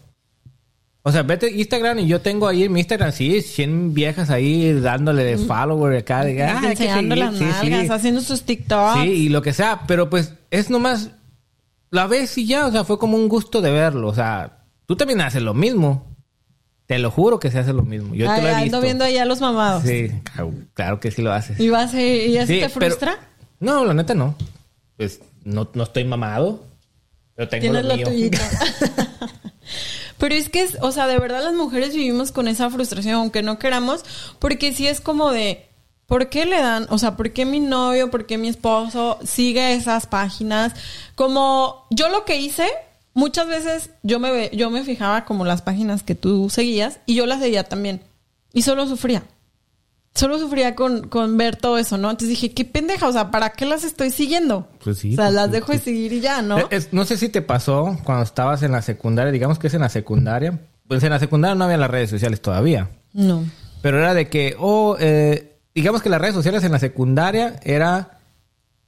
O 1.05 1.11
sea, 1.11 1.23
vete 1.25 1.47
a 1.47 1.51
Instagram 1.51 1.99
y 1.99 2.07
yo 2.07 2.21
tengo 2.21 2.47
ahí 2.47 2.63
en 2.63 2.73
mi 2.73 2.79
Instagram, 2.81 3.11
sí, 3.13 3.43
100 3.43 3.93
viejas 3.93 4.31
ahí 4.31 4.73
dándole 4.81 5.25
de 5.25 5.37
follower 5.37 5.97
acá. 5.99 6.25
De, 6.25 6.41
"Ah, 6.43 6.59
que 6.61 6.69
Enseñando 6.69 7.17
seguir". 7.17 7.25
las 7.25 7.39
Sí, 7.39 7.45
sí. 7.61 7.71
nalgas, 7.71 7.91
haciendo 7.91 8.21
sus 8.21 8.43
TikToks. 8.45 9.03
Sí, 9.03 9.09
y 9.09 9.29
lo 9.29 9.43
que 9.43 9.53
sea, 9.53 9.83
pero 9.89 10.09
pues 10.09 10.35
es 10.53 10.71
nomás 10.71 11.11
la 11.91 12.07
ves 12.07 12.39
y 12.39 12.47
ya, 12.47 12.67
o 12.67 12.71
sea, 12.73 12.85
fue 12.85 12.99
como 12.99 13.17
un 13.17 13.29
gusto 13.29 13.61
de 13.61 13.73
verlo, 13.73 14.09
o 14.09 14.15
sea, 14.15 14.65
tú 14.87 14.95
también 14.97 15.21
haces 15.23 15.43
lo 15.43 15.55
mismo. 15.55 16.12
Te 16.87 16.99
lo 16.99 17.11
juro 17.11 17.39
que 17.41 17.51
se 17.51 17.59
hace 17.59 17.73
lo 17.73 17.83
mismo. 17.83 18.15
Yo 18.15 18.27
te 18.27 18.33
Ay, 18.33 18.43
lo 18.43 18.49
he 18.49 18.51
ando 18.53 18.63
visto. 18.65 18.81
viendo 18.81 19.05
ahí 19.05 19.17
a 19.19 19.25
los 19.25 19.41
mamados. 19.41 19.83
Sí, 19.85 20.11
claro, 20.25 20.53
claro 20.75 21.01
que 21.01 21.11
sí 21.11 21.23
lo 21.23 21.33
haces. 21.33 21.59
¿Y, 21.61 21.69
vas 21.71 21.95
a- 21.95 22.01
y 22.03 22.37
eso 22.37 22.47
Sí, 22.49 22.61
te 22.61 22.69
pero- 22.69 22.87
frustra? 22.87 23.19
no, 23.61 23.85
la 23.85 23.95
neta 23.95 24.15
no. 24.15 24.35
Pues 24.97 25.21
no, 25.45 25.69
no 25.75 25.83
estoy 25.85 26.05
mamado, 26.05 26.63
pero 27.35 27.49
tengo 27.49 27.63
Tienes 27.63 27.85
lo 27.85 27.97
lo 27.97 28.11
mío. 28.11 28.31
Pero 30.19 30.35
es 30.37 30.49
que, 30.49 30.61
es, 30.63 30.77
o 30.81 30.93
sea, 30.93 31.07
de 31.09 31.19
verdad 31.19 31.43
las 31.43 31.55
mujeres 31.55 31.95
vivimos 31.95 32.31
con 32.31 32.47
esa 32.47 32.71
frustración, 32.71 33.15
aunque 33.15 33.43
no 33.43 33.59
queramos, 33.59 34.05
porque 34.39 34.73
sí 34.73 34.87
es 34.87 35.01
como 35.01 35.33
de, 35.33 35.67
¿por 36.07 36.29
qué 36.29 36.47
le 36.47 36.59
dan, 36.61 36.87
o 36.91 36.99
sea, 36.99 37.17
por 37.17 37.33
qué 37.33 37.45
mi 37.45 37.59
novio, 37.59 38.09
por 38.11 38.27
qué 38.27 38.39
mi 38.39 38.47
esposo 38.49 39.19
sigue 39.25 39.73
esas 39.75 40.07
páginas? 40.07 40.75
Como 41.17 41.87
yo 41.91 42.09
lo 42.09 42.25
que 42.25 42.37
hice, 42.41 42.69
muchas 43.15 43.47
veces 43.49 43.91
yo 44.03 44.19
me, 44.21 44.31
ve- 44.31 44.51
yo 44.55 44.71
me 44.71 44.85
fijaba 44.85 45.25
como 45.25 45.45
las 45.45 45.63
páginas 45.63 46.03
que 46.03 46.15
tú 46.15 46.49
seguías 46.51 47.01
y 47.07 47.15
yo 47.15 47.27
las 47.27 47.41
seguía 47.41 47.65
también. 47.65 48.03
Y 48.53 48.63
solo 48.63 48.87
sufría. 48.87 49.23
Solo 50.15 50.39
sufría 50.39 50.75
con, 50.75 51.09
con 51.09 51.39
ver 51.39 51.57
todo 51.57 51.79
eso, 51.79 51.97
¿no? 51.97 52.11
Entonces 52.11 52.29
dije, 52.29 52.53
qué 52.53 52.67
pendeja, 52.67 53.09
o 53.09 53.13
sea, 53.13 53.31
¿para 53.31 53.51
qué 53.51 53.65
las 53.65 53.83
estoy 53.83 54.11
siguiendo? 54.11 54.69
Pues 54.85 54.99
sí, 54.99 55.15
O 55.15 55.17
sea, 55.17 55.25
pues, 55.27 55.35
las 55.35 55.51
dejo 55.51 55.73
de 55.73 55.79
pues. 55.79 55.83
seguir 55.85 56.13
y 56.13 56.21
ya, 56.21 56.43
¿no? 56.43 56.59
Eh, 56.59 56.67
es- 56.71 56.93
no 56.93 57.05
sé 57.07 57.17
si 57.17 57.31
te 57.31 57.41
pasó 57.41 57.99
cuando 58.05 58.23
estabas 58.23 58.63
en 58.63 58.73
la 58.73 58.83
secundaria, 58.83 59.33
digamos 59.33 59.59
que 59.59 59.69
es 59.69 59.75
en 59.75 59.81
la 59.81 59.89
secundaria. 59.89 60.59
Pues 60.87 61.03
en 61.03 61.11
la 61.11 61.19
secundaria 61.19 61.55
no 61.55 61.65
había 61.65 61.79
las 61.79 61.91
redes 61.91 62.11
sociales 62.11 62.43
todavía. 62.43 62.91
No. 63.15 63.43
Pero 63.81 63.99
era 64.01 64.13
de 64.13 64.29
que, 64.29 64.55
oh, 64.59 64.97
eh, 65.01 65.57
digamos 65.75 66.03
que 66.03 66.11
las 66.11 66.21
redes 66.21 66.35
sociales 66.35 66.63
en 66.65 66.73
la 66.73 66.79
secundaria 66.79 67.59
era 67.63 68.19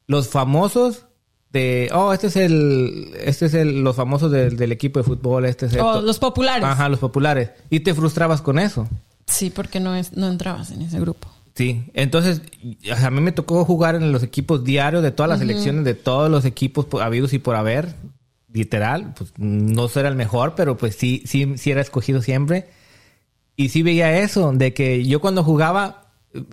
los 0.07 0.29
famosos 0.29 1.07
de, 1.55 1.89
oh, 1.95 2.13
este 2.13 2.27
es 2.27 2.37
el, 2.37 3.13
este 3.25 3.47
es 3.47 3.55
el, 3.55 3.81
los 3.83 3.95
famosos 3.97 4.31
del, 4.31 4.57
del 4.57 4.73
equipo 4.73 4.99
de 4.99 5.05
fútbol, 5.05 5.45
este 5.47 5.67
es 5.67 5.75
el... 5.75 5.81
O 5.81 6.03
los 6.03 6.19
populares. 6.19 6.65
Ajá, 6.65 6.89
los 6.89 6.99
populares. 6.99 7.51
Y 7.71 7.81
te 7.81 7.95
frustrabas 7.95 8.43
con 8.43 8.59
eso. 8.59 8.89
Sí, 9.27 9.51
porque 9.51 9.79
no 9.81 9.95
es, 9.95 10.13
no 10.15 10.29
entrabas 10.29 10.73
en 10.73 10.83
ese 10.83 10.99
grupo. 11.01 11.29
Sí, 11.55 11.85
entonces 11.95 12.43
a 13.01 13.11
mí 13.11 13.21
me 13.21 13.31
tocó 13.31 13.65
jugar 13.65 13.95
en 13.95 14.11
los 14.11 14.25
equipos 14.25 14.65
diarios 14.65 15.05
de 15.05 15.13
todas 15.13 15.31
las 15.31 15.39
selecciones, 15.39 15.85
de 15.85 15.95
todos 15.95 16.29
los 16.29 16.45
equipos 16.45 16.87
po- 16.87 17.01
habidos 17.01 17.33
y 17.33 17.39
por 17.39 17.55
haber, 17.55 17.95
literal, 18.53 19.15
pues 19.17 19.33
no 19.39 19.87
será 19.87 20.09
el 20.09 20.17
mejor, 20.17 20.55
pero 20.57 20.77
pues 20.77 20.97
sí, 20.97 21.23
sí, 21.25 21.55
sí 21.57 21.71
era 21.71 21.81
escogido 21.81 22.21
siempre. 22.21 22.67
Y 23.57 23.69
sí 23.69 23.85
veía 23.85 24.19
eso, 24.19 24.51
de 24.53 24.75
que 24.75 25.07
yo 25.07 25.21
cuando 25.21 25.45
jugaba, 25.45 26.09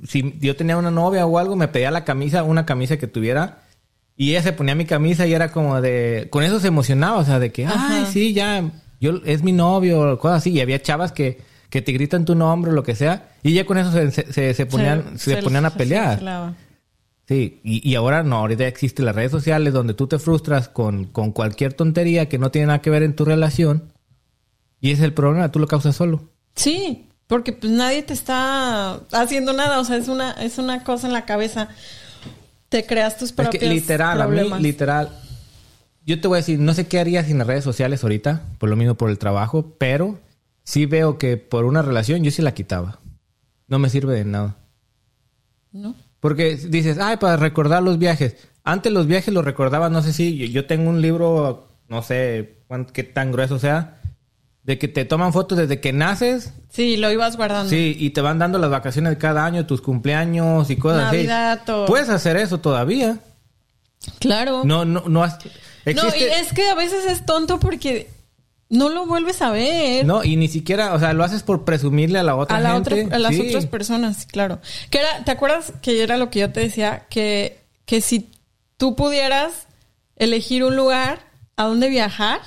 si 0.07 0.35
yo 0.39 0.55
tenía 0.55 0.77
una 0.77 0.91
novia 0.91 1.25
o 1.25 1.39
algo, 1.39 1.55
me 1.55 1.67
pedía 1.67 1.89
la 1.89 2.05
camisa, 2.05 2.43
una 2.43 2.67
camisa 2.67 2.97
que 2.97 3.07
tuviera, 3.07 3.63
y 4.17 4.32
ella 4.32 4.43
se 4.43 4.54
ponía 4.54 4.76
mi 4.76 4.86
camisa 4.86 5.26
y 5.28 5.34
era 5.34 5.52
como 5.52 5.82
de, 5.82 6.28
con 6.30 6.43
eso 6.43 6.60
se 6.60 6.67
emocionaba, 6.67 7.17
o 7.17 7.26
sea, 7.26 7.39
de 7.39 7.52
que, 7.52 7.65
ay, 7.65 8.06
sí, 8.12 8.34
ya, 8.34 8.63
yo, 9.00 9.19
es 9.26 9.41
mi 9.43 9.52
novio, 9.52 10.19
cosas 10.19 10.38
así, 10.39 10.52
y 10.52 10.60
había 10.62 10.82
chavas 10.82 11.12
que, 11.12 11.39
que 11.69 11.82
te 11.82 11.91
gritan 11.91 12.26
tu 12.26 12.36
nombre 12.36 12.71
o 12.71 12.74
lo 12.74 12.84
que 12.84 12.95
sea, 12.95 13.30
y 13.43 13.54
ya 13.54 13.65
con 13.65 13.78
eso 13.78 13.91
se, 13.91 14.12
se, 14.12 14.54
se- 14.54 14.65
ponían, 14.65 15.17
se, 15.17 15.36
se- 15.36 15.41
ponían 15.41 15.65
a 15.65 15.71
pelear. 15.71 16.56
Sí, 17.28 17.62
y, 17.63 17.95
ahora 17.95 18.24
no, 18.24 18.38
ahorita 18.38 18.67
existen 18.67 19.06
las 19.06 19.15
redes 19.15 19.32
sociales 19.32 19.71
donde 19.74 19.93
tú 19.93 20.06
te 20.08 20.19
frustras 20.19 20.67
con, 20.67 21.06
con 21.06 21.32
cualquier 21.32 21.74
tontería 21.74 22.28
que 22.28 22.38
no 22.38 22.52
tiene 22.52 22.67
nada 22.67 22.82
que 22.82 22.89
ver 22.89 23.04
en 23.04 23.15
tu 23.15 23.24
relación 23.24 23.93
y 24.82 24.91
es 24.91 25.00
el 25.00 25.13
problema, 25.13 25.50
tú 25.50 25.60
lo 25.60 25.67
causas 25.67 25.95
solo. 25.95 26.30
Sí, 26.56 27.08
porque 27.28 27.54
pues 27.54 27.71
nadie 27.71 28.04
te 28.04 28.12
está 28.13 28.95
haciendo 29.13 29.54
nada, 29.54 29.80
o 29.80 29.86
sea, 29.86 29.95
es 29.95 30.10
una, 30.10 30.32
es 30.34 30.58
una 30.58 30.84
cosa 30.84 31.08
en 31.08 31.13
la 31.13 31.24
cabeza. 31.26 31.69
Te 32.71 32.86
creas 32.86 33.17
tus 33.17 33.34
propios 33.34 33.55
es 33.55 33.60
que 33.60 33.75
literal, 33.75 34.21
a 34.21 34.27
mí, 34.29 34.49
literal, 34.62 35.10
yo 36.05 36.21
te 36.21 36.27
voy 36.29 36.38
a 36.38 36.39
decir, 36.39 36.57
no 36.57 36.73
sé 36.73 36.88
qué 36.88 37.01
haría 37.01 37.21
sin 37.21 37.38
las 37.38 37.45
redes 37.45 37.65
sociales 37.65 38.01
ahorita, 38.01 38.43
por 38.60 38.69
lo 38.69 38.77
mismo 38.77 38.95
por 38.95 39.10
el 39.10 39.17
trabajo, 39.17 39.75
pero 39.77 40.21
sí 40.63 40.86
veo 40.86 41.17
que 41.17 41.36
por 41.36 41.65
una 41.65 41.81
relación 41.81 42.23
yo 42.23 42.31
sí 42.31 42.41
la 42.41 42.53
quitaba. 42.53 43.01
No 43.67 43.77
me 43.77 43.89
sirve 43.89 44.15
de 44.15 44.23
nada. 44.23 44.55
¿No? 45.73 45.95
Porque 46.21 46.55
dices, 46.55 46.97
ay, 46.97 47.17
para 47.17 47.36
recordar 47.36 47.84
los 47.84 47.99
viajes. 47.99 48.38
Antes 48.63 48.93
los 48.93 49.05
viajes 49.05 49.34
los 49.34 49.43
recordaba, 49.43 49.89
no 49.89 50.01
sé 50.01 50.13
si 50.13 50.49
yo 50.49 50.65
tengo 50.65 50.89
un 50.89 51.01
libro, 51.01 51.67
no 51.89 52.01
sé 52.03 52.63
qué 52.93 53.03
tan 53.03 53.34
grueso 53.34 53.60
sea, 53.60 54.00
de 54.63 54.78
que 54.78 54.88
te 54.88 55.06
toman 55.06 55.34
fotos 55.34 55.58
desde 55.58 55.80
que 55.80 55.93
naces. 55.93 56.54
Sí, 56.69 56.97
lo 56.97 57.12
ibas 57.12 57.38
guardando. 57.38 57.69
Sí, 57.69 57.95
y 58.00 58.12
te 58.12 58.21
van 58.21 58.39
dando 58.39 58.60
las 58.60 58.69
vacaciones 58.69 59.12
de 59.12 59.17
cada 59.17 59.45
año, 59.45 59.65
tus 59.65 59.82
cumpleaños 59.82 60.69
y 60.69 60.76
cosas 60.76 61.04
Navidad, 61.04 61.62
Todo. 61.65 61.86
Puedes 61.86 62.10
hacer 62.10 62.38
eso 62.38 62.60
todavía. 62.60 63.17
Claro. 64.19 64.62
No, 64.63 64.86
no, 64.86 65.04
no. 65.08 65.24
Has... 65.24 65.39
No, 65.86 66.04
y 66.15 66.24
es 66.24 66.54
que 66.54 66.69
a 66.69 66.76
veces 66.76 67.06
es 67.06 67.26
tonto 67.26 67.60
porque 67.60 68.10
no 68.69 68.89
lo 68.89 69.06
vuelves 69.06 69.41
a 69.41 69.52
ver. 69.52 70.06
No, 70.06 70.24
y 70.24 70.36
ni 70.36 70.47
siquiera, 70.47 70.93
o 70.93 71.00
sea, 71.00 71.13
lo 71.13 71.24
haces 71.24 71.43
por 71.43 71.65
presumirle 71.65 72.19
a 72.19 72.24
la 72.24 72.36
otra 72.36 72.58
a 72.58 72.60
la 72.60 72.74
gente. 72.74 73.06
Otra, 73.06 73.15
a 73.15 73.19
las 73.19 73.39
otras 73.39 73.65
personas, 73.65 74.26
claro. 74.26 74.60
Que 74.89 75.00
era, 75.00 75.24
¿te 75.24 75.32
acuerdas 75.32 75.74
que 75.82 76.02
era 76.02 76.17
lo 76.17 76.30
que 76.30 76.39
yo 76.39 76.52
te 76.52 76.62
decía? 76.62 77.06
Que, 77.10 77.60
que 77.86 78.02
si 78.02 78.30
tú 78.78 78.95
pudieras 78.95 79.67
elegir 80.15 80.63
un 80.63 80.76
lugar 80.76 81.19
a 81.58 81.65
dónde 81.65 81.89
viajar, 81.89 82.39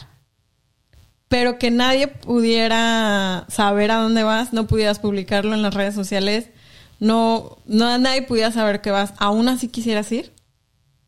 pero 1.35 1.59
que 1.59 1.73
nadie 1.73 2.07
pudiera 2.07 3.45
saber 3.49 3.91
a 3.91 3.97
dónde 3.97 4.23
vas, 4.23 4.53
no 4.53 4.69
pudieras 4.69 5.01
publicarlo 5.01 5.53
en 5.53 5.63
las 5.63 5.75
redes 5.75 5.93
sociales, 5.93 6.51
no, 7.01 7.59
no 7.67 7.99
nadie 7.99 8.23
pudiera 8.23 8.53
saber 8.53 8.81
que 8.81 8.93
vas, 8.93 9.15
aún 9.19 9.49
así 9.49 9.67
quisieras 9.67 10.13
ir. 10.13 10.33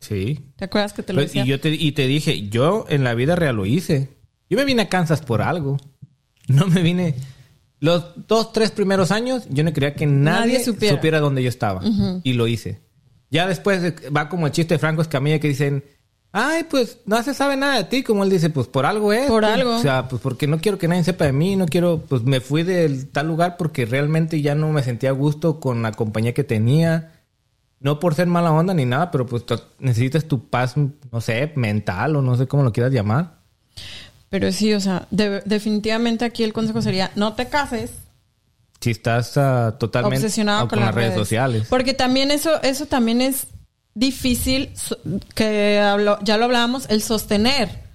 Sí. 0.01 0.51
¿Te 0.57 0.65
acuerdas 0.65 0.91
que 0.91 1.01
te 1.01 1.13
lo 1.13 1.19
pues, 1.19 1.29
decía? 1.29 1.45
Y, 1.45 1.47
yo 1.47 1.61
te, 1.61 1.69
y 1.69 1.93
te 1.93 2.07
dije, 2.07 2.49
yo 2.49 2.85
en 2.89 3.05
la 3.05 3.13
vida 3.13 3.37
real 3.37 3.55
lo 3.55 3.65
hice. 3.65 4.17
Yo 4.49 4.57
me 4.57 4.65
vine 4.65 4.81
a 4.81 4.89
Kansas 4.89 5.21
por 5.21 5.41
algo. 5.41 5.77
No 6.49 6.67
me 6.67 6.81
vine... 6.81 7.15
Los 7.79 8.27
dos, 8.27 8.51
tres 8.51 8.71
primeros 8.71 9.11
años, 9.11 9.43
yo 9.49 9.63
no 9.63 9.71
quería 9.71 9.93
que 9.93 10.07
nadie, 10.07 10.61
supiera. 10.61 11.21
dónde 11.21 11.41
yo 11.41 11.47
estaba. 11.47 11.81
Y 12.23 12.33
lo 12.33 12.47
hice. 12.47 12.81
Ya 13.29 13.47
después 13.47 13.93
va 14.13 14.27
como 14.27 14.47
el 14.47 14.51
chiste 14.51 14.73
de 14.73 14.79
Franco 14.79 15.01
Escamilla 15.01 15.39
que 15.39 15.47
dicen, 15.47 15.85
ay, 16.31 16.65
pues 16.69 16.99
no 17.05 17.21
se 17.23 17.33
sabe 17.33 17.55
nada 17.57 17.77
de 17.77 17.83
ti. 17.85 18.03
Como 18.03 18.23
él 18.23 18.29
dice, 18.29 18.49
pues 18.49 18.67
por 18.67 18.85
algo 18.85 19.13
es. 19.13 19.27
Por 19.27 19.43
pues. 19.43 19.53
algo. 19.53 19.75
O 19.75 19.81
sea, 19.81 20.07
pues 20.07 20.21
porque 20.21 20.47
no 20.47 20.59
quiero 20.59 20.77
que 20.77 20.87
nadie 20.87 21.03
sepa 21.03 21.25
de 21.25 21.33
mí. 21.33 21.55
No 21.55 21.65
quiero, 21.65 22.03
pues 22.07 22.23
me 22.23 22.41
fui 22.41 22.63
del 22.63 23.09
tal 23.09 23.27
lugar 23.27 23.57
porque 23.57 23.85
realmente 23.85 24.41
ya 24.41 24.55
no 24.55 24.71
me 24.71 24.83
sentía 24.83 25.09
a 25.09 25.13
gusto 25.13 25.59
con 25.59 25.81
la 25.81 25.91
compañía 25.91 26.33
que 26.33 26.43
tenía. 26.43 27.13
No 27.79 27.99
por 27.99 28.15
ser 28.15 28.27
mala 28.27 28.51
onda 28.51 28.73
ni 28.73 28.85
nada, 28.85 29.11
pero 29.11 29.27
pues 29.27 29.43
necesitas 29.79 30.25
tu 30.25 30.49
paz, 30.49 30.75
no 30.77 31.21
sé, 31.21 31.53
mental 31.55 32.15
o 32.15 32.21
no 32.23 32.35
sé 32.35 32.47
cómo 32.47 32.63
lo 32.63 32.73
quieras 32.73 32.91
llamar. 32.91 33.37
Pero 34.29 34.51
sí, 34.51 34.73
o 34.73 34.79
sea, 34.79 35.07
definitivamente 35.11 36.25
aquí 36.25 36.43
el 36.43 36.53
consejo 36.53 36.81
sería, 36.81 37.11
no 37.15 37.33
te 37.33 37.47
cases. 37.47 37.91
Si 38.79 38.91
estás 38.91 39.37
ah, 39.37 39.75
totalmente 39.79 40.17
obsesionado 40.17 40.67
con, 40.67 40.79
las 40.79 40.93
redes. 40.93 41.15
sociales. 41.15 41.67
Porque 41.69 41.93
también 41.93 42.29
eso, 42.31 42.61
eso 42.61 42.85
también 42.85 43.21
es 43.21 43.47
difícil, 43.97 44.71
que 45.33 45.81
ya 46.23 46.37
lo 46.37 46.45
hablábamos, 46.45 46.87
el 46.89 47.01
sostener. 47.01 47.85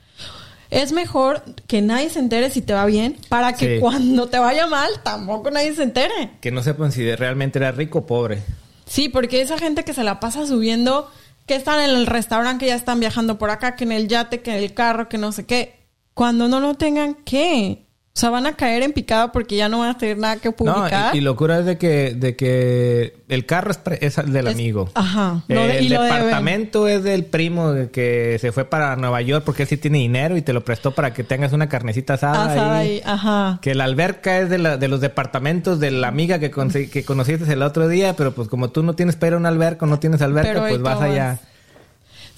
Es 0.70 0.92
mejor 0.92 1.42
que 1.66 1.82
nadie 1.82 2.08
se 2.08 2.18
entere 2.18 2.50
si 2.50 2.62
te 2.62 2.72
va 2.72 2.86
bien, 2.86 3.18
para 3.28 3.52
que 3.52 3.78
cuando 3.78 4.28
te 4.28 4.38
vaya 4.38 4.66
mal, 4.66 4.90
tampoco 5.02 5.50
nadie 5.50 5.74
se 5.74 5.82
entere. 5.82 6.30
Que 6.40 6.50
no 6.50 6.62
sepan 6.62 6.92
si 6.92 7.14
realmente 7.14 7.58
era 7.58 7.72
rico 7.72 8.00
o 8.00 8.06
pobre. 8.06 8.42
Sí, 8.86 9.08
porque 9.08 9.42
esa 9.42 9.58
gente 9.58 9.84
que 9.84 9.92
se 9.92 10.02
la 10.02 10.18
pasa 10.18 10.46
subiendo, 10.46 11.10
que 11.46 11.56
están 11.56 11.80
en 11.80 11.90
el 11.90 12.06
restaurante, 12.06 12.64
que 12.64 12.70
ya 12.70 12.74
están 12.74 13.00
viajando 13.00 13.38
por 13.38 13.50
acá, 13.50 13.76
que 13.76 13.84
en 13.84 13.92
el 13.92 14.08
yate, 14.08 14.40
que 14.40 14.50
en 14.50 14.62
el 14.62 14.72
carro, 14.74 15.08
que 15.08 15.18
no 15.18 15.30
sé 15.32 15.44
qué. 15.44 15.78
Cuando 16.14 16.48
no 16.48 16.58
lo 16.60 16.74
tengan, 16.74 17.14
¿qué? 17.14 17.84
O 18.14 18.20
sea, 18.20 18.28
van 18.28 18.46
a 18.46 18.56
caer 18.56 18.82
en 18.82 18.92
picada 18.92 19.32
porque 19.32 19.56
ya 19.56 19.70
no 19.70 19.78
van 19.78 19.90
a 19.90 19.98
tener 19.98 20.18
nada 20.18 20.36
que 20.36 20.52
publicar. 20.52 21.14
No, 21.14 21.18
y, 21.18 21.22
locura 21.22 21.60
es 21.60 21.64
de 21.64 21.78
que, 21.78 22.14
de 22.14 22.36
que 22.36 23.16
el 23.28 23.46
carro 23.46 23.70
es, 23.70 23.80
es 24.00 24.32
del 24.32 24.48
amigo. 24.48 24.90
Ajá. 24.94 25.42
el 25.48 25.88
departamento 25.88 26.88
es 26.88 27.02
del 27.04 27.24
primo 27.24 27.72
que 27.90 28.36
se 28.38 28.52
fue 28.52 28.66
para 28.66 28.96
Nueva 28.96 29.22
York 29.22 29.44
porque 29.46 29.62
él 29.62 29.68
sí 29.68 29.78
tiene 29.78 29.98
dinero 29.98 30.36
y 30.36 30.42
te 30.42 30.52
lo 30.52 30.62
prestó 30.62 30.90
para 30.90 31.14
que 31.14 31.24
tengas 31.24 31.54
una 31.54 31.70
carnecita 31.70 32.14
asada. 32.14 32.52
asada 32.52 32.78
ahí. 32.78 33.00
Ajá. 33.04 33.58
Que 33.62 33.74
la 33.74 33.84
alberca 33.84 34.40
es 34.40 34.50
de, 34.50 34.58
la, 34.58 34.76
de 34.76 34.88
los 34.88 35.00
departamentos 35.00 35.80
de 35.80 35.90
la 35.90 36.08
amiga 36.08 36.38
que, 36.38 36.50
que 36.90 37.04
conociste 37.04 37.50
el 37.50 37.62
otro 37.62 37.88
día, 37.88 38.14
pero 38.14 38.34
pues 38.34 38.48
como 38.48 38.68
tú 38.70 38.82
no 38.82 38.94
tienes 38.94 39.16
para 39.16 39.38
una 39.38 39.48
alberca 39.48 39.86
no 39.86 39.98
tienes 39.98 40.22
alberca, 40.22 40.60
pues 40.68 40.80
vas 40.80 41.00
allá. 41.00 41.38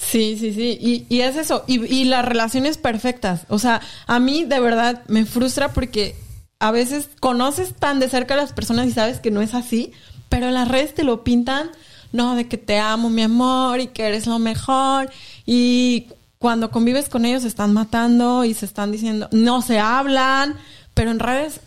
Sí, 0.07 0.37
sí, 0.39 0.53
sí. 0.53 0.79
Y, 0.81 1.07
y 1.09 1.21
es 1.23 1.37
eso. 1.37 1.65
Y, 1.67 1.85
y, 1.85 2.05
las 2.05 2.25
relaciones 2.25 2.79
perfectas. 2.79 3.47
O 3.49 3.59
sea, 3.59 3.81
a 4.07 4.19
mí 4.19 4.45
de 4.45 4.61
verdad 4.61 5.03
me 5.09 5.25
frustra 5.25 5.73
porque 5.73 6.15
a 6.59 6.71
veces 6.71 7.09
conoces 7.21 7.75
tan 7.75 8.01
de 8.01 8.09
cerca 8.09 8.35
a 8.35 8.37
las 8.37 8.53
personas 8.53 8.87
y 8.87 8.93
sabes 8.93 9.21
que 9.21 9.31
no 9.31 9.41
es 9.43 9.55
así, 9.55 9.93
pero 10.29 10.49
en 10.49 10.55
las 10.55 10.69
redes 10.69 10.95
te 10.95 11.05
lo 11.05 11.25
pintan, 11.25 11.71
no, 12.13 12.37
de 12.37 12.49
que 12.49 12.59
te 12.59 12.79
amo, 12.79 13.11
mi 13.11 13.23
amor, 13.23 13.81
y 13.81 13.89
que 13.89 14.07
eres 14.07 14.27
lo 14.27 14.39
mejor. 14.39 15.11
Y 15.47 16.09
cuando 16.39 16.71
convives 16.71 17.09
con 17.09 17.25
ellos 17.25 17.43
se 17.43 17.49
están 17.49 17.73
matando 17.73 18.45
y 18.45 18.55
se 18.55 18.67
están 18.67 18.93
diciendo, 18.93 19.29
no 19.33 19.63
se 19.63 19.79
hablan, 19.79 20.57
pero 20.95 21.11
en 21.11 21.19
redes 21.19 21.61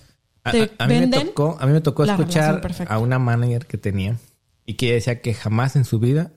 te 0.52 0.72
a, 0.78 0.88
Mí 0.88 1.00
me 1.00 1.08
tocó, 1.08 1.58
a 1.60 1.66
mí 1.66 1.74
me 1.74 1.82
tocó 1.82 2.06
escuchar 2.06 2.62
a 2.88 3.00
una 3.00 3.20
manager 3.20 3.66
que 3.66 3.78
tenía 3.78 4.18
y 4.66 4.76
que 4.76 4.94
decía 4.94 5.22
que 5.22 5.34
jamás 5.34 5.76
en 5.76 5.86
su 5.86 6.00
vida 6.00 6.32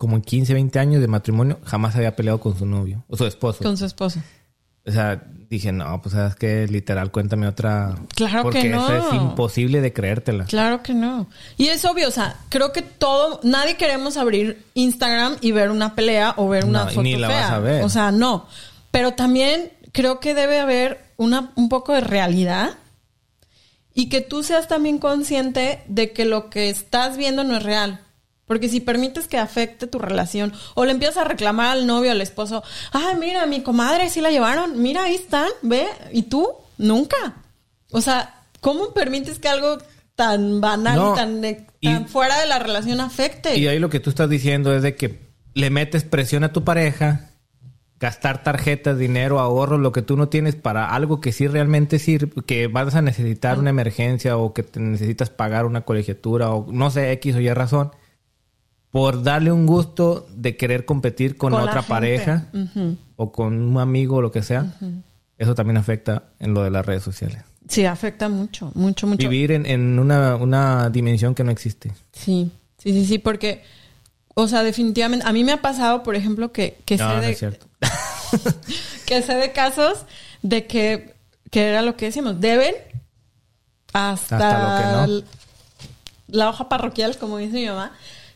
como 0.00 0.16
en 0.16 0.22
15, 0.22 0.54
20 0.54 0.78
años 0.78 1.02
de 1.02 1.08
matrimonio, 1.08 1.58
jamás 1.62 1.94
había 1.94 2.16
peleado 2.16 2.40
con 2.40 2.58
su 2.58 2.64
novio 2.64 3.04
o 3.06 3.18
su 3.18 3.26
esposo. 3.26 3.62
Con 3.62 3.76
su 3.76 3.84
esposo. 3.84 4.18
O 4.86 4.90
sea, 4.90 5.22
dije, 5.50 5.72
no, 5.72 6.00
pues 6.00 6.14
sabes 6.14 6.36
que 6.36 6.66
literal, 6.68 7.10
cuéntame 7.10 7.46
otra. 7.46 7.96
Claro 8.14 8.48
que 8.48 8.64
no. 8.70 8.86
Porque 8.86 8.96
es 8.96 9.12
imposible 9.12 9.82
de 9.82 9.92
creértela. 9.92 10.46
Claro 10.46 10.82
que 10.82 10.94
no. 10.94 11.26
Y 11.58 11.66
es 11.66 11.84
obvio, 11.84 12.08
o 12.08 12.10
sea, 12.10 12.34
creo 12.48 12.72
que 12.72 12.80
todo, 12.80 13.40
nadie 13.42 13.76
queremos 13.76 14.16
abrir 14.16 14.64
Instagram 14.72 15.36
y 15.42 15.52
ver 15.52 15.70
una 15.70 15.94
pelea 15.94 16.32
o 16.38 16.48
ver 16.48 16.64
una 16.64 16.86
foto 16.86 17.02
ni 17.02 17.16
la 17.16 17.28
Vas 17.28 17.50
a 17.50 17.58
ver. 17.58 17.84
O 17.84 17.90
sea, 17.90 18.10
no. 18.10 18.46
Pero 18.90 19.12
también 19.12 19.70
creo 19.92 20.18
que 20.18 20.32
debe 20.32 20.60
haber 20.60 21.04
una, 21.18 21.52
un 21.56 21.68
poco 21.68 21.92
de 21.92 22.00
realidad 22.00 22.70
y 23.92 24.08
que 24.08 24.22
tú 24.22 24.44
seas 24.44 24.66
también 24.66 24.96
consciente 24.96 25.82
de 25.88 26.12
que 26.12 26.24
lo 26.24 26.48
que 26.48 26.70
estás 26.70 27.18
viendo 27.18 27.44
no 27.44 27.58
es 27.58 27.62
real. 27.64 28.00
Porque 28.50 28.68
si 28.68 28.80
permites 28.80 29.28
que 29.28 29.38
afecte 29.38 29.86
tu 29.86 30.00
relación 30.00 30.52
o 30.74 30.84
le 30.84 30.90
empiezas 30.90 31.18
a 31.18 31.24
reclamar 31.24 31.68
al 31.68 31.86
novio, 31.86 32.10
al 32.10 32.20
esposo, 32.20 32.64
ay, 32.90 33.14
mira, 33.16 33.46
mi 33.46 33.62
comadre 33.62 34.10
sí 34.10 34.20
la 34.20 34.32
llevaron, 34.32 34.82
mira, 34.82 35.04
ahí 35.04 35.14
están, 35.14 35.46
ve, 35.62 35.86
y 36.10 36.22
tú, 36.22 36.48
nunca. 36.76 37.44
O 37.92 38.00
sea, 38.00 38.42
¿cómo 38.60 38.92
permites 38.92 39.38
que 39.38 39.46
algo 39.46 39.78
tan 40.16 40.60
banal 40.60 40.98
y 41.80 41.86
tan, 41.86 42.08
fuera 42.08 42.40
de 42.40 42.48
la 42.48 42.58
relación 42.58 43.00
afecte? 43.00 43.56
Y 43.56 43.68
ahí 43.68 43.78
lo 43.78 43.88
que 43.88 44.00
tú 44.00 44.10
estás 44.10 44.28
diciendo 44.28 44.74
es 44.74 44.82
de 44.82 44.96
que 44.96 45.20
le 45.54 45.70
metes 45.70 46.02
presión 46.02 46.42
a 46.42 46.52
tu 46.52 46.64
pareja, 46.64 47.30
gastar 48.00 48.42
tarjetas, 48.42 48.98
dinero, 48.98 49.38
ahorros, 49.38 49.78
lo 49.78 49.92
que 49.92 50.02
tú 50.02 50.16
no 50.16 50.28
tienes 50.28 50.56
para 50.56 50.86
algo 50.86 51.20
que 51.20 51.30
sí 51.30 51.46
realmente 51.46 52.00
sirve, 52.00 52.42
que 52.44 52.66
vas 52.66 52.96
a 52.96 53.00
necesitar 53.00 53.60
una 53.60 53.70
emergencia 53.70 54.36
o 54.36 54.54
que 54.54 54.64
te 54.64 54.80
necesitas 54.80 55.30
pagar 55.30 55.66
una 55.66 55.82
colegiatura 55.82 56.50
o 56.50 56.66
no 56.72 56.90
sé, 56.90 57.12
X 57.12 57.36
o 57.36 57.40
Y 57.40 57.48
razón 57.54 57.92
por 58.90 59.22
darle 59.22 59.52
un 59.52 59.66
gusto 59.66 60.26
de 60.34 60.56
querer 60.56 60.84
competir 60.84 61.36
con, 61.36 61.54
otra 61.54 61.82
pareja 61.82 62.46
o 63.16 63.32
con 63.32 63.60
un 63.60 63.78
amigo 63.78 64.16
o 64.16 64.22
lo 64.22 64.32
que 64.32 64.42
sea, 64.42 64.74
eso 65.38 65.54
también 65.54 65.76
afecta 65.76 66.24
en 66.38 66.54
lo 66.54 66.62
de 66.62 66.70
las 66.70 66.84
redes 66.84 67.02
sociales. 67.02 67.42
Sí, 67.68 67.84
afecta 67.84 68.28
mucho, 68.28 68.72
mucho, 68.74 69.06
mucho. 69.06 69.28
Vivir 69.28 69.52
en, 69.52 69.98
una, 69.98 70.90
dimensión 70.90 71.34
que 71.34 71.44
no 71.44 71.52
existe. 71.52 71.92
Sí, 72.12 72.50
sí, 72.78 72.92
sí, 72.92 73.06
sí, 73.06 73.18
porque, 73.18 73.62
o 74.34 74.48
sea, 74.48 74.64
definitivamente, 74.64 75.24
a 75.26 75.32
mí 75.32 75.44
me 75.44 75.52
ha 75.52 75.62
pasado, 75.62 76.02
por 76.02 76.16
ejemplo, 76.16 76.50
que, 76.50 76.78
que 76.84 76.98
sé 76.98 77.04
de... 77.04 77.58
que 79.06 79.22
sé 79.22 79.34
de 79.34 79.52
casos 79.52 80.04
de 80.42 80.66
que, 80.66 81.14
que 81.50 81.68
era 81.68 81.82
lo 81.82 81.96
que 81.96 82.06
decimos, 82.06 82.40
deben 82.40 82.74
hasta, 83.92 85.06
la 86.28 86.48
hoja 86.48 86.68
parroquial, 86.68 87.18
como 87.18 87.38
dice 87.38 87.54
mi 87.54 87.66
mamá, 87.66 87.92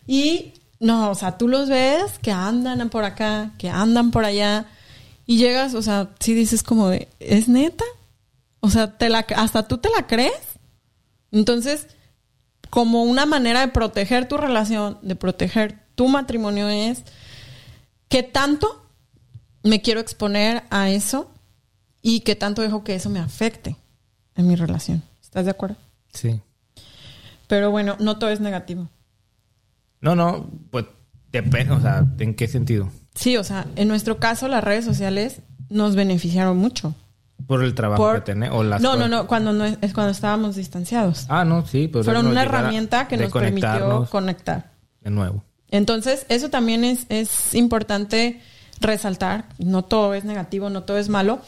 y 0.07 0.55
no, 0.81 1.11
o 1.11 1.15
sea, 1.15 1.39
tú 1.39 1.49
los 1.49 1.69
ves 1.69 2.19
que 2.21 2.31
andan 2.31 2.91
por 2.91 3.05
acá, 3.05 3.53
que 3.59 3.71
andan 3.71 4.11
por 4.11 4.25
allá, 4.25 4.67
y 5.27 5.39
llegas, 5.39 5.75
o 5.75 5.83
sea, 5.83 6.11
si 6.21 6.35
dices 6.35 6.63
como 6.63 6.89
de, 6.89 7.09
¿es 7.21 7.49
neta? 7.49 7.85
O 8.61 8.71
sea, 8.71 8.99
te 8.99 9.09
la, 9.09 9.27
hasta 9.37 9.67
tú 9.67 9.79
te 9.79 9.89
la 9.91 10.07
crees. 10.07 10.41
Entonces, 11.33 11.89
como 12.71 13.05
una 13.05 13.27
manera 13.27 13.61
de 13.61 13.69
proteger 13.69 14.29
tu 14.29 14.37
relación, 14.37 14.99
de 15.03 15.17
proteger 15.17 15.79
tu 15.95 16.09
matrimonio 16.09 16.69
es 16.69 17.03
qué 18.09 18.23
tanto 18.23 18.85
me 19.63 19.81
quiero 19.81 20.01
exponer 20.01 20.65
a 20.71 20.91
eso 20.91 21.31
y 22.03 22.21
qué 22.21 22.37
tanto 22.37 22.63
dejo 22.63 22.85
que 22.85 22.95
eso 22.95 23.09
me 23.11 23.21
afecte 23.21 23.77
en 24.37 24.47
mi 24.47 24.57
relación. 24.57 25.03
¿Estás 25.23 25.47
de 25.47 25.53
acuerdo? 25.53 25.77
Sí. 26.13 26.41
Pero 27.47 27.71
bueno, 27.71 27.97
no 27.99 28.19
todo 28.19 28.31
es 28.31 28.41
negativo. 28.41 28.89
No, 30.05 30.15
no, 30.15 30.51
pues 30.71 30.85
depende, 31.33 31.73
o 31.73 31.81
sea, 31.81 32.07
¿en 32.19 32.35
qué 32.35 32.47
sentido? 32.47 32.91
Sí, 33.15 33.39
o 33.39 33.43
sea, 33.43 33.67
en 33.75 33.89
nuestro 33.89 34.19
caso 34.19 34.49
las 34.49 34.63
redes 34.63 34.85
sociales 34.85 35.41
nos 35.71 35.97
beneficiaron 35.97 36.59
mucho. 36.59 36.95
Por 37.47 37.65
el 37.65 37.75
trabajo 37.75 38.13
que 38.13 38.21
tenemos. 38.21 38.83
No, 38.83 38.97
no, 38.97 39.09
no, 39.09 39.27
cuando 39.27 39.55
no 39.55 39.65
es, 39.65 39.79
cuando 39.95 40.11
estábamos 40.11 40.57
distanciados. 40.57 41.25
Ah, 41.31 41.47
no, 41.47 41.67
sí. 41.67 41.89
Pues 41.89 42.05
Fueron 42.05 42.27
una 42.27 42.43
herramienta 42.43 43.09
que 43.09 43.17
nos 43.17 43.33
permitió 43.33 44.07
conectar. 44.11 44.73
De 45.01 45.11
nuevo. 45.11 45.43
Entonces, 45.71 46.27
eso 46.29 46.51
también 46.51 46.85
es, 46.85 47.07
es 47.09 47.55
importante 47.55 48.43
resaltar. 48.81 49.47
No 49.59 49.85
todo 49.85 50.13
es 50.13 50.25
negativo, 50.25 50.69
no 50.69 50.83
todo 50.83 50.99
es 50.99 51.09
malo. 51.09 51.41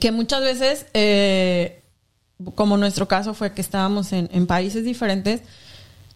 Que 0.00 0.12
muchas 0.12 0.42
veces, 0.42 0.86
eh, 0.94 1.82
como 2.54 2.76
nuestro 2.76 3.08
caso 3.08 3.34
fue 3.34 3.52
que 3.52 3.60
estábamos 3.60 4.12
en, 4.12 4.28
en 4.32 4.46
países 4.46 4.84
diferentes, 4.84 5.42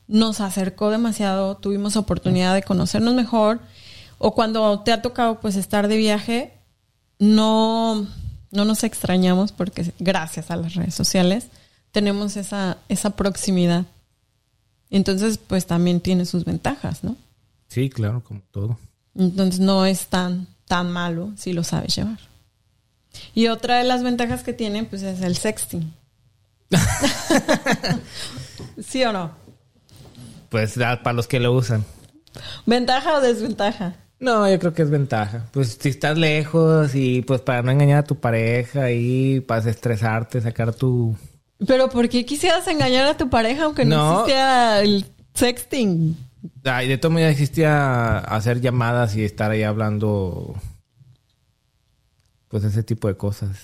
nos 0.08 0.40
acercó 0.40 0.90
demasiado, 0.90 1.56
tuvimos 1.56 1.96
oportunidad 1.96 2.54
de 2.54 2.62
conocernos 2.62 3.14
mejor. 3.14 3.60
O 4.18 4.34
cuando 4.34 4.80
te 4.80 4.92
ha 4.92 5.02
tocado 5.02 5.40
pues 5.40 5.56
estar 5.56 5.88
de 5.88 5.96
viaje, 5.96 6.52
no 7.18 8.06
no 8.52 8.64
nos 8.64 8.84
extrañamos 8.84 9.50
porque 9.50 9.92
gracias 9.98 10.50
a 10.50 10.56
las 10.56 10.74
redes 10.74 10.94
sociales 10.94 11.48
tenemos 11.90 12.36
esa, 12.36 12.78
esa 12.88 13.10
proximidad. 13.10 13.86
Entonces, 14.90 15.38
pues 15.38 15.66
también 15.66 16.00
tiene 16.00 16.26
sus 16.26 16.44
ventajas, 16.44 17.02
¿no? 17.02 17.16
Sí, 17.68 17.88
claro, 17.88 18.22
como 18.22 18.42
todo. 18.50 18.78
Entonces 19.14 19.58
no 19.58 19.86
es 19.86 20.06
tan, 20.06 20.46
tan 20.66 20.92
malo 20.92 21.32
si 21.36 21.54
lo 21.54 21.64
sabes 21.64 21.96
llevar. 21.96 22.18
Y 23.34 23.48
otra 23.48 23.78
de 23.78 23.84
las 23.84 24.02
ventajas 24.02 24.42
que 24.42 24.52
tiene, 24.52 24.84
pues 24.84 25.02
es 25.02 25.22
el 25.22 25.36
sexting. 25.36 25.94
¿Sí 28.86 29.02
o 29.04 29.12
no? 29.12 29.32
Pues 30.52 30.74
para 30.74 31.14
los 31.14 31.26
que 31.26 31.40
lo 31.40 31.54
usan. 31.54 31.82
¿Ventaja 32.66 33.16
o 33.16 33.20
desventaja? 33.22 33.96
No, 34.20 34.48
yo 34.48 34.58
creo 34.58 34.74
que 34.74 34.82
es 34.82 34.90
ventaja. 34.90 35.46
Pues 35.50 35.78
si 35.80 35.88
estás 35.88 36.18
lejos 36.18 36.94
y 36.94 37.22
pues 37.22 37.40
para 37.40 37.62
no 37.62 37.70
engañar 37.70 38.00
a 38.00 38.04
tu 38.04 38.20
pareja 38.20 38.90
y 38.90 39.40
para 39.40 39.68
estresarte, 39.68 40.42
sacar 40.42 40.74
tu... 40.74 41.16
Pero 41.66 41.88
¿por 41.88 42.06
qué 42.10 42.26
quisieras 42.26 42.68
engañar 42.68 43.06
a 43.06 43.16
tu 43.16 43.30
pareja 43.30 43.64
aunque 43.64 43.86
no, 43.86 44.12
existía 44.12 44.82
el 44.82 45.06
sexting? 45.32 46.18
Ay, 46.64 46.86
de 46.86 46.98
todo 46.98 47.18
ya 47.18 47.30
existía 47.30 48.18
hacer 48.18 48.60
llamadas 48.60 49.16
y 49.16 49.24
estar 49.24 49.50
ahí 49.50 49.62
hablando 49.62 50.54
pues 52.48 52.62
ese 52.64 52.82
tipo 52.82 53.08
de 53.08 53.16
cosas. 53.16 53.56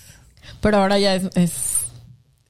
Pero 0.59 0.77
ahora 0.77 0.97
ya 0.97 1.13
es, 1.13 1.29
es, 1.35 1.77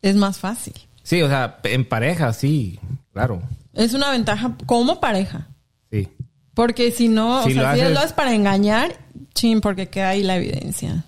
es 0.01 0.15
más 0.15 0.37
fácil. 0.37 0.75
Sí, 1.03 1.21
o 1.23 1.27
sea, 1.27 1.59
en 1.63 1.83
pareja, 1.83 2.31
sí, 2.31 2.79
claro. 3.11 3.41
Es 3.79 3.93
una 3.93 4.11
ventaja 4.11 4.57
como 4.65 4.99
pareja. 4.99 5.47
Sí. 5.89 6.09
Porque 6.53 6.91
si 6.91 7.07
no, 7.07 7.39
o 7.39 7.49
sea, 7.49 7.75
si 7.75 7.81
lo 7.93 7.99
haces 7.99 8.11
para 8.11 8.33
engañar, 8.33 8.99
chin, 9.33 9.61
porque 9.61 9.87
queda 9.87 10.09
ahí 10.09 10.21
la 10.21 10.35
evidencia. 10.35 11.05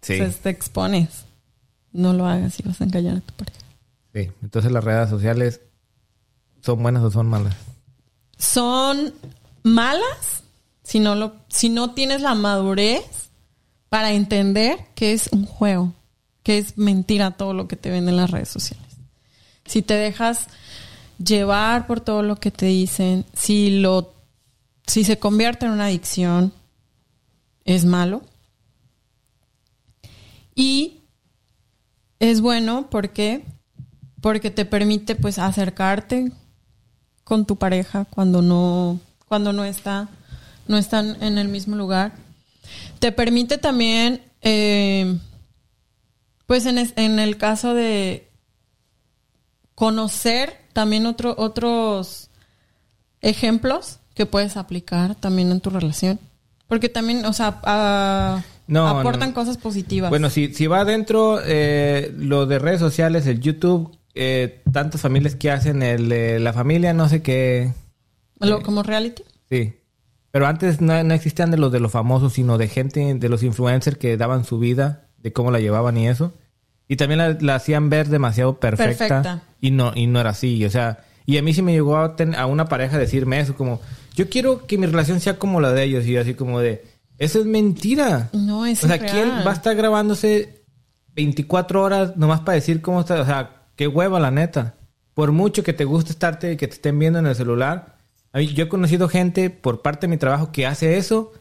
Sí. 0.00 0.12
Entonces 0.14 0.40
te 0.40 0.50
expones. 0.50 1.24
No 1.92 2.12
lo 2.12 2.26
hagas 2.26 2.54
si 2.54 2.62
vas 2.62 2.80
a 2.80 2.84
engañar 2.84 3.16
a 3.16 3.20
tu 3.20 3.34
pareja. 3.34 3.58
Sí, 4.14 4.30
entonces 4.40 4.70
las 4.70 4.84
redes 4.84 5.10
sociales 5.10 5.60
son 6.60 6.80
buenas 6.80 7.02
o 7.02 7.10
son 7.10 7.26
malas. 7.26 7.56
Son 8.38 9.12
malas 9.64 10.44
si 10.84 11.00
no 11.00 11.16
lo, 11.16 11.34
si 11.48 11.70
no 11.70 11.92
tienes 11.92 12.20
la 12.20 12.36
madurez 12.36 13.30
para 13.88 14.12
entender 14.12 14.78
que 14.94 15.12
es 15.12 15.28
un 15.32 15.44
juego, 15.44 15.92
que 16.44 16.58
es 16.58 16.78
mentira 16.78 17.32
todo 17.32 17.52
lo 17.52 17.66
que 17.66 17.74
te 17.74 17.90
ven 17.90 18.08
en 18.08 18.16
las 18.16 18.30
redes 18.30 18.48
sociales. 18.48 18.86
Si 19.64 19.82
te 19.82 19.94
dejas 19.94 20.46
llevar 21.24 21.86
por 21.86 22.00
todo 22.00 22.22
lo 22.22 22.36
que 22.36 22.50
te 22.50 22.66
dicen, 22.66 23.24
si 23.32 23.80
lo 23.80 24.14
si 24.86 25.04
se 25.04 25.18
convierte 25.18 25.66
en 25.66 25.72
una 25.72 25.84
adicción, 25.84 26.52
es 27.64 27.84
malo. 27.84 28.22
Y 30.54 31.04
es 32.18 32.40
bueno 32.40 32.88
porque 32.90 33.44
porque 34.20 34.50
te 34.50 34.64
permite 34.64 35.14
pues 35.14 35.38
acercarte 35.38 36.32
con 37.24 37.46
tu 37.46 37.56
pareja 37.56 38.04
cuando 38.06 38.42
no 38.42 39.00
cuando 39.26 39.52
no 39.52 39.64
está 39.64 40.08
no 40.66 40.76
están 40.76 41.22
en 41.22 41.38
el 41.38 41.48
mismo 41.48 41.76
lugar. 41.76 42.12
Te 42.98 43.12
permite 43.12 43.58
también 43.58 44.22
eh, 44.42 45.18
pues 46.46 46.66
en, 46.66 46.78
en, 46.78 47.18
el 47.18 47.36
caso 47.36 47.74
de 47.74 48.30
conocer 49.74 50.59
también 50.72 51.06
otro, 51.06 51.34
otros 51.36 52.30
ejemplos 53.20 53.98
que 54.14 54.26
puedes 54.26 54.56
aplicar 54.56 55.14
también 55.14 55.50
en 55.50 55.60
tu 55.60 55.70
relación. 55.70 56.18
Porque 56.68 56.88
también, 56.88 57.24
o 57.24 57.32
sea, 57.32 57.60
aportan 58.76 59.32
cosas 59.32 59.56
positivas. 59.56 60.10
Bueno, 60.10 60.30
si, 60.30 60.54
si 60.54 60.66
va 60.66 60.80
adentro 60.80 61.40
eh, 61.44 62.14
lo 62.16 62.46
de 62.46 62.58
redes 62.58 62.78
sociales, 62.80 63.26
el 63.26 63.40
YouTube, 63.40 63.96
eh, 64.14 64.62
tantas 64.72 65.00
familias 65.00 65.34
que 65.34 65.50
hacen 65.50 65.82
el 65.82 66.44
la 66.44 66.52
familia, 66.52 66.92
no 66.92 67.08
sé 67.08 67.22
qué. 67.22 67.72
¿Lo, 68.38 68.62
¿Como 68.62 68.82
reality? 68.82 69.24
Sí. 69.48 69.74
Pero 70.30 70.46
antes 70.46 70.80
no, 70.80 70.94
existían 70.94 71.50
de 71.50 71.56
los 71.56 71.72
de 71.72 71.80
los 71.80 71.90
famosos, 71.90 72.34
sino 72.34 72.56
de 72.56 72.68
gente, 72.68 73.14
de 73.14 73.28
los 73.28 73.42
influencers 73.42 73.98
que 73.98 74.16
daban 74.16 74.44
su 74.44 74.58
vida, 74.58 75.08
de 75.18 75.32
cómo 75.32 75.50
la 75.50 75.58
llevaban 75.58 75.96
y 75.96 76.08
eso. 76.08 76.32
Y 76.90 76.96
también 76.96 77.38
la, 77.40 77.54
hacían 77.54 77.88
ver 77.88 78.08
demasiado 78.08 78.58
perfecta, 78.58 79.06
perfecta. 79.06 79.42
Y 79.60 79.70
no, 79.70 79.92
y 79.94 80.08
no 80.08 80.18
era 80.18 80.30
así. 80.30 80.64
O 80.64 80.70
sea, 80.70 81.04
y 81.24 81.38
a 81.38 81.42
mí 81.42 81.54
sí 81.54 81.62
me 81.62 81.70
llegó 81.70 81.96
a, 81.96 82.16
a 82.36 82.46
una 82.46 82.64
pareja 82.64 82.98
decirme 82.98 83.38
eso, 83.38 83.54
como, 83.54 83.80
yo 84.16 84.28
quiero 84.28 84.66
que 84.66 84.76
mi 84.76 84.86
relación 84.86 85.20
sea 85.20 85.38
como 85.38 85.60
la 85.60 85.70
de 85.70 85.84
ellos. 85.84 86.04
Y 86.04 86.16
así 86.16 86.34
como 86.34 86.58
de, 86.58 86.84
eso 87.16 87.38
es 87.38 87.46
mentira. 87.46 88.28
No, 88.32 88.66
es 88.66 88.82
O 88.82 88.88
sea, 88.88 88.98
¿quién 88.98 89.30
va 89.46 89.52
a 89.52 89.54
estar 89.54 89.76
grabándose 89.76 90.64
24 91.14 91.80
horas 91.80 92.16
nomás 92.16 92.40
para 92.40 92.56
decir 92.56 92.82
cómo 92.82 93.02
está? 93.02 93.20
O 93.20 93.24
sea, 93.24 93.68
qué 93.76 93.86
hueva, 93.86 94.18
la 94.18 94.32
neta. 94.32 94.74
Por 95.14 95.30
mucho 95.30 95.62
que 95.62 95.72
te 95.72 95.84
guste 95.84 96.10
estarte, 96.10 96.56
que 96.56 96.66
te 96.66 96.74
estén 96.74 96.98
viendo 96.98 97.20
en 97.20 97.26
el 97.28 97.36
celular. 97.36 97.98
yo 98.34 98.64
he 98.64 98.68
conocido 98.68 99.08
gente 99.08 99.48
por 99.48 99.80
parte 99.80 100.08
de 100.08 100.10
mi 100.10 100.16
trabajo 100.16 100.50
que 100.50 100.66
hace 100.66 100.96
eso 100.96 101.32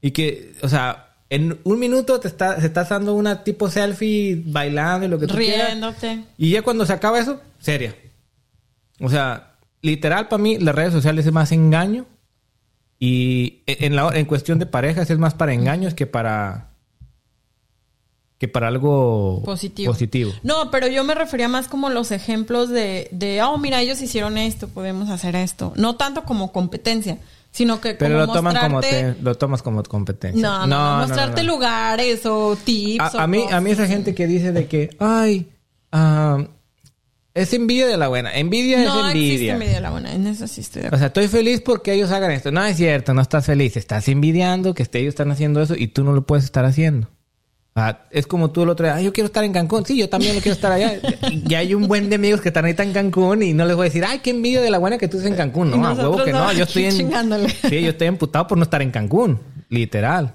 y 0.00 0.12
que, 0.12 0.54
o 0.62 0.68
sea, 0.68 1.13
en 1.30 1.58
un 1.64 1.78
minuto 1.78 2.20
te 2.20 2.28
está, 2.28 2.60
se 2.60 2.66
estás 2.66 2.90
dando 2.90 3.14
una 3.14 3.42
tipo 3.44 3.70
selfie 3.70 4.42
bailando 4.46 5.06
y 5.06 5.08
lo 5.08 5.18
que 5.18 5.26
tú 5.26 5.34
Riéndote. 5.34 6.24
Y 6.38 6.50
ya 6.50 6.62
cuando 6.62 6.86
se 6.86 6.92
acaba 6.92 7.18
eso, 7.18 7.40
seria. 7.58 7.96
O 9.00 9.08
sea, 9.08 9.56
literal 9.82 10.28
para 10.28 10.42
mí 10.42 10.58
las 10.58 10.74
redes 10.74 10.92
sociales 10.92 11.26
es 11.26 11.32
más 11.32 11.52
engaño 11.52 12.06
y 12.98 13.62
en, 13.66 13.96
la, 13.96 14.10
en 14.14 14.26
cuestión 14.26 14.58
de 14.58 14.66
parejas 14.66 15.10
es 15.10 15.18
más 15.18 15.34
para 15.34 15.52
engaños 15.52 15.94
que 15.94 16.06
para 16.06 16.70
que 18.38 18.48
para 18.48 18.68
algo 18.68 19.42
positivo. 19.44 20.34
No, 20.42 20.70
pero 20.70 20.86
yo 20.88 21.04
me 21.04 21.14
refería 21.14 21.48
más 21.48 21.68
como 21.68 21.88
los 21.88 22.10
ejemplos 22.10 22.68
de, 22.68 23.08
de, 23.12 23.42
oh, 23.42 23.58
mira, 23.58 23.80
ellos 23.80 24.02
hicieron 24.02 24.38
esto, 24.38 24.68
podemos 24.68 25.08
hacer 25.08 25.36
esto. 25.36 25.72
No 25.76 25.96
tanto 25.96 26.24
como 26.24 26.52
competencia, 26.52 27.18
sino 27.54 27.80
que 27.80 27.94
pero 27.94 28.18
lo 28.18 28.26
toman 28.26 28.56
como 28.56 28.80
lo 29.22 29.34
tomas 29.36 29.62
como 29.62 29.82
competencia. 29.84 30.42
No, 30.42 30.66
no, 30.66 31.06
mostrarte 31.06 31.44
lugares 31.44 32.26
o 32.26 32.56
tips. 32.56 33.14
A, 33.14 33.22
a 33.22 33.26
mí, 33.28 33.44
a 33.48 33.60
mí 33.60 33.70
esa 33.70 33.86
gente 33.86 34.12
que 34.12 34.26
dice 34.26 34.50
de 34.50 34.66
que, 34.66 34.90
ay, 34.98 35.48
uh, 35.92 36.44
es 37.32 37.52
envidia 37.52 37.86
de 37.86 37.96
la 37.96 38.08
buena. 38.08 38.34
Envidia 38.34 38.82
es 38.82 38.88
envidia. 38.88 39.52
No 39.54 39.60
envidia 39.60 39.74
de 39.76 39.80
la 39.80 39.90
buena. 39.90 40.12
En 40.12 40.26
eso 40.26 40.48
sí 40.48 40.62
estoy 40.62 40.82
de 40.82 40.88
acuerdo. 40.88 40.96
O 40.96 40.98
sea, 40.98 41.06
estoy 41.06 41.28
feliz 41.28 41.60
porque 41.60 41.92
ellos 41.92 42.10
hagan 42.10 42.32
esto. 42.32 42.50
No 42.50 42.64
es 42.64 42.76
cierto, 42.76 43.14
no 43.14 43.22
estás 43.22 43.46
feliz. 43.46 43.76
Estás 43.76 44.08
envidiando 44.08 44.74
que 44.74 44.82
ellos 44.92 45.10
están 45.10 45.30
haciendo 45.30 45.62
eso 45.62 45.76
y 45.76 45.86
tú 45.86 46.02
no 46.02 46.12
lo 46.12 46.26
puedes 46.26 46.44
estar 46.44 46.64
haciendo. 46.64 47.08
Es 48.10 48.26
como 48.28 48.50
tú 48.52 48.62
el 48.62 48.68
otro 48.68 48.86
día, 48.86 49.00
yo 49.00 49.12
quiero 49.12 49.26
estar 49.26 49.42
en 49.42 49.52
Cancún. 49.52 49.84
Sí, 49.84 49.96
yo 49.96 50.08
también 50.08 50.36
lo 50.36 50.40
quiero 50.40 50.54
estar 50.54 50.70
allá. 50.70 51.00
y 51.30 51.54
hay 51.54 51.74
un 51.74 51.88
buen 51.88 52.08
de 52.08 52.16
amigos 52.16 52.40
que 52.40 52.48
están 52.48 52.64
ahorita 52.64 52.84
en 52.84 52.92
Cancún 52.92 53.42
y 53.42 53.52
no 53.52 53.64
les 53.64 53.74
voy 53.74 53.86
a 53.86 53.88
decir, 53.88 54.04
ay, 54.04 54.20
qué 54.20 54.30
envidia 54.30 54.60
de 54.60 54.70
la 54.70 54.78
buena 54.78 54.96
que 54.96 55.08
tú 55.08 55.16
estés 55.16 55.32
en 55.32 55.36
Cancún. 55.36 55.70
No, 55.70 55.86
a 55.86 55.92
huevo 55.94 56.22
que 56.22 56.32
no. 56.32 56.52
Yo 56.52 56.64
estoy 56.64 56.84
en... 56.84 56.92
Sí, 56.92 57.82
yo 57.82 57.90
estoy 57.90 58.06
emputado 58.06 58.46
por 58.46 58.58
no 58.58 58.64
estar 58.64 58.80
en 58.80 58.92
Cancún. 58.92 59.40
Literal. 59.68 60.32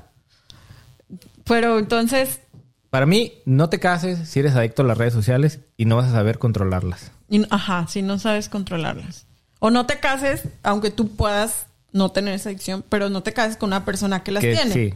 Pero 1.45 1.79
entonces, 1.79 2.41
para 2.89 3.05
mí, 3.05 3.33
no 3.45 3.69
te 3.69 3.79
cases 3.79 4.27
si 4.27 4.39
eres 4.39 4.55
adicto 4.55 4.81
a 4.81 4.85
las 4.85 4.97
redes 4.97 5.13
sociales 5.13 5.59
y 5.77 5.85
no 5.85 5.95
vas 5.95 6.07
a 6.07 6.11
saber 6.11 6.39
controlarlas. 6.39 7.11
ajá, 7.49 7.87
si 7.87 8.01
no 8.01 8.19
sabes 8.19 8.49
controlarlas. 8.49 9.27
O 9.59 9.71
no 9.71 9.85
te 9.85 9.99
cases, 9.99 10.43
aunque 10.61 10.91
tú 10.91 11.15
puedas 11.15 11.67
no 11.91 12.11
tener 12.11 12.33
esa 12.33 12.49
adicción, 12.49 12.83
pero 12.87 13.09
no 13.09 13.23
te 13.23 13.33
cases 13.33 13.55
con 13.57 13.69
una 13.69 13.85
persona 13.85 14.23
que 14.23 14.31
las 14.31 14.41
tiene. 14.41 14.71
Sí, 14.71 14.93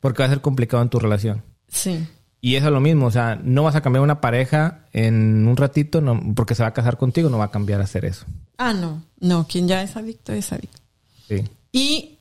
porque 0.00 0.22
va 0.22 0.26
a 0.26 0.30
ser 0.30 0.40
complicado 0.40 0.82
en 0.82 0.88
tu 0.88 1.00
relación. 1.00 1.42
Sí. 1.70 2.06
Y 2.42 2.56
eso 2.56 2.66
es 2.66 2.72
lo 2.72 2.80
mismo, 2.80 3.06
o 3.06 3.10
sea, 3.10 3.38
no 3.42 3.62
vas 3.64 3.76
a 3.76 3.82
cambiar 3.82 4.02
una 4.02 4.20
pareja 4.20 4.86
en 4.92 5.46
un 5.46 5.56
ratito 5.56 6.00
no, 6.00 6.18
porque 6.34 6.54
se 6.54 6.62
va 6.62 6.70
a 6.70 6.74
casar 6.74 6.96
contigo, 6.96 7.28
no 7.28 7.36
va 7.38 7.46
a 7.46 7.50
cambiar 7.50 7.80
a 7.80 7.84
hacer 7.84 8.04
eso. 8.06 8.24
Ah, 8.56 8.72
no, 8.72 9.02
no, 9.18 9.46
quien 9.46 9.68
ya 9.68 9.82
es 9.82 9.96
adicto 9.96 10.32
es 10.32 10.50
adicto. 10.52 10.80
Sí. 11.28 11.44
Y 11.70 12.18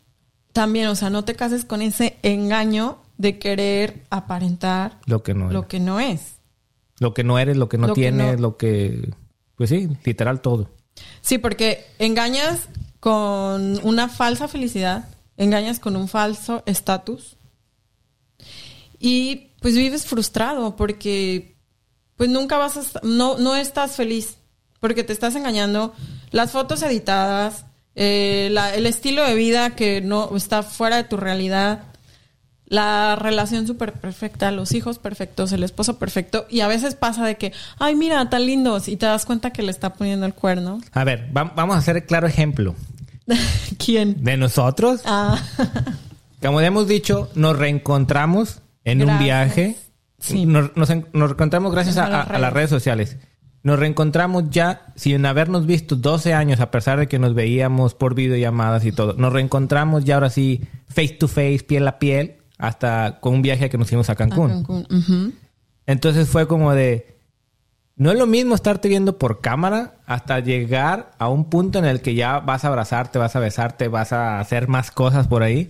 también, 0.51 0.87
o 0.87 0.95
sea, 0.95 1.09
no 1.09 1.23
te 1.23 1.35
cases 1.35 1.63
con 1.63 1.81
ese 1.81 2.17
engaño 2.21 2.97
de 3.17 3.39
querer 3.39 4.03
aparentar 4.09 4.99
Lo 5.05 5.23
que 5.23 5.33
no 5.33 5.51
lo 5.51 5.67
que 5.67 5.79
no 5.79 5.99
es. 5.99 6.35
Lo 6.99 7.13
que 7.13 7.23
no 7.23 7.39
eres, 7.39 7.55
lo 7.55 7.69
que 7.69 7.77
no 7.77 7.87
Lo 7.87 7.93
que 7.93 8.01
tienes, 8.01 8.35
no- 8.35 8.41
lo 8.41 8.57
que... 8.57 9.13
Pues 9.55 9.69
sí, 9.69 9.89
literal 10.03 10.41
todo. 10.41 10.69
Sí, 11.21 11.37
porque 11.37 11.85
engañas 11.97 12.67
con 12.99 13.79
una 13.85 14.09
falsa 14.09 14.47
felicidad, 14.49 15.07
engañas 15.37 15.79
con 15.79 15.95
un 15.95 16.07
falso 16.09 16.63
estatus 16.65 17.37
y 18.99 19.51
pues 19.61 19.75
vives 19.75 20.05
frustrado 20.05 20.75
porque 20.75 21.55
pues 22.17 22.29
nunca 22.29 22.57
vas 22.57 22.77
a 22.77 22.99
no 23.03 23.37
no 23.37 23.55
estás 23.55 23.91
feliz 23.95 24.35
porque 24.79 25.03
te 25.03 25.13
estás 25.13 25.35
engañando 25.35 25.93
las 26.31 26.51
fotos 26.51 26.81
editadas 26.83 27.65
eh, 27.95 28.49
la- 28.51 28.73
el 28.75 28.85
estilo 28.85 29.23
de 29.25 29.35
vida 29.35 29.75
que 29.75 30.01
no 30.01 30.35
está 30.35 30.63
fuera 30.63 30.97
de 30.97 31.03
tu 31.05 31.17
realidad 31.17 31.83
la 32.67 33.15
relación 33.15 33.65
súper 33.65 33.93
perfecta, 33.93 34.51
los 34.51 34.73
hijos 34.73 34.99
perfectos, 34.99 35.51
el 35.53 35.63
esposo 35.63 35.97
perfecto, 35.97 36.45
y 36.51 36.59
a 36.59 36.67
veces 36.67 36.93
pasa 36.93 37.25
de 37.25 37.35
que, 37.35 37.51
ay, 37.79 37.95
mira, 37.95 38.29
tan 38.29 38.45
lindos, 38.45 38.87
y 38.89 38.95
te 38.95 39.07
das 39.07 39.25
cuenta 39.25 39.49
que 39.51 39.63
le 39.63 39.71
está 39.71 39.93
poniendo 39.95 40.27
el 40.27 40.35
cuerno. 40.35 40.79
A 40.91 41.03
ver, 41.03 41.35
va- 41.35 41.51
vamos 41.55 41.75
a 41.75 41.79
hacer 41.79 41.95
el 41.97 42.05
claro 42.05 42.27
ejemplo. 42.27 42.75
¿Quién? 43.83 44.23
De 44.23 44.37
nosotros, 44.37 45.01
Ah, 45.05 45.41
como 46.43 46.61
ya 46.61 46.67
hemos 46.67 46.87
dicho, 46.87 47.31
nos 47.33 47.57
reencontramos 47.57 48.59
en 48.91 49.07
un 49.09 49.19
viaje. 49.19 49.75
Sí. 50.19 50.45
Nos, 50.45 50.75
nos 50.75 50.89
en- 50.89 51.07
nos 51.13 51.29
reencontramos 51.29 51.71
gracias 51.71 51.97
a, 51.97 52.05
A 52.05 52.09
las 52.09 52.27
a- 52.29 52.35
a 52.35 52.39
las 52.39 52.53
redes 52.53 52.69
sociales. 52.69 53.17
Nos 53.61 53.77
reencontramos 53.79 54.45
ya 54.49 54.93
sin 54.95 55.25
habernos 55.25 55.65
visto 55.65 55.95
12 55.97 56.33
años, 56.33 56.59
a 56.61 56.71
pesar 56.71 56.97
de 56.99 57.07
que 57.07 57.19
nos 57.19 57.33
veíamos 57.33 57.93
por 57.93 58.15
videollamadas 58.15 58.85
y 58.85 58.91
todo. 58.91 59.13
Nos 59.13 59.33
reencontramos 59.33 60.05
ya 60.05 60.15
ahora 60.15 60.29
sí, 60.29 60.61
face 60.87 61.09
to 61.19 61.27
face, 61.27 61.59
piel 61.67 61.87
a 61.87 61.99
piel, 61.99 62.37
hasta 62.57 63.19
con 63.19 63.33
un 63.35 63.41
viaje 63.41 63.69
que 63.69 63.77
nos 63.77 63.89
fuimos 63.89 64.09
a 64.09 64.13
a 64.13 64.15
Cancún. 64.15 64.65
Entonces 65.85 66.29
fue 66.29 66.47
como 66.47 66.73
de. 66.73 67.17
No 67.95 68.11
es 68.11 68.17
lo 68.17 68.27
mismo 68.27 68.55
estarte 68.55 68.87
viendo 68.87 69.17
por 69.17 69.41
cámara 69.41 69.95
hasta 70.05 70.39
llegar 70.39 71.11
a 71.19 71.27
un 71.27 71.49
punto 71.49 71.79
en 71.79 71.85
el 71.85 72.01
que 72.01 72.15
ya 72.15 72.39
vas 72.39 72.63
a 72.63 72.69
abrazarte, 72.69 73.19
vas 73.19 73.35
a 73.35 73.41
besarte, 73.41 73.89
vas 73.89 74.13
a 74.13 74.39
hacer 74.39 74.69
más 74.69 74.89
cosas 74.91 75.27
por 75.27 75.43
ahí. 75.43 75.69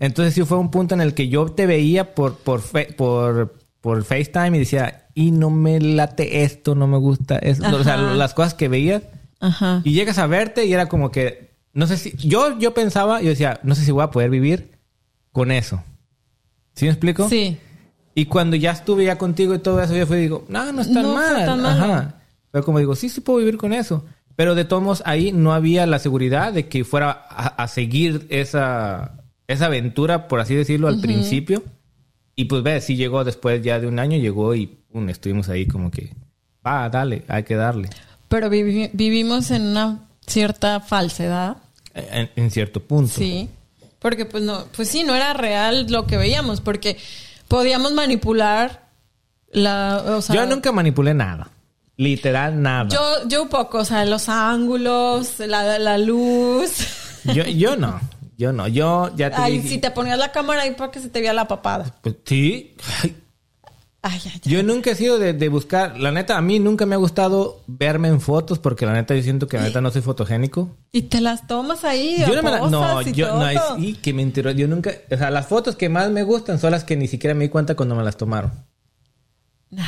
Entonces 0.00 0.34
sí 0.34 0.42
fue 0.44 0.58
un 0.58 0.70
punto 0.70 0.94
en 0.94 1.00
el 1.00 1.14
que 1.14 1.28
yo 1.28 1.46
te 1.46 1.66
veía 1.66 2.14
por, 2.14 2.36
por, 2.36 2.60
fe- 2.60 2.92
por, 2.96 3.54
por 3.80 4.04
FaceTime 4.04 4.56
y 4.56 4.60
decía, 4.60 5.06
y 5.14 5.30
no 5.30 5.50
me 5.50 5.80
late 5.80 6.42
esto, 6.42 6.74
no 6.74 6.86
me 6.86 6.98
gusta 6.98 7.38
esto. 7.38 7.64
O 7.76 7.84
sea, 7.84 7.94
Ajá. 7.94 8.14
las 8.14 8.34
cosas 8.34 8.54
que 8.54 8.68
veías. 8.68 9.02
Ajá. 9.40 9.80
Y 9.84 9.92
llegas 9.92 10.18
a 10.18 10.26
verte 10.26 10.64
y 10.66 10.72
era 10.72 10.86
como 10.88 11.10
que, 11.10 11.54
no 11.72 11.86
sé 11.86 11.96
si, 11.96 12.12
yo, 12.16 12.58
yo 12.58 12.74
pensaba, 12.74 13.20
yo 13.22 13.28
decía, 13.30 13.60
no 13.62 13.74
sé 13.74 13.84
si 13.84 13.90
voy 13.92 14.02
a 14.04 14.10
poder 14.10 14.30
vivir 14.30 14.72
con 15.32 15.50
eso. 15.50 15.82
¿Sí 16.74 16.84
me 16.86 16.90
explico? 16.90 17.28
Sí. 17.28 17.58
Y 18.14 18.26
cuando 18.26 18.56
ya 18.56 18.70
estuve 18.72 19.04
ya 19.04 19.18
contigo 19.18 19.54
y 19.54 19.58
todo 19.58 19.80
eso, 19.82 19.94
yo 19.94 20.06
fui 20.06 20.16
y 20.16 20.20
digo, 20.22 20.44
no, 20.48 20.72
no 20.72 20.80
es 20.80 20.92
tan 20.92 21.02
No 21.02 21.14
mal. 21.14 21.44
tan 21.46 21.60
malo. 21.62 21.84
Ajá. 21.84 22.14
Pero 22.50 22.64
como 22.64 22.78
digo, 22.78 22.94
sí, 22.96 23.08
sí 23.10 23.20
puedo 23.20 23.38
vivir 23.40 23.56
con 23.58 23.72
eso. 23.74 24.04
Pero 24.36 24.54
de 24.54 24.64
todos 24.64 24.82
modos, 24.82 25.02
ahí 25.06 25.32
no 25.32 25.52
había 25.54 25.86
la 25.86 25.98
seguridad 25.98 26.52
de 26.52 26.66
que 26.68 26.84
fuera 26.84 27.10
a, 27.28 27.46
a 27.62 27.68
seguir 27.68 28.26
esa, 28.30 29.12
esa 29.48 29.66
aventura, 29.66 30.28
por 30.28 30.40
así 30.40 30.54
decirlo, 30.54 30.88
al 30.88 31.00
principio. 31.00 31.62
Y 32.34 32.44
pues 32.46 32.62
ve, 32.62 32.80
sí 32.80 32.96
llegó 32.96 33.24
después 33.24 33.62
ya 33.62 33.80
de 33.80 33.86
un 33.86 33.98
año, 33.98 34.18
llegó 34.18 34.54
y 34.54 34.66
pum, 34.66 35.08
estuvimos 35.08 35.48
ahí 35.48 35.66
como 35.66 35.90
que, 35.90 36.12
va, 36.66 36.88
dale, 36.90 37.22
hay 37.28 37.44
que 37.44 37.54
darle. 37.54 37.88
Pero 38.28 38.48
vivi- 38.50 38.90
vivimos 38.92 39.50
en 39.50 39.62
una 39.62 40.00
cierta 40.26 40.80
falsedad. 40.80 41.56
En, 41.94 42.28
en 42.36 42.50
cierto 42.50 42.80
punto. 42.82 43.14
Sí. 43.14 43.48
Porque 43.98 44.26
pues 44.26 44.42
no, 44.42 44.66
pues 44.76 44.88
sí, 44.88 45.02
no 45.02 45.14
era 45.14 45.32
real 45.32 45.86
lo 45.88 46.06
que 46.06 46.16
veíamos, 46.18 46.60
porque 46.60 46.98
podíamos 47.48 47.92
manipular 47.92 48.86
la, 49.52 50.02
o 50.16 50.20
sea, 50.20 50.36
yo 50.36 50.46
nunca 50.46 50.72
manipulé 50.72 51.14
nada. 51.14 51.48
Literal, 51.96 52.60
nada. 52.60 52.88
yo, 52.90 53.26
yo 53.28 53.42
un 53.44 53.48
poco, 53.48 53.78
o 53.78 53.84
sea, 53.86 54.04
los 54.04 54.28
ángulos, 54.28 55.38
la, 55.38 55.78
la 55.78 55.96
luz. 55.96 57.22
Yo, 57.32 57.44
yo 57.44 57.76
no. 57.76 57.98
Yo 58.36 58.52
no. 58.52 58.68
Yo 58.68 59.10
ya 59.16 59.30
te 59.30 59.36
Ay, 59.36 59.58
dije- 59.58 59.68
si 59.68 59.78
te 59.78 59.90
ponías 59.90 60.18
la 60.18 60.32
cámara 60.32 60.62
ahí 60.62 60.72
para 60.72 60.90
que 60.90 61.00
se 61.00 61.08
te 61.08 61.20
vea 61.20 61.32
la 61.32 61.48
papada. 61.48 61.94
Pues 62.02 62.16
sí. 62.24 62.74
Ay, 63.02 63.16
Ay, 64.02 64.20
ay. 64.26 64.40
Yo 64.44 64.62
nunca 64.62 64.90
he 64.92 64.94
sido 64.94 65.18
de, 65.18 65.32
de 65.32 65.48
buscar, 65.48 65.98
la 65.98 66.12
neta, 66.12 66.36
a 66.36 66.40
mí 66.40 66.60
nunca 66.60 66.86
me 66.86 66.94
ha 66.94 66.98
gustado 66.98 67.64
verme 67.66 68.06
en 68.06 68.20
fotos 68.20 68.60
porque 68.60 68.86
la 68.86 68.92
neta 68.92 69.16
yo 69.16 69.22
siento 69.22 69.48
que 69.48 69.56
la 69.56 69.64
neta 69.64 69.80
no 69.80 69.90
soy 69.90 70.00
fotogénico. 70.02 70.76
Y 70.92 71.02
te 71.02 71.20
las 71.20 71.48
tomas 71.48 71.82
ahí. 71.84 72.18
Yo 72.20 72.36
no 72.36 72.42
me 72.44 72.50
la, 72.52 72.70
no, 72.70 73.02
y 73.02 73.12
yo 73.12 73.26
todo. 73.26 73.38
no, 73.40 73.44
ay, 73.44 73.58
sí, 73.80 73.94
que 73.94 74.12
me 74.12 74.22
enteró. 74.22 74.52
Yo 74.52 74.68
nunca, 74.68 74.92
o 75.10 75.16
sea, 75.16 75.30
las 75.32 75.46
fotos 75.48 75.74
que 75.74 75.88
más 75.88 76.08
me 76.10 76.22
gustan 76.22 76.60
son 76.60 76.70
las 76.70 76.84
que 76.84 76.94
ni 76.94 77.08
siquiera 77.08 77.34
me 77.34 77.44
di 77.46 77.50
cuenta 77.50 77.74
cuando 77.74 77.96
me 77.96 78.04
las 78.04 78.16
tomaron. 78.16 78.52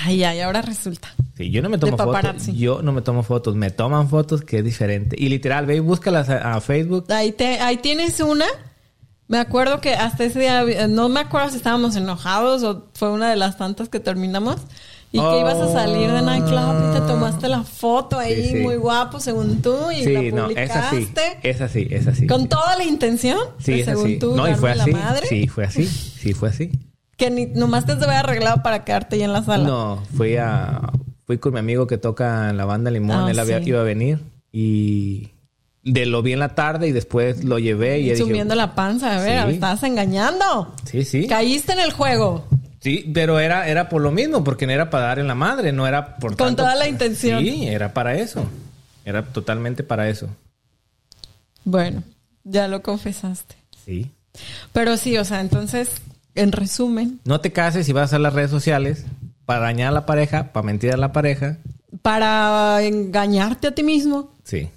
Ay, 0.05 0.25
ay, 0.25 0.41
ahora 0.41 0.61
resulta. 0.63 1.09
Sí, 1.37 1.51
yo 1.51 1.63
no 1.63 1.69
me 1.69 1.79
tomo 1.79 1.97
fotos. 1.97 2.47
Yo 2.49 2.83
no 2.83 2.93
me 2.93 3.01
tomo 3.03 3.23
fotos, 3.23 3.55
me 3.55 3.71
toman 3.71 4.09
fotos 4.09 4.43
que 4.43 4.59
es 4.59 4.65
diferente. 4.65 5.17
Y 5.19 5.29
literal, 5.29 5.67
ve 5.67 5.77
y 5.77 5.81
búscalas 5.81 6.29
a, 6.29 6.55
a 6.55 6.61
Facebook. 6.61 7.07
Ahí, 7.13 7.33
te, 7.33 7.61
ahí 7.61 7.77
tienes 7.77 8.19
una. 8.21 8.47
Me 9.29 9.39
acuerdo 9.39 9.81
que 9.81 9.95
hasta 9.95 10.25
ese 10.25 10.41
día, 10.41 10.63
eh, 10.63 10.89
no 10.89 11.09
me 11.09 11.21
acuerdo 11.21 11.51
si 11.51 11.57
estábamos 11.59 11.95
enojados 11.97 12.63
o 12.65 12.89
fue 12.95 13.11
una 13.13 13.31
de 13.31 13.37
las 13.37 13.57
tantas 13.57 13.89
que 13.89 14.01
terminamos. 14.01 14.57
Y 15.11 15.19
que 15.19 15.41
ibas 15.41 15.57
a 15.57 15.73
salir 15.73 16.11
de 16.13 16.21
nightclub 16.21 16.91
y 16.91 17.01
te 17.01 17.07
tomaste 17.07 17.49
la 17.49 17.63
foto 17.63 18.19
ahí, 18.19 18.43
Sí, 18.45 18.49
sí. 18.51 18.57
muy 18.57 18.77
guapo 18.77 19.19
según 19.21 19.63
tú, 19.63 19.91
y 19.91 20.05
la 20.05 20.21
Sí, 20.21 20.33
no, 20.33 20.51
es 20.51 20.71
así. 20.71 20.97
publicaste. 20.97 21.49
Es 21.49 21.61
así, 21.63 21.89
es 21.91 22.07
así. 22.07 22.27
Con 22.27 22.47
toda 22.47 22.77
la 22.77 22.85
intención, 22.85 23.39
Sí, 23.59 23.73
de, 23.73 23.79
es 23.81 23.85
según 23.87 24.19
tú, 24.19 24.37
No, 24.37 24.47
y 24.47 24.55
fue 24.55 24.73
así. 24.73 24.91
la 24.93 24.99
madre, 24.99 25.27
Sí, 25.27 25.49
fue 25.49 25.65
así. 25.65 25.87
Sí, 25.87 26.35
fue 26.35 26.51
así. 26.51 26.73
Que 27.19 27.31
ni, 27.31 27.45
nomás 27.47 27.85
te 27.85 27.93
había 27.93 28.21
arreglado 28.21 28.63
para 28.63 28.85
quedarte 28.85 29.17
ahí 29.17 29.23
en 29.25 29.33
la 29.35 29.43
sala. 29.45 29.65
No, 29.67 30.03
fui 30.17 30.37
a 30.37 30.81
fui 31.27 31.37
con 31.37 31.53
mi 31.53 31.59
amigo 31.59 31.87
que 31.87 31.99
toca 31.99 32.49
en 32.49 32.57
la 32.57 32.65
banda 32.65 32.91
Limón, 32.91 33.25
Ah, 33.27 33.31
él 33.31 33.39
había, 33.39 33.59
sí. 33.59 33.69
iba 33.69 33.81
a 33.81 33.85
venir 33.85 34.21
y 34.51 35.29
de 35.83 36.07
lo 36.07 36.23
vi 36.23 36.33
en 36.33 36.39
la 36.39 36.55
tarde 36.55 36.89
y 36.89 36.93
después 36.93 37.45
lo 37.45 37.59
llevé 37.59 37.99
y 38.01 38.11
Y 38.11 38.15
dije, 38.15 38.45
la 38.47 38.75
panza, 38.75 39.19
a 39.19 39.21
ver, 39.21 39.47
Sí. 39.49 39.55
estabas 39.55 39.83
engañando. 39.83 40.75
Sí, 40.85 41.05
sí. 41.05 41.27
Caíste 41.27 41.73
en 41.73 41.81
el 41.81 41.93
juego. 41.93 42.47
Sí, 42.81 43.11
pero 43.13 43.41
era 43.41 43.69
era 43.69 43.89
por 43.89 44.01
lo 44.01 44.11
mismo, 44.13 44.45
porque 44.45 44.67
no 44.67 44.73
era 44.73 44.89
para 44.89 45.07
dar 45.09 45.19
en 45.19 45.27
la 45.27 45.35
madre, 45.35 45.73
no 45.73 45.87
era 45.87 46.17
por 46.17 46.31
Con 46.37 46.47
tanto- 46.49 46.63
toda 46.63 46.77
la 46.77 46.89
intención. 46.89 47.43
Sí, 47.43 47.67
era 47.67 47.93
para 47.93 48.15
eso. 48.15 48.47
Era 49.05 49.23
totalmente 49.25 49.83
para 49.83 50.09
eso. 50.09 50.29
Bueno, 51.65 52.03
ya 52.45 52.69
lo 52.69 52.83
confesaste. 52.83 53.57
Sí. 53.85 54.11
Pero 54.73 54.97
sí, 54.97 55.19
o 55.19 55.25
sea, 55.25 55.41
entonces, 55.41 55.91
en 56.35 56.53
resumen, 56.53 57.21
No 57.25 57.41
te 57.41 57.53
cases 57.53 57.87
si 57.87 57.93
vas 57.93 58.13
a 58.13 58.19
las 58.19 58.33
redes 58.33 58.51
sociales 58.51 59.05
para 59.45 59.61
dañar 59.61 59.89
a 59.89 59.93
la 59.93 60.07
pareja, 60.07 60.53
para 60.53 60.67
mentir 60.67 60.93
a 60.93 60.97
la 60.97 61.13
pareja. 61.13 61.59
para 62.03 62.83
engañarte 62.83 63.69
a 63.69 63.75
ti 63.75 63.83
mismo, 63.83 64.33
Sí, 64.45 64.69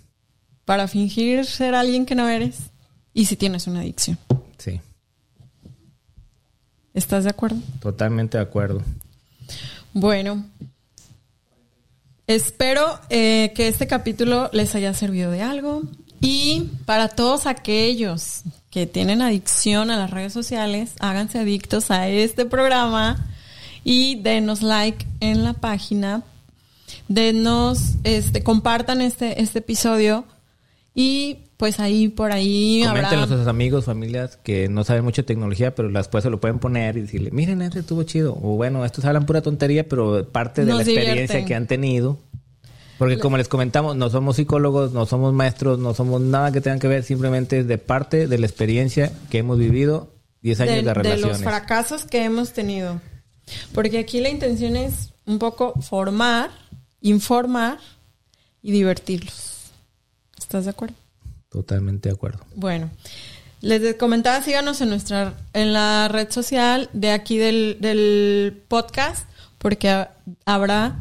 para 0.65 0.87
fingir 0.87 1.45
ser 1.45 1.75
alguien 1.75 2.05
que 2.05 2.15
no 2.15 2.27
eres, 2.29 2.71
y 3.13 3.25
si 3.25 3.35
tienes 3.35 3.67
una 3.67 3.81
adicción. 3.81 4.17
sí. 4.57 4.79
¿Estás 6.93 7.23
de 7.23 7.29
acuerdo? 7.29 7.57
Totalmente 7.79 8.37
de 8.37 8.43
acuerdo. 8.43 8.81
Bueno, 9.93 10.43
espero 12.27 12.99
eh, 13.09 13.53
que 13.55 13.67
este 13.67 13.87
capítulo 13.87 14.49
les 14.53 14.75
haya 14.75 14.93
servido 14.93 15.31
de 15.31 15.41
algo. 15.41 15.83
Y 16.19 16.69
para 16.85 17.07
todos 17.09 17.45
aquellos 17.47 18.43
que 18.71 18.87
tienen 18.87 19.21
adicción 19.21 19.91
a 19.91 19.97
las 19.97 20.09
redes 20.09 20.33
sociales, 20.33 20.93
háganse 20.99 21.39
adictos 21.39 21.91
a 21.91 22.07
este 22.07 22.45
programa 22.45 23.27
y 23.83 24.15
denos 24.15 24.61
like 24.61 25.05
en 25.19 25.43
la 25.43 25.53
página. 25.53 26.23
Denos, 27.07 27.95
este, 28.03 28.43
compartan 28.43 29.01
este, 29.01 29.41
este 29.41 29.59
episodio 29.59 30.25
y 30.95 31.39
pues 31.57 31.79
ahí 31.79 32.07
por 32.07 32.31
ahí 32.31 32.81
Coméntenlo 32.83 33.19
a 33.19 33.23
habrá 33.25 33.37
sus 33.37 33.47
amigos, 33.47 33.85
familias 33.85 34.37
que 34.37 34.67
no 34.67 34.83
saben 34.83 35.03
mucho 35.03 35.21
de 35.21 35.27
tecnología, 35.27 35.75
pero 35.75 35.89
después 35.89 36.23
se 36.23 36.29
lo 36.29 36.39
pueden 36.39 36.59
poner 36.59 36.97
y 36.97 37.01
decirle, 37.01 37.29
miren, 37.31 37.61
este 37.61 37.79
estuvo 37.79 38.03
chido. 38.03 38.37
O 38.41 38.55
bueno, 38.55 38.83
estos 38.83 39.05
hablan 39.05 39.25
pura 39.25 39.41
tontería, 39.41 39.87
pero 39.87 40.27
parte 40.27 40.65
de 40.65 40.71
Nos 40.71 40.77
la 40.77 40.83
experiencia 40.83 41.17
divierten. 41.17 41.45
que 41.45 41.55
han 41.55 41.67
tenido. 41.67 42.17
Porque 43.01 43.17
como 43.17 43.35
les 43.37 43.47
comentamos, 43.47 43.95
no 43.95 44.11
somos 44.11 44.35
psicólogos, 44.35 44.91
no 44.93 45.07
somos 45.07 45.33
maestros, 45.33 45.79
no 45.79 45.95
somos 45.95 46.21
nada 46.21 46.51
que 46.51 46.61
tengan 46.61 46.77
que 46.79 46.87
ver, 46.87 47.03
simplemente 47.03 47.59
es 47.61 47.67
de 47.67 47.79
parte 47.79 48.27
de 48.27 48.37
la 48.37 48.45
experiencia 48.45 49.11
que 49.31 49.39
hemos 49.39 49.57
vivido 49.57 50.13
10 50.43 50.59
años 50.61 50.75
de, 50.75 50.81
de, 50.81 50.87
de 50.87 50.93
relaciones. 50.93 51.27
los 51.39 51.41
fracasos 51.41 52.05
que 52.05 52.23
hemos 52.23 52.53
tenido. 52.53 53.01
Porque 53.73 53.97
aquí 53.97 54.21
la 54.21 54.29
intención 54.29 54.75
es 54.75 55.13
un 55.25 55.39
poco 55.39 55.73
formar, 55.81 56.51
informar 57.01 57.79
y 58.61 58.71
divertirlos. 58.71 59.71
¿Estás 60.37 60.65
de 60.65 60.69
acuerdo? 60.69 60.95
Totalmente 61.49 62.07
de 62.09 62.13
acuerdo. 62.15 62.45
Bueno, 62.55 62.91
les 63.61 63.81
de- 63.81 63.97
comentaba, 63.97 64.43
síganos 64.43 64.79
en 64.81 64.89
nuestra, 64.89 65.33
en 65.53 65.73
la 65.73 66.07
red 66.07 66.29
social 66.31 66.89
de 66.93 67.11
aquí 67.11 67.37
del, 67.39 67.77
del 67.81 68.61
podcast, 68.67 69.27
porque 69.57 69.89
ha- 69.89 70.11
habrá 70.45 70.99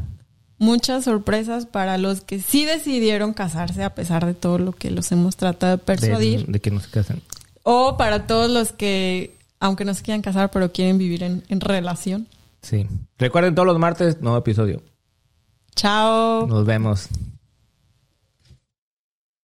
muchas 0.61 1.05
sorpresas 1.05 1.65
para 1.65 1.97
los 1.97 2.21
que 2.21 2.39
sí 2.39 2.65
decidieron 2.65 3.33
casarse 3.33 3.83
a 3.83 3.95
pesar 3.95 4.27
de 4.27 4.35
todo 4.35 4.59
lo 4.59 4.73
que 4.73 4.91
los 4.91 5.11
hemos 5.11 5.35
tratado 5.35 5.75
de 5.75 5.83
persuadir. 5.83 6.45
De, 6.45 6.61
que 6.61 6.69
no 6.69 6.79
se 6.79 6.89
casen. 6.89 7.21
O 7.63 7.97
para 7.97 8.27
todos 8.27 8.49
los 8.49 8.71
que, 8.71 9.35
aunque 9.59 9.85
no 9.85 9.95
se 9.95 10.03
quieran 10.03 10.21
casar, 10.21 10.51
pero 10.51 10.71
quieren 10.71 10.99
vivir 10.99 11.23
en, 11.23 11.43
en 11.49 11.61
relación. 11.61 12.27
Sí. 12.61 12.87
Recuerden 13.17 13.55
todos 13.55 13.65
los 13.65 13.79
martes, 13.79 14.21
nuevo 14.21 14.37
episodio. 14.37 14.83
Chao. 15.75 16.45
Nos 16.45 16.63
vemos. 16.63 17.07